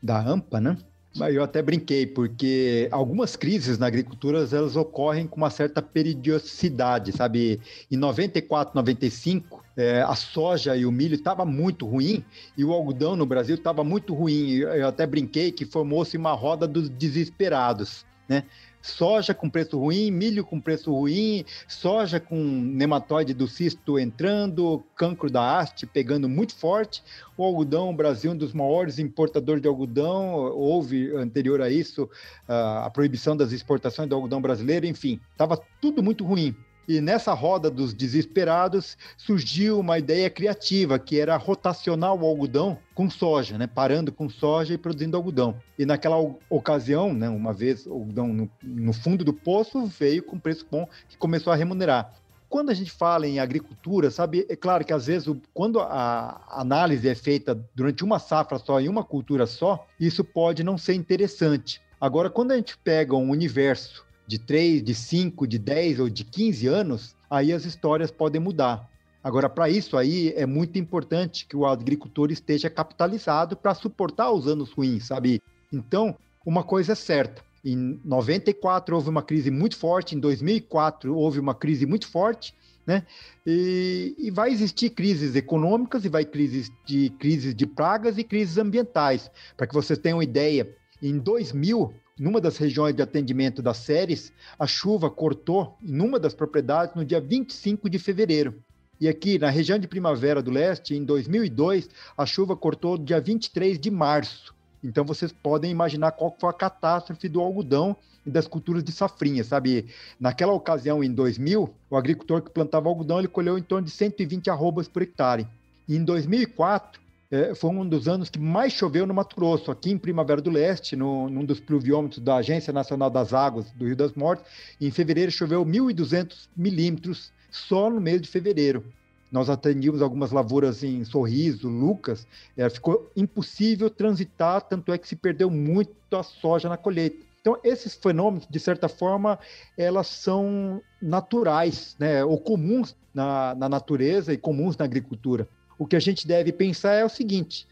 da 0.04 0.20
AMPA, 0.20 0.60
né? 0.60 0.78
Mas 1.16 1.34
eu 1.34 1.42
até 1.42 1.62
brinquei, 1.62 2.06
porque 2.06 2.90
algumas 2.92 3.38
crises 3.38 3.78
na 3.78 3.88
agricultura 3.88 4.46
elas 4.52 4.76
ocorrem 4.76 5.26
com 5.26 5.38
uma 5.38 5.50
certa 5.50 5.82
periodicidade, 5.82 7.14
sabe? 7.14 7.62
Em 7.90 7.96
94, 7.96 8.76
95, 8.76 9.64
é, 9.78 10.02
a 10.02 10.14
soja 10.14 10.76
e 10.76 10.86
o 10.86 10.92
milho 10.92 11.16
estavam 11.16 11.46
muito 11.46 11.88
ruim 11.88 12.26
e 12.58 12.66
o 12.66 12.74
algodão 12.74 13.16
no 13.16 13.26
Brasil 13.26 13.56
estava 13.56 13.86
muito 13.86 14.14
ruim. 14.14 14.58
Eu 14.58 14.90
até 14.90 15.08
brinquei 15.08 15.50
que 15.50 15.66
formou-se 15.66 16.18
uma 16.18 16.34
roda 16.34 16.68
dos 16.68 16.90
desesperados, 16.90 18.06
né? 18.28 18.44
Soja 18.82 19.34
com 19.34 19.50
preço 19.50 19.78
ruim, 19.78 20.12
milho 20.12 20.46
com 20.46 20.60
preço 20.60 20.94
ruim, 20.94 21.44
soja 21.68 22.20
com 22.20 22.36
nematóide 22.36 23.34
do 23.34 23.48
cisto 23.48 24.00
entrando, 24.00 24.84
cancro 24.96 25.30
da 25.30 25.60
haste 25.60 25.86
pegando 25.86 26.30
muito 26.30 26.56
forte, 26.56 27.04
o 27.36 27.44
algodão, 27.44 27.90
o 27.90 27.96
Brasil, 27.96 28.32
um 28.32 28.38
dos 28.38 28.54
maiores 28.54 29.00
importadores 29.00 29.62
de 29.62 29.68
algodão, 29.68 30.36
houve 30.36 31.16
anterior 31.16 31.62
a 31.62 31.70
isso 31.70 32.10
a 32.48 32.90
proibição 32.90 33.36
das 33.36 33.52
exportações 33.52 34.08
do 34.08 34.16
algodão 34.16 34.42
brasileiro, 34.42 34.86
enfim, 34.86 35.20
estava 35.32 35.60
tudo 35.82 36.02
muito 36.02 36.26
ruim. 36.26 36.56
E 36.88 37.02
nessa 37.02 37.34
roda 37.34 37.70
dos 37.70 37.94
desesperados 37.94 38.98
surgiu 39.18 39.80
uma 39.80 40.00
ideia 40.00 40.30
criativa, 40.30 40.98
que 40.98 41.20
era 41.20 41.36
rotacionar 41.36 42.14
o 42.14 42.26
algodão 42.26 42.78
com 42.96 43.10
soja, 43.10 43.58
né? 43.58 43.68
parando 43.68 44.12
com 44.12 44.30
soja 44.30 44.74
e 44.74 44.78
produzindo 44.78 45.18
algodão. 45.18 45.56
E 45.78 45.86
naquela 45.86 46.18
ocasião, 46.50 47.14
né, 47.14 47.28
uma 47.28 47.54
vez 47.54 47.86
o 47.86 47.94
algodão 47.94 48.28
no, 48.30 48.50
no 48.64 48.94
fundo 48.94 49.26
do 49.26 49.34
poço, 49.34 49.86
veio 49.86 50.24
com 50.24 50.40
preço 50.40 50.66
bom 50.72 50.88
que 51.10 51.18
começou 51.18 51.52
a 51.52 51.56
remunerar 51.56 52.14
quando 52.50 52.70
a 52.70 52.74
gente 52.74 52.92
fala 52.92 53.28
em 53.28 53.40
agricultura, 53.40 54.10
sabe, 54.10 54.46
é 54.50 54.56
claro 54.56 54.86
que 54.86 54.94
às 54.94 55.08
vezes 55.08 55.28
quando 55.54 55.80
a 55.80 56.42
análise 56.50 57.08
é 57.08 57.16
feita 57.16 57.54
durante 57.76 58.04
uma 58.04 58.20
safra 58.20 58.58
só 58.58 58.80
em 58.80 58.88
uma 58.88 59.04
cultura 59.04 59.46
só, 59.46 59.86
isso 60.00 60.24
pode 60.24 60.64
não 60.64 60.78
ser 60.78 60.94
interessante. 60.94 61.82
Agora, 62.00 62.30
quando 62.30 62.52
a 62.52 62.56
gente 62.56 62.78
pega 62.78 63.16
um 63.16 63.30
universo 63.32 64.06
de 64.28 64.38
3, 64.38 64.84
de 64.84 64.94
5, 64.94 65.48
de 65.48 65.58
10 65.58 66.02
ou 66.02 66.10
de 66.10 66.24
15 66.26 66.68
anos, 66.68 67.16
aí 67.30 67.54
as 67.54 67.66
histórias 67.66 68.12
podem 68.12 68.42
mudar. 68.42 68.90
Agora, 69.24 69.50
para 69.50 69.70
isso 69.70 69.98
aí, 69.98 70.34
é 70.36 70.46
muito 70.46 70.78
importante 70.78 71.46
que 71.46 71.56
o 71.56 71.66
agricultor 71.66 72.32
esteja 72.32 72.70
capitalizado 72.70 73.56
para 73.56 73.74
suportar 73.74 74.32
os 74.32 74.48
anos 74.48 74.72
ruins, 74.72 75.08
sabe? 75.08 75.42
Então, 75.72 76.16
uma 76.46 76.64
coisa 76.64 76.92
é 76.94 76.96
certa, 76.96 77.42
em 77.64 78.00
94 78.06 78.96
houve 78.96 79.10
uma 79.10 79.22
crise 79.22 79.52
muito 79.52 79.76
forte, 79.76 80.16
em 80.16 80.20
2004 80.20 81.14
houve 81.16 81.40
uma 81.40 81.54
crise 81.54 81.86
muito 81.86 82.08
forte, 82.08 82.54
né? 82.86 83.06
E, 83.46 84.16
e, 84.18 84.32
vai 84.32 84.50
existir 84.50 84.92
crises 84.92 85.36
econômicas 85.36 86.06
e 86.06 86.10
vai 86.10 86.24
crises 86.24 86.72
de 86.86 87.10
crises 87.20 87.54
de 87.54 87.68
pragas 87.68 88.18
e 88.18 88.24
crises 88.24 88.58
ambientais. 88.58 89.30
Para 89.58 89.68
que 89.68 89.74
vocês 89.74 90.00
tenham 90.00 90.20
uma 90.20 90.24
ideia, 90.24 90.74
em 91.02 91.18
2000, 91.18 91.94
numa 92.20 92.42
das 92.42 92.58
regiões 92.58 92.96
de 92.96 93.02
atendimento 93.02 93.62
das 93.62 93.78
séries, 93.78 94.32
a 94.58 94.66
chuva 94.66 95.10
cortou 95.10 95.78
em 95.84 96.02
uma 96.02 96.20
das 96.20 96.34
propriedades 96.34 96.96
no 96.96 97.06
dia 97.06 97.22
25 97.22 97.90
de 97.90 98.00
fevereiro. 98.00 98.56
E 99.00 99.08
aqui 99.08 99.38
na 99.38 99.50
região 99.50 99.78
de 99.78 99.88
Primavera 99.88 100.42
do 100.42 100.50
Leste, 100.50 100.96
em 100.96 101.04
2002, 101.04 101.90
a 102.18 102.26
chuva 102.26 102.56
cortou 102.56 102.98
dia 102.98 103.22
23 103.22 103.78
de 103.78 103.92
março. 103.92 104.56
Então 104.84 105.06
vocês 105.06 105.32
podem 105.32 105.70
imaginar 105.70 106.12
qual 106.12 106.36
foi 106.40 106.50
a 106.50 106.54
catástrofe 106.54 107.30
do 107.30 107.40
algodão 107.40 107.96
e 108.26 108.32
das 108.32 108.48
culturas 108.48 108.84
de 108.84 108.92
safrinha, 108.92 109.44
sabe? 109.44 109.86
Naquela 110.20 110.54
ocasião, 110.54 111.04
em 111.04 111.12
2000, 111.12 111.74
o 111.90 111.96
agricultor 111.96 112.42
que 112.42 112.50
plantava 112.50 112.90
algodão, 112.90 113.20
ele 113.20 113.28
colheu 113.28 113.58
em 113.58 113.62
torno 113.62 113.86
de 113.86 113.92
120 113.92 114.50
arrobas 114.50 114.88
por 114.88 115.04
hectare. 115.04 115.48
E 115.88 115.96
em 115.96 116.04
2004, 116.04 117.00
é, 117.30 117.54
foi 117.54 117.70
um 117.72 117.88
dos 117.88 118.08
anos 118.08 118.30
que 118.30 118.40
mais 118.40 118.72
choveu 118.74 119.06
no 119.06 119.14
Mato 119.14 119.36
Grosso, 119.36 119.70
aqui 119.70 119.92
em 119.92 119.98
Primavera 119.98 120.42
do 120.42 120.50
Leste, 120.50 120.96
no, 120.96 121.30
num 121.30 121.44
dos 121.44 121.60
pluviômetros 121.60 122.20
da 122.20 122.38
Agência 122.38 122.72
Nacional 122.72 123.10
das 123.10 123.34
Águas 123.34 123.70
do 123.72 123.86
Rio 123.86 123.96
das 123.96 124.14
Mortes. 124.14 124.46
Em 124.80 124.90
fevereiro 124.90 125.32
choveu 125.32 125.66
1.200 125.66 126.48
milímetros 126.56 127.32
só 127.52 127.90
no 127.90 128.00
mês 128.00 128.22
de 128.22 128.30
fevereiro. 128.30 128.84
Nós 129.30 129.50
atendíamos 129.50 130.02
algumas 130.02 130.32
lavouras 130.32 130.84
em 130.84 131.04
Sorriso, 131.04 131.68
Lucas, 131.68 132.26
é, 132.56 132.70
ficou 132.70 133.12
impossível 133.14 133.90
transitar, 133.90 134.62
tanto 134.62 134.94
é 134.94 134.98
que 134.98 135.08
se 135.08 135.18
perdeu 135.18 135.50
muito 135.50 135.92
a 136.14 136.24
soja 136.24 136.70
na 136.70 136.78
colheita. 136.78 137.28
Então, 137.42 137.60
esses 137.64 137.96
fenômenos, 137.96 138.48
de 138.50 138.60
certa 138.60 138.88
forma, 138.88 139.38
elas 139.78 140.08
são 140.08 140.82
naturais, 141.02 141.96
né, 142.00 142.24
ou 142.24 142.38
comuns 142.38 142.96
na, 143.14 143.54
na 143.56 143.68
natureza 143.68 144.34
e 144.34 144.38
comuns 144.38 144.78
na 144.78 144.86
agricultura. 144.86 145.48
O 145.78 145.86
que 145.86 145.96
a 145.96 146.00
gente 146.00 146.28
deve 146.28 146.52
pensar 146.52 146.94
é 146.94 147.06
o 147.06 147.10
seguinte: 147.10 147.68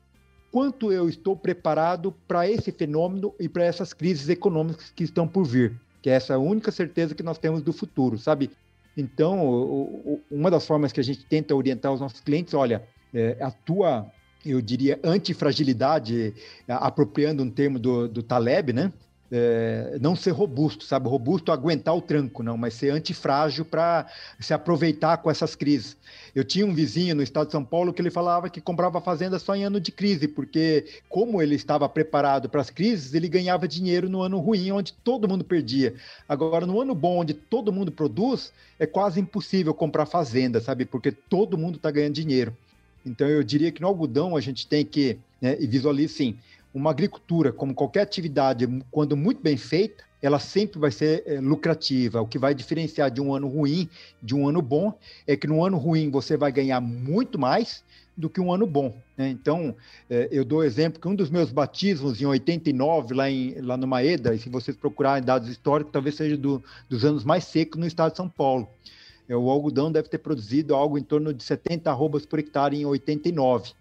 quanto 0.52 0.92
eu 0.92 1.10
estou 1.10 1.36
preparado 1.36 2.14
para 2.28 2.50
esse 2.50 2.72
fenômeno 2.72 3.34
e 3.40 3.50
para 3.50 3.64
essas 3.64 3.94
crises 3.94 4.30
econômicas 4.30 4.92
que 4.92 5.04
estão 5.04 5.28
por 5.28 5.44
vir? 5.44 5.80
Que 6.02 6.10
é 6.10 6.14
essa 6.14 6.38
única 6.38 6.72
certeza 6.72 7.16
que 7.16 7.24
nós 7.24 7.38
temos 7.38 7.62
do 7.62 7.74
futuro, 7.74 8.18
sabe? 8.18 8.52
Então, 8.96 10.22
uma 10.32 10.50
das 10.50 10.66
formas 10.66 10.92
que 10.92 11.00
a 11.00 11.04
gente 11.04 11.26
tenta 11.26 11.54
orientar 11.54 11.92
os 11.92 12.00
nossos 12.00 12.22
clientes, 12.22 12.54
olha, 12.54 12.88
é, 13.14 13.38
a 13.42 13.52
tua, 13.52 14.10
eu 14.46 14.62
diria, 14.62 15.00
antifragilidade, 15.04 16.34
apropriando 16.68 17.44
um 17.44 17.50
termo 17.50 17.78
do, 17.78 18.08
do 18.08 18.24
Taleb, 18.24 18.72
né? 18.72 18.94
É, 19.32 19.98
não 20.00 20.16
ser 20.16 20.32
robusto, 20.32 20.84
sabe? 20.84 21.08
Robusto 21.08 21.52
aguentar 21.52 21.96
o 21.96 22.02
tranco, 22.02 22.44
não, 22.44 22.58
mas 22.58 22.74
ser 22.76 22.92
antifrágil 22.92 23.66
para 23.66 24.06
se 24.40 24.54
aproveitar 24.54 25.18
com 25.18 25.32
essas 25.32 25.56
crises. 25.56 25.98
Eu 26.34 26.44
tinha 26.44 26.66
um 26.66 26.74
vizinho 26.74 27.16
no 27.16 27.24
estado 27.24 27.48
de 27.48 27.52
São 27.52 27.64
Paulo 27.64 27.94
que 27.94 28.02
ele 28.02 28.12
falava 28.12 28.50
que 28.50 28.62
comprava 28.62 29.02
fazenda 29.02 29.40
só 29.40 29.56
em 29.56 29.64
ano 29.64 29.80
de 29.80 29.92
crise, 29.92 30.28
porque 30.28 30.86
como 31.10 31.42
ele 31.42 31.56
estava 31.56 31.88
preparado 31.88 32.50
para 32.50 32.62
as 32.62 32.70
crises, 32.70 33.14
ele 33.14 33.28
ganhava 33.28 33.68
dinheiro 33.68 34.10
no 34.10 34.22
ano 34.22 34.40
ruim, 34.40 34.72
onde 34.72 34.94
todo 34.94 35.28
mundo 35.28 35.44
perdia. 35.44 35.96
Agora, 36.28 36.66
no 36.66 36.80
ano 36.80 36.94
bom, 36.94 37.20
onde 37.20 37.34
todo 37.34 37.72
mundo 37.72 37.92
produz, 37.92 38.52
é 38.78 38.86
quase 38.86 39.20
impossível 39.20 39.74
comprar 39.74 40.06
fazenda, 40.06 40.60
sabe? 40.60 40.86
Porque 40.86 41.12
todo 41.12 41.58
mundo 41.58 41.78
está 41.78 41.90
ganhando 41.90 42.14
dinheiro. 42.14 42.56
Então, 43.06 43.28
eu 43.28 43.44
diria 43.44 43.72
que 43.72 43.82
no 43.82 43.88
algodão 43.88 44.36
a 44.36 44.42
gente 44.42 44.66
tem 44.66 44.84
que, 44.84 45.18
né, 45.40 45.56
e 45.60 45.68
visualize 45.68 46.14
sim, 46.14 46.38
uma 46.76 46.92
agricultura, 46.92 47.54
como 47.54 47.74
qualquer 47.74 48.02
atividade, 48.02 48.68
quando 48.92 49.16
muito 49.16 49.42
bem 49.42 49.56
feita, 49.56 50.04
ela 50.22 50.40
sempre 50.40 50.78
vai 50.78 50.92
ser 50.92 51.24
é, 51.26 51.40
lucrativa. 51.40 52.22
O 52.22 52.28
que 52.28 52.38
vai 52.38 52.54
diferenciar 52.54 53.10
de 53.10 53.22
um 53.22 53.34
ano 53.34 53.48
ruim 53.48 53.90
de 54.22 54.36
um 54.36 54.46
ano 54.50 54.62
bom 54.62 54.94
é 55.26 55.38
que 55.38 55.48
no 55.48 55.64
ano 55.64 55.78
ruim 55.78 56.12
você 56.12 56.36
vai 56.36 56.52
ganhar 56.52 56.82
muito 56.82 57.40
mais 57.40 57.82
do 58.18 58.30
que 58.30 58.42
um 58.42 58.52
ano 58.52 58.68
bom. 58.68 58.94
Né? 59.16 59.30
Então, 59.30 59.74
é, 60.10 60.28
eu 60.32 60.44
dou 60.44 60.66
exemplo 60.66 61.00
que 61.00 61.08
um 61.08 61.16
dos 61.16 61.30
meus 61.30 61.50
batismos 61.50 62.22
em 62.22 62.26
89, 62.26 63.14
lá, 63.14 63.30
em, 63.30 63.54
lá 63.62 63.78
no 63.78 63.88
Maeda, 63.88 64.36
e 64.36 64.40
se 64.40 64.50
vocês 64.50 64.76
procurarem 64.76 65.24
dados 65.24 65.48
históricos, 65.48 65.94
talvez 65.94 66.16
seja 66.16 66.36
do, 66.36 66.62
dos 66.90 67.06
anos 67.06 67.24
mais 67.24 67.46
secos 67.46 67.80
no 67.80 67.88
estado 67.88 68.12
de 68.12 68.18
São 68.18 68.28
Paulo. 68.28 68.68
É, 69.30 69.36
o 69.36 69.50
algodão 69.50 69.90
deve 69.90 70.10
ter 70.10 70.18
produzido 70.18 70.76
algo 70.76 70.98
em 70.98 71.04
torno 71.04 71.34
de 71.34 71.42
70 71.42 71.90
arrobas 71.90 72.26
por 72.26 72.38
hectare 72.38 72.76
em 72.78 72.86
89. 72.86 73.72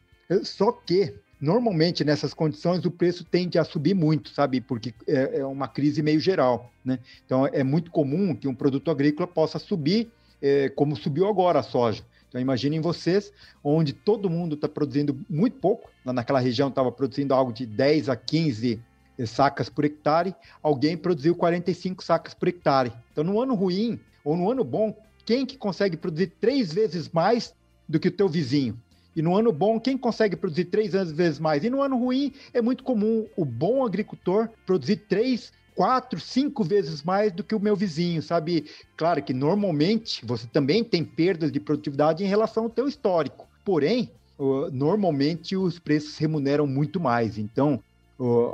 Só 0.42 0.72
que 0.72 1.12
Normalmente, 1.40 2.04
nessas 2.04 2.32
condições, 2.32 2.84
o 2.84 2.90
preço 2.90 3.24
tende 3.24 3.58
a 3.58 3.64
subir 3.64 3.94
muito, 3.94 4.30
sabe? 4.30 4.60
Porque 4.60 4.94
é, 5.06 5.40
é 5.40 5.46
uma 5.46 5.68
crise 5.68 6.02
meio 6.02 6.20
geral, 6.20 6.72
né? 6.84 6.98
Então, 7.24 7.46
é 7.46 7.62
muito 7.62 7.90
comum 7.90 8.34
que 8.34 8.48
um 8.48 8.54
produto 8.54 8.90
agrícola 8.90 9.26
possa 9.26 9.58
subir, 9.58 10.10
é, 10.40 10.68
como 10.70 10.96
subiu 10.96 11.26
agora 11.26 11.60
a 11.60 11.62
soja. 11.62 12.04
Então, 12.28 12.40
imaginem 12.40 12.80
vocês, 12.80 13.32
onde 13.62 13.92
todo 13.92 14.30
mundo 14.30 14.54
está 14.54 14.68
produzindo 14.68 15.18
muito 15.28 15.58
pouco, 15.58 15.90
naquela 16.04 16.40
região 16.40 16.68
estava 16.68 16.90
produzindo 16.90 17.32
algo 17.32 17.52
de 17.52 17.64
10 17.64 18.08
a 18.08 18.16
15 18.16 18.80
sacas 19.26 19.68
por 19.68 19.84
hectare, 19.84 20.34
alguém 20.62 20.96
produziu 20.96 21.36
45 21.36 22.02
sacas 22.02 22.34
por 22.34 22.48
hectare. 22.48 22.92
Então, 23.12 23.22
no 23.22 23.40
ano 23.40 23.54
ruim 23.54 24.00
ou 24.24 24.36
no 24.36 24.50
ano 24.50 24.64
bom, 24.64 24.96
quem 25.24 25.46
que 25.46 25.56
consegue 25.56 25.96
produzir 25.96 26.32
três 26.40 26.72
vezes 26.72 27.08
mais 27.08 27.54
do 27.88 28.00
que 28.00 28.08
o 28.08 28.12
teu 28.12 28.28
vizinho? 28.28 28.76
E 29.16 29.22
no 29.22 29.36
ano 29.36 29.52
bom, 29.52 29.78
quem 29.78 29.96
consegue 29.96 30.36
produzir 30.36 30.66
três 30.66 30.92
vezes 30.92 31.38
mais? 31.38 31.62
E 31.62 31.70
no 31.70 31.82
ano 31.82 31.96
ruim, 31.96 32.32
é 32.52 32.60
muito 32.60 32.82
comum 32.82 33.26
o 33.36 33.44
bom 33.44 33.84
agricultor 33.84 34.48
produzir 34.66 34.96
três, 35.08 35.52
quatro, 35.74 36.18
cinco 36.18 36.64
vezes 36.64 37.02
mais 37.02 37.32
do 37.32 37.44
que 37.44 37.54
o 37.54 37.60
meu 37.60 37.76
vizinho, 37.76 38.22
sabe? 38.22 38.66
Claro 38.96 39.22
que 39.22 39.32
normalmente 39.32 40.24
você 40.24 40.46
também 40.46 40.82
tem 40.82 41.04
perdas 41.04 41.52
de 41.52 41.60
produtividade 41.60 42.24
em 42.24 42.28
relação 42.28 42.64
ao 42.64 42.70
teu 42.70 42.88
histórico. 42.88 43.46
Porém, 43.64 44.10
normalmente 44.72 45.56
os 45.56 45.78
preços 45.78 46.18
remuneram 46.18 46.66
muito 46.66 46.98
mais. 46.98 47.38
Então, 47.38 47.80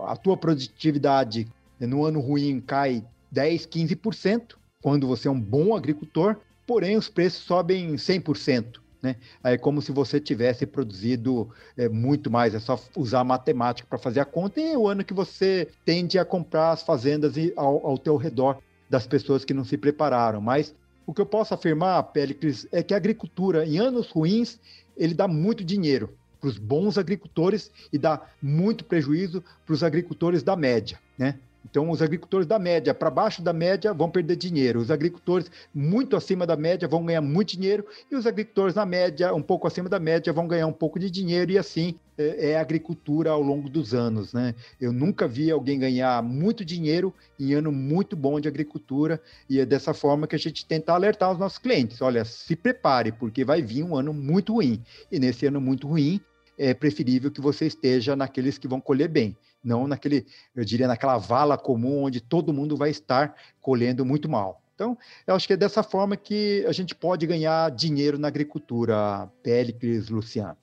a 0.06 0.16
tua 0.16 0.36
produtividade 0.36 1.48
no 1.78 2.04
ano 2.04 2.20
ruim 2.20 2.60
cai 2.60 3.02
10, 3.30 3.66
15%, 3.66 4.56
quando 4.82 5.06
você 5.06 5.28
é 5.28 5.30
um 5.30 5.40
bom 5.40 5.74
agricultor, 5.74 6.36
porém 6.66 6.96
os 6.96 7.08
preços 7.08 7.42
sobem 7.44 7.94
100%. 7.94 8.80
Né? 9.02 9.16
É 9.42 9.56
como 9.56 9.80
se 9.80 9.92
você 9.92 10.20
tivesse 10.20 10.66
produzido 10.66 11.50
é, 11.76 11.88
muito 11.88 12.30
mais, 12.30 12.54
é 12.54 12.60
só 12.60 12.78
usar 12.96 13.24
matemática 13.24 13.86
para 13.88 13.98
fazer 13.98 14.20
a 14.20 14.24
conta, 14.24 14.60
e 14.60 14.72
é 14.72 14.78
o 14.78 14.88
ano 14.88 15.04
que 15.04 15.14
você 15.14 15.68
tende 15.84 16.18
a 16.18 16.24
comprar 16.24 16.72
as 16.72 16.82
fazendas 16.82 17.34
ao, 17.56 17.86
ao 17.86 17.98
teu 17.98 18.16
redor 18.16 18.58
das 18.88 19.06
pessoas 19.06 19.44
que 19.44 19.54
não 19.54 19.64
se 19.64 19.78
prepararam. 19.78 20.40
Mas 20.40 20.74
o 21.06 21.14
que 21.14 21.20
eu 21.20 21.26
posso 21.26 21.54
afirmar, 21.54 22.02
Péricles, 22.04 22.66
é 22.70 22.82
que 22.82 22.94
a 22.94 22.96
agricultura, 22.96 23.66
em 23.66 23.78
anos 23.78 24.10
ruins, 24.10 24.58
ele 24.96 25.14
dá 25.14 25.26
muito 25.26 25.64
dinheiro 25.64 26.14
para 26.40 26.48
os 26.48 26.58
bons 26.58 26.96
agricultores 26.96 27.70
e 27.92 27.98
dá 27.98 28.20
muito 28.40 28.84
prejuízo 28.84 29.44
para 29.64 29.74
os 29.74 29.82
agricultores 29.82 30.42
da 30.42 30.56
média. 30.56 30.98
Né? 31.18 31.38
Então, 31.64 31.90
os 31.90 32.00
agricultores 32.00 32.46
da 32.46 32.58
média 32.58 32.94
para 32.94 33.10
baixo 33.10 33.42
da 33.42 33.52
média 33.52 33.92
vão 33.92 34.10
perder 34.10 34.36
dinheiro, 34.36 34.80
os 34.80 34.90
agricultores 34.90 35.50
muito 35.74 36.16
acima 36.16 36.46
da 36.46 36.56
média 36.56 36.88
vão 36.88 37.04
ganhar 37.04 37.20
muito 37.20 37.50
dinheiro, 37.50 37.86
e 38.10 38.16
os 38.16 38.26
agricultores 38.26 38.74
na 38.74 38.86
média, 38.86 39.34
um 39.34 39.42
pouco 39.42 39.66
acima 39.66 39.88
da 39.88 40.00
média, 40.00 40.32
vão 40.32 40.48
ganhar 40.48 40.66
um 40.66 40.72
pouco 40.72 40.98
de 40.98 41.10
dinheiro, 41.10 41.52
e 41.52 41.58
assim 41.58 41.94
é, 42.16 42.52
é 42.52 42.56
a 42.56 42.60
agricultura 42.60 43.30
ao 43.30 43.42
longo 43.42 43.68
dos 43.68 43.94
anos. 43.94 44.32
Né? 44.32 44.54
Eu 44.80 44.92
nunca 44.92 45.28
vi 45.28 45.50
alguém 45.50 45.78
ganhar 45.78 46.22
muito 46.22 46.64
dinheiro 46.64 47.14
em 47.38 47.52
ano 47.52 47.70
muito 47.70 48.16
bom 48.16 48.40
de 48.40 48.48
agricultura, 48.48 49.20
e 49.48 49.60
é 49.60 49.66
dessa 49.66 49.92
forma 49.92 50.26
que 50.26 50.36
a 50.36 50.38
gente 50.38 50.64
tenta 50.66 50.92
alertar 50.92 51.30
os 51.30 51.38
nossos 51.38 51.58
clientes: 51.58 52.00
olha, 52.00 52.24
se 52.24 52.56
prepare, 52.56 53.12
porque 53.12 53.44
vai 53.44 53.60
vir 53.62 53.84
um 53.84 53.96
ano 53.96 54.14
muito 54.14 54.54
ruim, 54.54 54.82
e 55.12 55.18
nesse 55.18 55.46
ano 55.46 55.60
muito 55.60 55.86
ruim, 55.86 56.20
é 56.58 56.74
preferível 56.74 57.30
que 57.30 57.40
você 57.40 57.66
esteja 57.66 58.16
naqueles 58.16 58.58
que 58.58 58.68
vão 58.68 58.80
colher 58.80 59.08
bem 59.08 59.36
não 59.62 59.86
naquele, 59.86 60.26
eu 60.54 60.64
diria, 60.64 60.88
naquela 60.88 61.18
vala 61.18 61.58
comum 61.58 62.04
onde 62.04 62.20
todo 62.20 62.52
mundo 62.52 62.76
vai 62.76 62.90
estar 62.90 63.34
colhendo 63.60 64.04
muito 64.04 64.28
mal. 64.28 64.62
Então, 64.74 64.96
eu 65.26 65.34
acho 65.34 65.46
que 65.46 65.52
é 65.52 65.56
dessa 65.58 65.82
forma 65.82 66.16
que 66.16 66.64
a 66.66 66.72
gente 66.72 66.94
pode 66.94 67.26
ganhar 67.26 67.70
dinheiro 67.70 68.18
na 68.18 68.28
agricultura, 68.28 69.30
Péricles, 69.42 70.08
Luciano. 70.08 70.56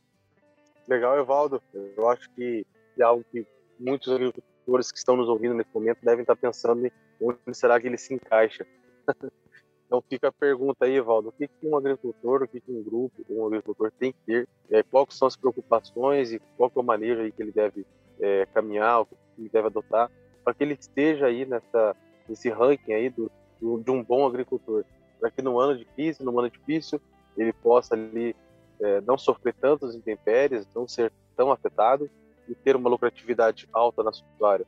Legal, 0.88 1.20
Evaldo. 1.20 1.62
Eu 1.96 2.10
acho 2.10 2.28
que 2.32 2.66
é 2.98 3.04
algo 3.04 3.24
que 3.32 3.46
muitos 3.80 4.12
agricultores 4.12 4.92
que 4.92 4.98
estão 4.98 5.16
nos 5.16 5.30
ouvindo 5.30 5.54
nesse 5.54 5.70
momento 5.72 6.00
devem 6.02 6.22
estar 6.22 6.36
pensando 6.36 6.88
em 6.88 6.92
onde 7.22 7.40
será 7.54 7.80
que 7.80 7.88
ele 7.88 7.98
se 7.98 8.14
encaixa. 8.14 8.66
Então 9.88 10.04
fica 10.10 10.28
a 10.28 10.32
pergunta 10.34 10.84
aí, 10.84 10.96
Evaldo, 10.98 11.30
o 11.30 11.32
que, 11.32 11.50
um 11.64 11.78
agricultor, 11.78 12.44
o 12.44 12.48
que, 12.48 12.60
que 12.60 12.70
um 12.70 12.84
grupo, 12.84 13.26
um 13.30 13.48
agricultor 13.48 13.90
tem 13.98 14.12
que 14.12 14.20
ter, 14.26 14.48
é, 14.70 14.84
quais 14.84 15.14
são 15.14 15.26
as 15.30 15.38
preocupações 15.38 16.34
e 16.34 16.42
qual 16.58 16.70
é 16.76 16.80
o 16.80 16.84
manejo 16.84 17.22
aí 17.22 17.32
que 17.32 17.42
ele 17.42 17.54
deve 17.54 17.86
é, 18.20 18.46
caminhar, 18.54 19.02
o 19.02 19.06
que 19.06 19.16
ele 19.38 19.50
deve 19.50 19.68
adotar, 19.68 20.10
para 20.44 20.54
que 20.54 20.64
ele 20.64 20.74
esteja 20.74 21.28
aí 21.28 21.46
nessa, 21.46 21.96
nesse 22.28 22.50
ranking 22.50 22.94
aí 22.94 23.10
do, 23.10 23.32
de 23.60 23.92
um 23.92 24.04
bom 24.04 24.26
agricultor, 24.26 24.84
para 25.20 25.32
que 25.32 25.42
no 25.42 25.60
ano 25.60 25.78
difícil, 25.78 26.26
no 26.26 26.38
ano 26.40 26.50
difícil, 26.50 27.02
ele 27.38 27.54
possa 27.54 27.96
ali 27.96 28.36
é, 28.80 29.02
não 29.02 29.18
sofrer 29.18 29.54
tantas 29.56 29.96
intempéries, 29.96 30.68
não 30.76 30.88
ser 30.88 31.12
tão 31.36 31.52
afetado 31.52 32.10
e 32.48 32.56
ter 32.56 32.76
uma 32.76 32.90
lucratividade 32.90 33.68
alta 33.74 34.04
na 34.04 34.12
sua 34.14 34.26
área. 34.52 34.66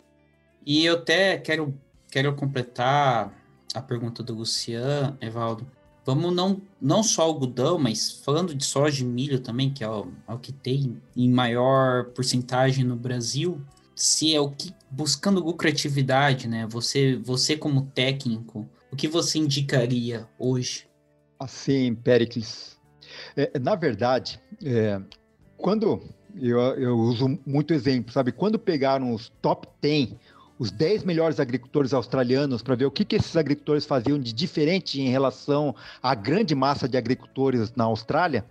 E 0.65 0.85
eu 0.85 0.95
até 0.95 1.37
quero, 1.37 1.73
quero 2.11 2.35
completar 2.35 3.33
a 3.73 3.81
pergunta 3.81 4.21
do 4.21 4.33
Lucian, 4.33 5.17
Evaldo. 5.21 5.65
Vamos 6.09 6.33
não, 6.33 6.59
não 6.81 7.03
só 7.03 7.21
algodão, 7.21 7.77
mas 7.77 8.09
falando 8.25 8.55
de 8.55 8.65
soja 8.65 9.03
e 9.03 9.07
milho 9.07 9.39
também, 9.39 9.71
que 9.71 9.83
é 9.83 9.87
o, 9.87 10.07
é 10.27 10.33
o 10.33 10.39
que 10.39 10.51
tem 10.51 10.99
em 11.15 11.29
maior 11.29 12.05
porcentagem 12.05 12.83
no 12.83 12.95
Brasil, 12.95 13.61
se 13.95 14.33
é 14.33 14.41
o 14.41 14.49
que 14.49 14.73
buscando 14.89 15.39
lucratividade, 15.39 16.47
né? 16.47 16.65
Você, 16.71 17.15
você 17.17 17.55
como 17.55 17.91
técnico, 17.93 18.67
o 18.91 18.95
que 18.95 19.07
você 19.07 19.37
indicaria 19.37 20.27
hoje? 20.39 20.87
Assim, 21.39 21.93
Pericles, 21.93 22.79
é, 23.37 23.59
na 23.59 23.75
verdade, 23.75 24.41
é, 24.65 24.99
quando 25.57 26.01
eu, 26.41 26.57
eu 26.57 26.97
uso 26.97 27.39
muito 27.45 27.71
exemplo, 27.71 28.11
sabe? 28.11 28.31
Quando 28.31 28.57
pegaram 28.57 29.13
os 29.13 29.29
top 29.43 29.67
10 29.79 30.15
os 30.59 30.69
10 30.69 31.05
melhores 31.05 31.39
agricultores 31.39 31.93
australianos 31.93 32.61
para 32.61 32.75
ver 32.75 32.85
o 32.85 32.91
que, 32.91 33.05
que 33.05 33.15
esses 33.15 33.37
agricultores 33.37 33.85
faziam 33.85 34.19
de 34.19 34.33
diferente 34.33 35.01
em 35.01 35.07
relação 35.07 35.73
à 36.03 36.13
grande 36.13 36.53
massa 36.53 36.87
de 36.87 36.97
agricultores 36.97 37.73
na 37.75 37.85
Austrália, 37.85 38.45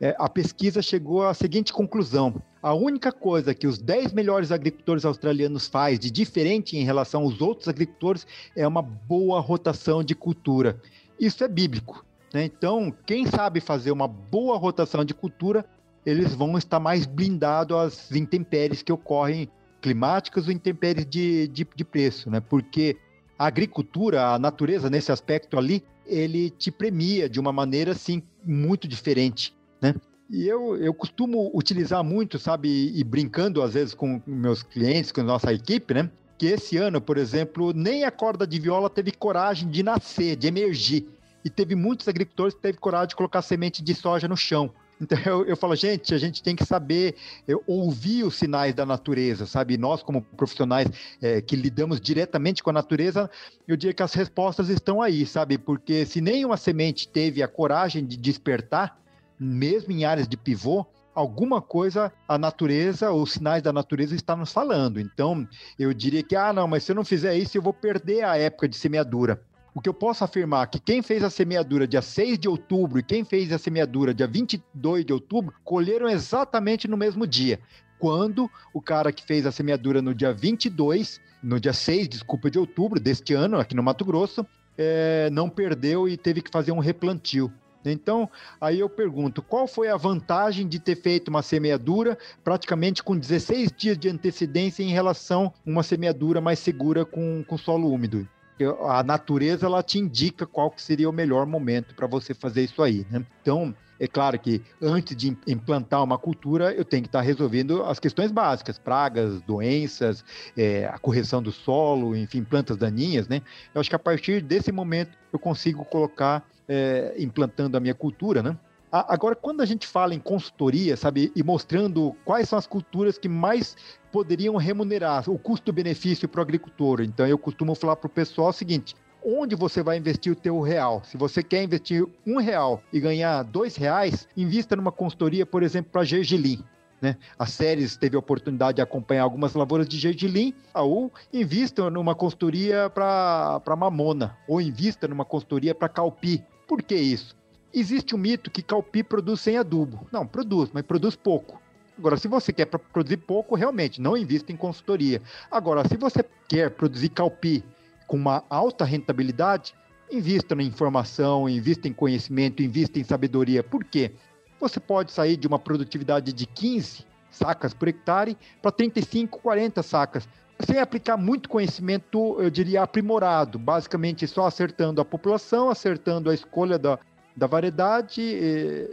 é, 0.00 0.16
a 0.18 0.30
pesquisa 0.30 0.80
chegou 0.80 1.22
à 1.22 1.34
seguinte 1.34 1.70
conclusão. 1.70 2.42
A 2.62 2.72
única 2.72 3.12
coisa 3.12 3.54
que 3.54 3.66
os 3.66 3.76
10 3.76 4.14
melhores 4.14 4.50
agricultores 4.50 5.04
australianos 5.04 5.68
faz 5.68 5.98
de 5.98 6.10
diferente 6.10 6.78
em 6.78 6.84
relação 6.84 7.22
aos 7.22 7.42
outros 7.42 7.68
agricultores 7.68 8.26
é 8.56 8.66
uma 8.66 8.80
boa 8.80 9.38
rotação 9.40 10.02
de 10.02 10.14
cultura. 10.14 10.80
Isso 11.18 11.44
é 11.44 11.48
bíblico. 11.48 12.04
Né? 12.32 12.44
Então, 12.44 12.90
quem 13.04 13.26
sabe 13.26 13.60
fazer 13.60 13.90
uma 13.90 14.08
boa 14.08 14.56
rotação 14.56 15.04
de 15.04 15.12
cultura, 15.12 15.66
eles 16.06 16.34
vão 16.34 16.56
estar 16.56 16.80
mais 16.80 17.04
blindados 17.04 17.76
às 17.76 18.12
intempéries 18.12 18.82
que 18.82 18.92
ocorrem 18.92 19.50
climáticas 19.80 20.46
ou 20.46 20.52
intempéries 20.52 21.06
de, 21.06 21.48
de, 21.48 21.66
de 21.74 21.84
preço, 21.84 22.30
né? 22.30 22.40
Porque 22.40 22.96
a 23.38 23.46
agricultura, 23.46 24.28
a 24.28 24.38
natureza 24.38 24.90
nesse 24.90 25.10
aspecto 25.10 25.58
ali, 25.58 25.82
ele 26.06 26.50
te 26.50 26.70
premia 26.70 27.28
de 27.28 27.40
uma 27.40 27.52
maneira 27.52 27.92
assim 27.92 28.22
muito 28.44 28.86
diferente, 28.86 29.56
né? 29.80 29.94
E 30.28 30.46
eu, 30.46 30.76
eu 30.76 30.94
costumo 30.94 31.50
utilizar 31.54 32.04
muito, 32.04 32.38
sabe, 32.38 32.92
e 32.94 33.02
brincando 33.02 33.62
às 33.62 33.74
vezes 33.74 33.94
com 33.94 34.22
meus 34.24 34.62
clientes, 34.62 35.10
com 35.10 35.22
a 35.22 35.24
nossa 35.24 35.52
equipe, 35.52 35.92
né? 35.92 36.08
Que 36.38 36.46
esse 36.46 36.76
ano, 36.76 37.00
por 37.00 37.18
exemplo, 37.18 37.72
nem 37.72 38.04
a 38.04 38.10
corda 38.10 38.46
de 38.46 38.60
viola 38.60 38.88
teve 38.88 39.10
coragem 39.10 39.68
de 39.68 39.82
nascer, 39.82 40.36
de 40.36 40.46
emergir. 40.46 41.08
E 41.44 41.50
teve 41.50 41.74
muitos 41.74 42.06
agricultores 42.06 42.54
que 42.54 42.60
teve 42.60 42.78
coragem 42.78 43.08
de 43.08 43.16
colocar 43.16 43.42
semente 43.42 43.82
de 43.82 43.94
soja 43.94 44.28
no 44.28 44.36
chão. 44.36 44.70
Então 45.00 45.18
eu, 45.24 45.44
eu 45.46 45.56
falo, 45.56 45.74
gente, 45.74 46.14
a 46.14 46.18
gente 46.18 46.42
tem 46.42 46.54
que 46.54 46.64
saber 46.64 47.14
eu, 47.48 47.62
ouvir 47.66 48.24
os 48.24 48.36
sinais 48.36 48.74
da 48.74 48.84
natureza, 48.84 49.46
sabe? 49.46 49.78
Nós, 49.78 50.02
como 50.02 50.22
profissionais 50.22 50.88
é, 51.22 51.40
que 51.40 51.56
lidamos 51.56 52.00
diretamente 52.00 52.62
com 52.62 52.70
a 52.70 52.74
natureza, 52.74 53.30
eu 53.66 53.76
diria 53.76 53.94
que 53.94 54.02
as 54.02 54.12
respostas 54.12 54.68
estão 54.68 55.00
aí, 55.00 55.24
sabe? 55.24 55.56
Porque 55.56 56.04
se 56.04 56.20
nenhuma 56.20 56.56
semente 56.56 57.08
teve 57.08 57.42
a 57.42 57.48
coragem 57.48 58.04
de 58.04 58.16
despertar, 58.16 58.98
mesmo 59.38 59.92
em 59.92 60.04
áreas 60.04 60.28
de 60.28 60.36
pivô, 60.36 60.86
alguma 61.14 61.60
coisa 61.60 62.12
a 62.28 62.38
natureza, 62.38 63.10
os 63.10 63.32
sinais 63.32 63.62
da 63.62 63.72
natureza 63.72 64.14
estão 64.14 64.36
nos 64.36 64.52
falando. 64.52 65.00
Então, 65.00 65.48
eu 65.78 65.92
diria 65.92 66.22
que, 66.22 66.36
ah, 66.36 66.52
não, 66.52 66.68
mas 66.68 66.84
se 66.84 66.92
eu 66.92 66.96
não 66.96 67.04
fizer 67.04 67.36
isso, 67.36 67.56
eu 67.56 67.62
vou 67.62 67.72
perder 67.72 68.24
a 68.24 68.36
época 68.36 68.68
de 68.68 68.76
semeadura. 68.76 69.42
O 69.72 69.80
que 69.80 69.88
eu 69.88 69.94
posso 69.94 70.24
afirmar 70.24 70.64
é 70.64 70.66
que 70.66 70.80
quem 70.80 71.00
fez 71.00 71.22
a 71.22 71.30
semeadura 71.30 71.86
dia 71.86 72.02
6 72.02 72.38
de 72.38 72.48
outubro 72.48 72.98
e 72.98 73.02
quem 73.04 73.24
fez 73.24 73.52
a 73.52 73.58
semeadura 73.58 74.12
dia 74.12 74.26
22 74.26 75.04
de 75.04 75.12
outubro 75.12 75.54
colheram 75.62 76.08
exatamente 76.08 76.88
no 76.88 76.96
mesmo 76.96 77.24
dia. 77.24 77.60
Quando 77.98 78.50
o 78.74 78.80
cara 78.80 79.12
que 79.12 79.22
fez 79.22 79.46
a 79.46 79.52
semeadura 79.52 80.02
no 80.02 80.12
dia 80.12 80.32
22, 80.32 81.20
no 81.42 81.60
dia 81.60 81.72
6, 81.72 82.08
desculpa, 82.08 82.50
de 82.50 82.58
outubro 82.58 82.98
deste 82.98 83.32
ano, 83.32 83.60
aqui 83.60 83.76
no 83.76 83.82
Mato 83.82 84.04
Grosso, 84.04 84.44
é, 84.76 85.28
não 85.30 85.48
perdeu 85.48 86.08
e 86.08 86.16
teve 86.16 86.42
que 86.42 86.50
fazer 86.50 86.72
um 86.72 86.78
replantio. 86.80 87.52
Então, 87.84 88.28
aí 88.60 88.80
eu 88.80 88.88
pergunto, 88.88 89.40
qual 89.40 89.66
foi 89.66 89.88
a 89.88 89.96
vantagem 89.96 90.66
de 90.66 90.78
ter 90.80 90.96
feito 90.96 91.28
uma 91.28 91.42
semeadura 91.42 92.18
praticamente 92.42 93.02
com 93.02 93.16
16 93.16 93.72
dias 93.72 93.96
de 93.96 94.08
antecedência 94.08 94.82
em 94.82 94.90
relação 94.90 95.52
a 95.64 95.70
uma 95.70 95.82
semeadura 95.82 96.40
mais 96.40 96.58
segura 96.58 97.04
com, 97.04 97.44
com 97.44 97.56
solo 97.56 97.90
úmido? 97.90 98.28
A 98.64 99.02
natureza 99.02 99.66
ela 99.66 99.82
te 99.82 99.98
indica 99.98 100.46
qual 100.46 100.70
que 100.70 100.82
seria 100.82 101.08
o 101.08 101.12
melhor 101.12 101.46
momento 101.46 101.94
para 101.94 102.06
você 102.06 102.34
fazer 102.34 102.62
isso 102.62 102.82
aí, 102.82 103.06
né? 103.10 103.24
Então, 103.42 103.74
é 104.00 104.06
claro 104.06 104.38
que 104.38 104.62
antes 104.80 105.14
de 105.14 105.36
implantar 105.46 106.02
uma 106.02 106.16
cultura, 106.16 106.72
eu 106.72 106.84
tenho 106.86 107.02
que 107.02 107.08
estar 107.08 107.20
resolvendo 107.20 107.82
as 107.82 108.00
questões 108.00 108.32
básicas, 108.32 108.78
pragas, 108.78 109.42
doenças, 109.42 110.24
é, 110.56 110.86
a 110.86 110.98
correção 110.98 111.42
do 111.42 111.52
solo, 111.52 112.16
enfim, 112.16 112.42
plantas 112.42 112.78
daninhas, 112.78 113.28
né? 113.28 113.42
Eu 113.74 113.80
acho 113.80 113.90
que 113.90 113.96
a 113.96 113.98
partir 113.98 114.40
desse 114.40 114.72
momento 114.72 115.18
eu 115.30 115.38
consigo 115.38 115.84
colocar, 115.84 116.42
é, 116.66 117.14
implantando 117.18 117.76
a 117.76 117.80
minha 117.80 117.94
cultura, 117.94 118.42
né? 118.42 118.56
Agora, 118.92 119.36
quando 119.36 119.60
a 119.60 119.66
gente 119.66 119.86
fala 119.86 120.14
em 120.14 120.18
consultoria, 120.18 120.96
sabe, 120.96 121.30
e 121.36 121.44
mostrando 121.44 122.16
quais 122.24 122.48
são 122.48 122.58
as 122.58 122.66
culturas 122.66 123.16
que 123.16 123.28
mais 123.28 123.76
poderiam 124.10 124.56
remunerar 124.56 125.28
o 125.30 125.38
custo-benefício 125.38 126.28
para 126.28 126.40
o 126.40 126.42
agricultor, 126.42 127.00
então 127.00 127.26
eu 127.26 127.38
costumo 127.38 127.74
falar 127.74 127.96
para 127.96 128.06
o 128.06 128.10
pessoal 128.10 128.48
o 128.48 128.52
seguinte: 128.52 128.94
onde 129.24 129.54
você 129.54 129.82
vai 129.82 129.96
investir 129.96 130.32
o 130.32 130.36
teu 130.36 130.60
real. 130.60 131.02
Se 131.04 131.16
você 131.16 131.42
quer 131.42 131.62
investir 131.62 132.06
um 132.26 132.38
real 132.38 132.82
e 132.92 133.00
ganhar 133.00 133.42
dois 133.42 133.76
reais, 133.76 134.28
invista 134.36 134.76
numa 134.76 134.92
consultoria, 134.92 135.44
por 135.44 135.62
exemplo, 135.62 135.92
para 135.92 136.04
gergelim. 136.04 136.62
Né? 137.00 137.16
A 137.38 137.46
Séries 137.46 137.96
teve 137.96 138.14
a 138.14 138.18
oportunidade 138.18 138.76
de 138.76 138.82
acompanhar 138.82 139.22
algumas 139.22 139.54
lavouras 139.54 139.88
de 139.88 139.98
gergelim, 139.98 140.54
ou 140.74 141.10
invista 141.32 141.88
numa 141.90 142.14
consultoria 142.14 142.90
para 142.90 143.76
mamona, 143.76 144.36
ou 144.46 144.60
invista 144.60 145.08
numa 145.08 145.24
consultoria 145.24 145.74
para 145.74 145.88
calpi. 145.88 146.44
Por 146.68 146.82
que 146.82 146.94
isso? 146.94 147.34
Existe 147.72 148.14
um 148.14 148.18
mito 148.18 148.50
que 148.50 148.62
calpi 148.62 149.02
produz 149.02 149.40
sem 149.40 149.56
adubo. 149.56 150.06
Não, 150.12 150.26
produz, 150.26 150.70
mas 150.72 150.82
produz 150.82 151.16
pouco. 151.16 151.59
Agora, 152.00 152.16
se 152.16 152.28
você 152.28 152.50
quer 152.50 152.64
produzir 152.64 153.18
pouco, 153.18 153.54
realmente, 153.54 154.00
não 154.00 154.16
invista 154.16 154.50
em 154.50 154.56
consultoria. 154.56 155.20
Agora, 155.50 155.86
se 155.86 155.98
você 155.98 156.24
quer 156.48 156.70
produzir 156.70 157.10
calpi 157.10 157.62
com 158.06 158.16
uma 158.16 158.42
alta 158.48 158.86
rentabilidade, 158.86 159.74
invista 160.10 160.54
na 160.54 160.62
informação, 160.62 161.46
invista 161.46 161.86
em 161.86 161.92
conhecimento, 161.92 162.62
invista 162.62 162.98
em 162.98 163.04
sabedoria. 163.04 163.62
Por 163.62 163.84
quê? 163.84 164.12
Você 164.58 164.80
pode 164.80 165.12
sair 165.12 165.36
de 165.36 165.46
uma 165.46 165.58
produtividade 165.58 166.32
de 166.32 166.46
15 166.46 167.04
sacas 167.30 167.74
por 167.74 167.88
hectare 167.88 168.34
para 168.62 168.72
35, 168.72 169.38
40 169.38 169.82
sacas, 169.82 170.26
sem 170.66 170.78
aplicar 170.78 171.18
muito 171.18 171.50
conhecimento, 171.50 172.40
eu 172.40 172.48
diria, 172.48 172.82
aprimorado, 172.82 173.58
basicamente 173.58 174.26
só 174.26 174.46
acertando 174.46 175.02
a 175.02 175.04
população, 175.04 175.68
acertando 175.68 176.30
a 176.30 176.34
escolha 176.34 176.78
da, 176.78 176.98
da 177.36 177.46
variedade, 177.46 178.22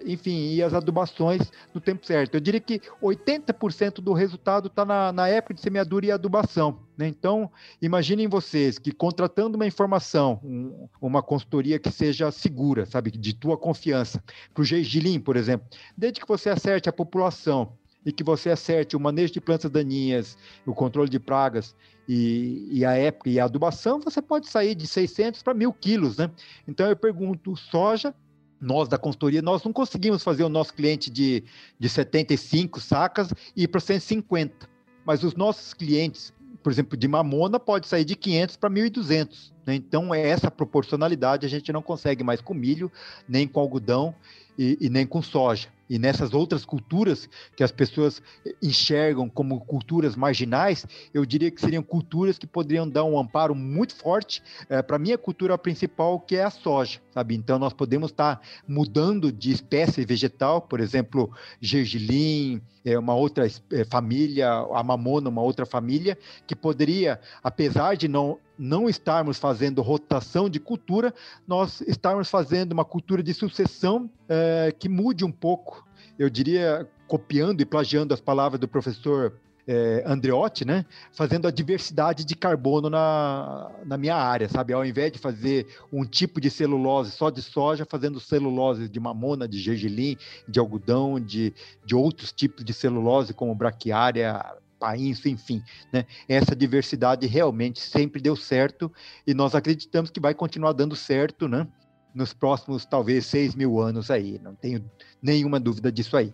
enfim, 0.05 0.53
e 0.53 0.63
as 0.63 0.73
adubações 0.73 1.51
no 1.73 1.81
tempo 1.81 2.05
certo. 2.05 2.35
Eu 2.35 2.39
diria 2.39 2.59
que 2.59 2.81
80% 3.01 3.95
do 3.95 4.13
resultado 4.13 4.67
está 4.67 4.85
na, 4.85 5.11
na, 5.11 5.27
época 5.27 5.53
de 5.53 5.61
semeadura 5.61 6.05
e 6.05 6.11
adubação. 6.11 6.79
Né? 6.97 7.07
Então, 7.07 7.51
imaginem 7.81 8.27
vocês 8.27 8.77
que 8.79 8.91
contratando 8.91 9.55
uma 9.55 9.65
informação, 9.65 10.39
um, 10.43 10.87
uma 11.01 11.21
consultoria 11.21 11.79
que 11.79 11.91
seja 11.91 12.31
segura, 12.31 12.85
sabe, 12.85 13.11
de 13.11 13.33
tua 13.33 13.57
confiança, 13.57 14.23
para 14.53 14.61
o 14.61 14.65
gergelim, 14.65 15.19
por 15.19 15.35
exemplo, 15.35 15.67
desde 15.95 16.19
que 16.19 16.27
você 16.27 16.49
acerte 16.49 16.89
a 16.89 16.93
população 16.93 17.73
e 18.05 18.11
que 18.11 18.23
você 18.23 18.49
acerte 18.49 18.95
o 18.95 18.99
manejo 18.99 19.33
de 19.33 19.41
plantas 19.41 19.69
daninhas, 19.69 20.37
o 20.65 20.73
controle 20.73 21.09
de 21.09 21.19
pragas 21.19 21.75
e, 22.07 22.65
e, 22.71 22.85
a 22.85 22.93
época 22.93 23.29
e 23.29 23.37
a 23.37 23.43
adubação, 23.43 23.99
você 23.99 24.21
pode 24.21 24.47
sair 24.47 24.75
de 24.75 24.87
600 24.87 25.43
para 25.43 25.53
1.000 25.53 25.75
quilos, 25.77 26.17
né? 26.17 26.31
Então 26.65 26.87
eu 26.87 26.95
pergunto, 26.95 27.53
soja 27.57 28.15
nós 28.59 28.87
da 28.87 28.97
consultoria, 28.97 29.41
nós 29.41 29.63
não 29.63 29.71
conseguimos 29.71 30.23
fazer 30.23 30.43
o 30.43 30.49
nosso 30.49 30.73
cliente 30.73 31.09
de, 31.09 31.43
de 31.79 31.89
75 31.89 32.79
sacas 32.81 33.33
ir 33.55 33.67
para 33.67 33.79
150. 33.79 34.69
Mas 35.05 35.23
os 35.23 35.35
nossos 35.35 35.73
clientes, 35.73 36.33
por 36.61 36.71
exemplo, 36.71 36.97
de 36.97 37.07
mamona, 37.07 37.59
pode 37.59 37.87
sair 37.87 38.05
de 38.05 38.15
500 38.15 38.57
para 38.57 38.69
1.200. 38.69 39.51
Né? 39.67 39.75
Então, 39.75 40.15
é 40.15 40.27
essa 40.27 40.49
proporcionalidade 40.49 41.45
a 41.45 41.49
gente 41.49 41.71
não 41.71 41.81
consegue 41.81 42.23
mais 42.23 42.41
com 42.41 42.53
milho, 42.53 42.89
nem 43.27 43.47
com 43.47 43.59
algodão 43.59 44.15
e, 44.57 44.77
e 44.81 44.89
nem 44.89 45.05
com 45.05 45.21
soja 45.21 45.67
e 45.89 45.97
nessas 45.97 46.33
outras 46.33 46.65
culturas 46.65 47.29
que 47.55 47.63
as 47.63 47.71
pessoas 47.71 48.21
enxergam 48.61 49.29
como 49.29 49.59
culturas 49.61 50.15
marginais, 50.15 50.85
eu 51.13 51.25
diria 51.25 51.49
que 51.51 51.61
seriam 51.61 51.83
culturas 51.83 52.37
que 52.37 52.45
poderiam 52.45 52.87
dar 52.87 53.03
um 53.03 53.17
amparo 53.17 53.55
muito 53.55 53.95
forte 53.95 54.41
é, 54.69 54.81
para 54.81 54.97
a 54.97 54.99
minha 54.99 55.17
cultura 55.17 55.57
principal, 55.57 56.19
que 56.19 56.35
é 56.35 56.43
a 56.43 56.49
soja, 56.49 56.99
sabe? 57.11 57.35
Então, 57.35 57.57
nós 57.57 57.73
podemos 57.73 58.11
estar 58.11 58.37
tá 58.37 58.41
mudando 58.67 59.31
de 59.31 59.51
espécie 59.51 60.05
vegetal, 60.05 60.61
por 60.61 60.79
exemplo, 60.79 61.31
gergelim, 61.61 62.61
é 62.83 62.97
uma 62.97 63.15
outra 63.15 63.47
é, 63.71 63.83
família, 63.85 64.49
a 64.49 64.83
mamona, 64.83 65.29
uma 65.29 65.41
outra 65.41 65.65
família, 65.65 66.17
que 66.45 66.55
poderia, 66.55 67.19
apesar 67.43 67.95
de 67.95 68.07
não 68.07 68.39
não 68.57 68.89
estarmos 68.89 69.37
fazendo 69.37 69.81
rotação 69.81 70.49
de 70.49 70.59
cultura, 70.59 71.13
nós 71.47 71.81
estarmos 71.81 72.29
fazendo 72.29 72.71
uma 72.71 72.85
cultura 72.85 73.21
de 73.21 73.33
sucessão 73.33 74.09
é, 74.27 74.73
que 74.77 74.89
mude 74.89 75.23
um 75.23 75.31
pouco. 75.31 75.85
Eu 76.17 76.29
diria, 76.29 76.87
copiando 77.07 77.61
e 77.61 77.65
plagiando 77.65 78.13
as 78.13 78.19
palavras 78.19 78.59
do 78.59 78.67
professor 78.67 79.33
é, 79.67 80.01
Andreotti, 80.05 80.63
né? 80.65 80.85
Fazendo 81.11 81.47
a 81.47 81.51
diversidade 81.51 82.23
de 82.23 82.35
carbono 82.35 82.89
na, 82.89 83.69
na 83.85 83.97
minha 83.97 84.15
área, 84.15 84.47
sabe? 84.47 84.71
Ao 84.71 84.85
invés 84.85 85.11
de 85.11 85.19
fazer 85.19 85.67
um 85.91 86.05
tipo 86.05 86.39
de 86.39 86.49
celulose 86.49 87.11
só 87.11 87.29
de 87.29 87.41
soja, 87.41 87.85
fazendo 87.85 88.19
celulose 88.19 88.87
de 88.87 88.99
mamona, 88.99 89.47
de 89.47 89.59
gergelim, 89.59 90.17
de 90.47 90.59
algodão, 90.59 91.19
de, 91.19 91.53
de 91.85 91.95
outros 91.95 92.31
tipos 92.31 92.63
de 92.63 92.73
celulose, 92.73 93.33
como 93.33 93.53
braquiária, 93.53 94.41
país, 94.79 95.25
enfim, 95.25 95.61
né? 95.91 96.05
Essa 96.27 96.55
diversidade 96.55 97.25
realmente 97.27 97.79
sempre 97.79 98.21
deu 98.21 98.35
certo 98.35 98.91
e 99.25 99.33
nós 99.33 99.55
acreditamos 99.55 100.09
que 100.09 100.19
vai 100.19 100.33
continuar 100.33 100.73
dando 100.73 100.95
certo, 100.95 101.47
né? 101.47 101.67
Nos 102.13 102.33
próximos, 102.33 102.85
talvez, 102.85 103.25
seis 103.25 103.53
mil 103.53 103.79
anos 103.79 104.09
aí, 104.09 104.39
não 104.43 104.55
tenho 104.55 104.83
nenhuma 105.21 105.59
dúvida 105.59 105.91
disso 105.91 106.17
aí. 106.17 106.33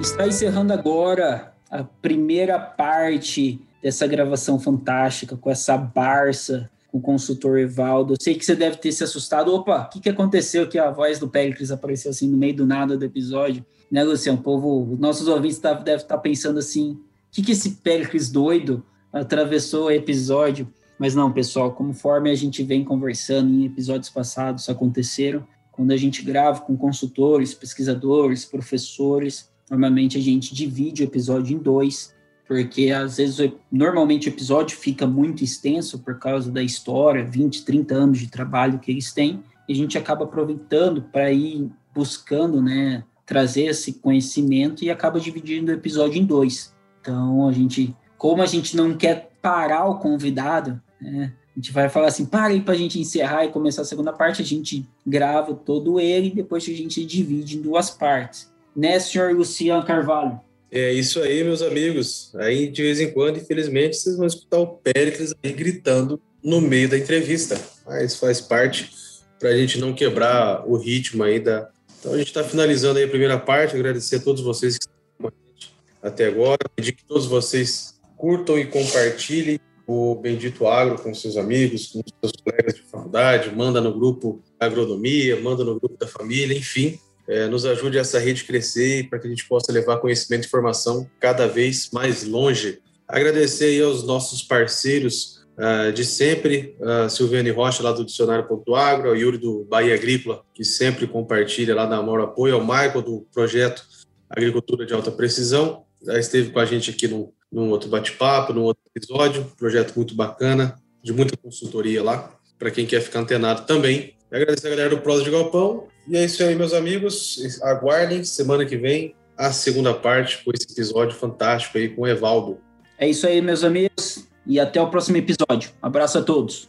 Está 0.00 0.26
encerrando 0.26 0.72
agora 0.72 1.52
a 1.70 1.84
primeira 1.84 2.58
parte 2.58 3.60
dessa 3.82 4.06
gravação 4.06 4.58
fantástica 4.58 5.36
com 5.36 5.50
essa 5.50 5.76
Barça, 5.76 6.70
o 6.96 7.00
consultor 7.00 7.58
Evaldo. 7.58 8.14
Eu 8.14 8.16
sei 8.20 8.34
que 8.34 8.44
você 8.44 8.54
deve 8.54 8.76
ter 8.76 8.90
se 8.90 9.04
assustado. 9.04 9.54
Opa, 9.54 9.82
o 9.82 9.88
que, 9.90 10.00
que 10.00 10.08
aconteceu 10.08 10.68
que 10.68 10.78
a 10.78 10.90
voz 10.90 11.18
do 11.18 11.28
Péricles 11.28 11.70
apareceu 11.70 12.10
assim 12.10 12.28
no 12.28 12.36
meio 12.36 12.56
do 12.56 12.66
nada 12.66 12.96
do 12.96 13.04
episódio? 13.04 13.64
Né, 13.90 14.02
Luciano? 14.02 14.38
O 14.38 14.42
povo, 14.42 14.96
nossos 14.98 15.28
ouvintes 15.28 15.58
tá, 15.58 15.74
devem 15.74 16.02
estar 16.02 16.16
tá 16.16 16.20
pensando 16.20 16.58
assim: 16.58 16.92
o 16.92 16.98
que, 17.30 17.42
que 17.42 17.52
esse 17.52 17.70
Péricles 17.76 18.30
doido 18.30 18.84
atravessou 19.12 19.86
o 19.86 19.90
episódio? 19.90 20.68
Mas 20.98 21.14
não, 21.14 21.30
pessoal, 21.30 21.72
conforme 21.72 22.30
a 22.30 22.34
gente 22.34 22.62
vem 22.62 22.82
conversando 22.82 23.52
em 23.52 23.66
episódios 23.66 24.08
passados, 24.08 24.68
aconteceram. 24.68 25.46
Quando 25.70 25.90
a 25.90 25.96
gente 25.96 26.22
grava 26.22 26.62
com 26.62 26.74
consultores, 26.74 27.52
pesquisadores, 27.52 28.46
professores, 28.46 29.50
normalmente 29.70 30.16
a 30.16 30.20
gente 30.20 30.54
divide 30.54 31.02
o 31.02 31.04
episódio 31.04 31.54
em 31.54 31.58
dois 31.58 32.15
porque 32.46 32.90
às 32.90 33.16
vezes 33.16 33.52
normalmente 33.70 34.28
o 34.28 34.30
episódio 34.30 34.76
fica 34.76 35.06
muito 35.06 35.42
extenso 35.42 35.98
por 35.98 36.18
causa 36.18 36.50
da 36.50 36.62
história, 36.62 37.24
20, 37.24 37.64
30 37.64 37.94
anos 37.94 38.18
de 38.18 38.28
trabalho 38.28 38.78
que 38.78 38.90
eles 38.90 39.12
têm, 39.12 39.42
e 39.68 39.72
a 39.72 39.76
gente 39.76 39.98
acaba 39.98 40.24
aproveitando 40.24 41.02
para 41.02 41.30
ir 41.32 41.68
buscando, 41.92 42.62
né, 42.62 43.02
trazer 43.24 43.64
esse 43.64 43.94
conhecimento 43.94 44.84
e 44.84 44.90
acaba 44.90 45.18
dividindo 45.18 45.72
o 45.72 45.74
episódio 45.74 46.20
em 46.20 46.24
dois. 46.24 46.72
Então 47.00 47.48
a 47.48 47.52
gente, 47.52 47.94
como 48.16 48.42
a 48.42 48.46
gente 48.46 48.76
não 48.76 48.96
quer 48.96 49.32
parar 49.42 49.86
o 49.86 49.98
convidado, 49.98 50.80
né, 51.00 51.32
a 51.54 51.58
gente 51.58 51.72
vai 51.72 51.88
falar 51.88 52.08
assim, 52.08 52.26
para 52.26 52.52
aí 52.52 52.60
para 52.60 52.74
a 52.74 52.76
gente 52.76 53.00
encerrar 53.00 53.44
e 53.44 53.50
começar 53.50 53.82
a 53.82 53.86
segunda 53.86 54.12
parte, 54.12 54.42
a 54.42 54.44
gente 54.44 54.86
grava 55.04 55.54
todo 55.54 55.98
ele 55.98 56.28
e 56.28 56.34
depois 56.34 56.62
a 56.64 56.72
gente 56.72 57.04
divide 57.04 57.56
em 57.56 57.62
duas 57.62 57.90
partes. 57.90 58.52
Né, 58.76 59.00
senhor 59.00 59.34
Luciano 59.34 59.84
Carvalho? 59.84 60.38
É 60.70 60.92
isso 60.92 61.20
aí, 61.22 61.44
meus 61.44 61.62
amigos. 61.62 62.34
Aí, 62.36 62.68
de 62.68 62.82
vez 62.82 63.00
em 63.00 63.10
quando, 63.10 63.38
infelizmente, 63.38 63.96
vocês 63.96 64.16
vão 64.16 64.26
escutar 64.26 64.58
o 64.58 64.66
Péricles 64.66 65.32
aí 65.42 65.52
gritando 65.52 66.20
no 66.42 66.60
meio 66.60 66.88
da 66.88 66.98
entrevista. 66.98 67.60
Mas 67.86 68.16
faz 68.16 68.40
parte 68.40 68.90
para 69.38 69.50
a 69.50 69.56
gente 69.56 69.78
não 69.78 69.94
quebrar 69.94 70.68
o 70.68 70.76
ritmo 70.76 71.22
aí 71.22 71.38
da. 71.38 71.68
Então, 71.98 72.12
a 72.12 72.18
gente 72.18 72.28
está 72.28 72.42
finalizando 72.42 72.98
aí 72.98 73.04
a 73.04 73.08
primeira 73.08 73.38
parte. 73.38 73.76
Agradecer 73.76 74.16
a 74.16 74.20
todos 74.20 74.42
vocês 74.42 74.76
que 74.76 74.86
estão 74.86 74.96
com 75.20 75.28
a 75.28 75.32
gente 75.54 75.72
até 76.02 76.26
agora. 76.26 76.58
Pedir 76.74 76.92
que 76.92 77.04
todos 77.04 77.26
vocês 77.26 77.94
curtam 78.16 78.58
e 78.58 78.66
compartilhem 78.66 79.60
o 79.86 80.16
Bendito 80.16 80.66
Agro 80.66 81.00
com 81.00 81.14
seus 81.14 81.36
amigos, 81.36 81.86
com 81.86 82.02
seus 82.20 82.32
colegas 82.42 82.74
de 82.74 82.82
faculdade. 82.82 83.54
Manda 83.54 83.80
no 83.80 83.96
grupo 83.96 84.42
agronomia, 84.58 85.40
manda 85.40 85.62
no 85.62 85.78
grupo 85.78 85.96
da 85.96 86.08
família, 86.08 86.56
enfim 86.56 86.98
é, 87.28 87.46
nos 87.48 87.66
ajude 87.66 87.98
essa 87.98 88.18
rede 88.18 88.44
crescer 88.44 89.08
para 89.08 89.18
que 89.18 89.26
a 89.26 89.30
gente 89.30 89.46
possa 89.48 89.72
levar 89.72 89.98
conhecimento 89.98 90.44
e 90.44 90.46
informação 90.46 91.08
cada 91.18 91.46
vez 91.46 91.90
mais 91.92 92.24
longe. 92.24 92.78
Agradecer 93.08 93.82
aos 93.82 94.04
nossos 94.04 94.42
parceiros 94.42 95.44
uh, 95.56 95.92
de 95.92 96.04
sempre, 96.04 96.76
uh, 96.80 97.08
Silviane 97.08 97.50
Rocha, 97.50 97.82
lá 97.82 97.92
do 97.92 98.04
Dicionário.agro, 98.04 99.08
ao 99.08 99.16
Yuri 99.16 99.38
do 99.38 99.64
Bahia 99.64 99.94
Agrícola, 99.94 100.42
que 100.54 100.64
sempre 100.64 101.06
compartilha 101.06 101.74
lá 101.74 101.86
da 101.86 101.96
Amor 101.96 102.20
Apoio, 102.20 102.54
ao 102.54 102.60
Michael 102.60 103.02
do 103.02 103.26
projeto 103.32 103.84
Agricultura 104.28 104.84
de 104.84 104.92
Alta 104.92 105.10
Precisão, 105.10 105.84
já 106.04 106.18
esteve 106.18 106.50
com 106.50 106.58
a 106.58 106.64
gente 106.64 106.90
aqui 106.90 107.08
num, 107.08 107.32
num 107.50 107.70
outro 107.70 107.88
bate-papo, 107.88 108.52
num 108.52 108.62
outro 108.62 108.82
episódio, 108.94 109.44
projeto 109.56 109.94
muito 109.96 110.14
bacana, 110.14 110.76
de 111.02 111.12
muita 111.12 111.36
consultoria 111.36 112.02
lá, 112.02 112.32
para 112.58 112.70
quem 112.70 112.86
quer 112.86 113.00
ficar 113.00 113.20
antenado 113.20 113.66
também. 113.66 114.14
Agradecer 114.30 114.66
a 114.66 114.70
galera 114.70 114.90
do 114.90 114.98
Prosa 114.98 115.22
de 115.22 115.30
Galpão 115.30 115.86
e 116.08 116.16
é 116.16 116.24
isso 116.24 116.42
aí, 116.42 116.54
meus 116.54 116.72
amigos. 116.72 117.60
Aguardem 117.62 118.22
semana 118.24 118.64
que 118.64 118.76
vem 118.76 119.14
a 119.36 119.52
segunda 119.52 119.92
parte 119.92 120.42
com 120.44 120.50
esse 120.54 120.66
episódio 120.70 121.16
fantástico 121.16 121.78
aí 121.78 121.88
com 121.88 122.02
o 122.02 122.06
Evaldo. 122.06 122.58
É 122.98 123.08
isso 123.08 123.26
aí, 123.26 123.40
meus 123.42 123.64
amigos. 123.64 124.26
E 124.46 124.60
até 124.60 124.80
o 124.80 124.88
próximo 124.88 125.16
episódio. 125.16 125.70
Abraço 125.82 126.18
a 126.18 126.22
todos. 126.22 126.68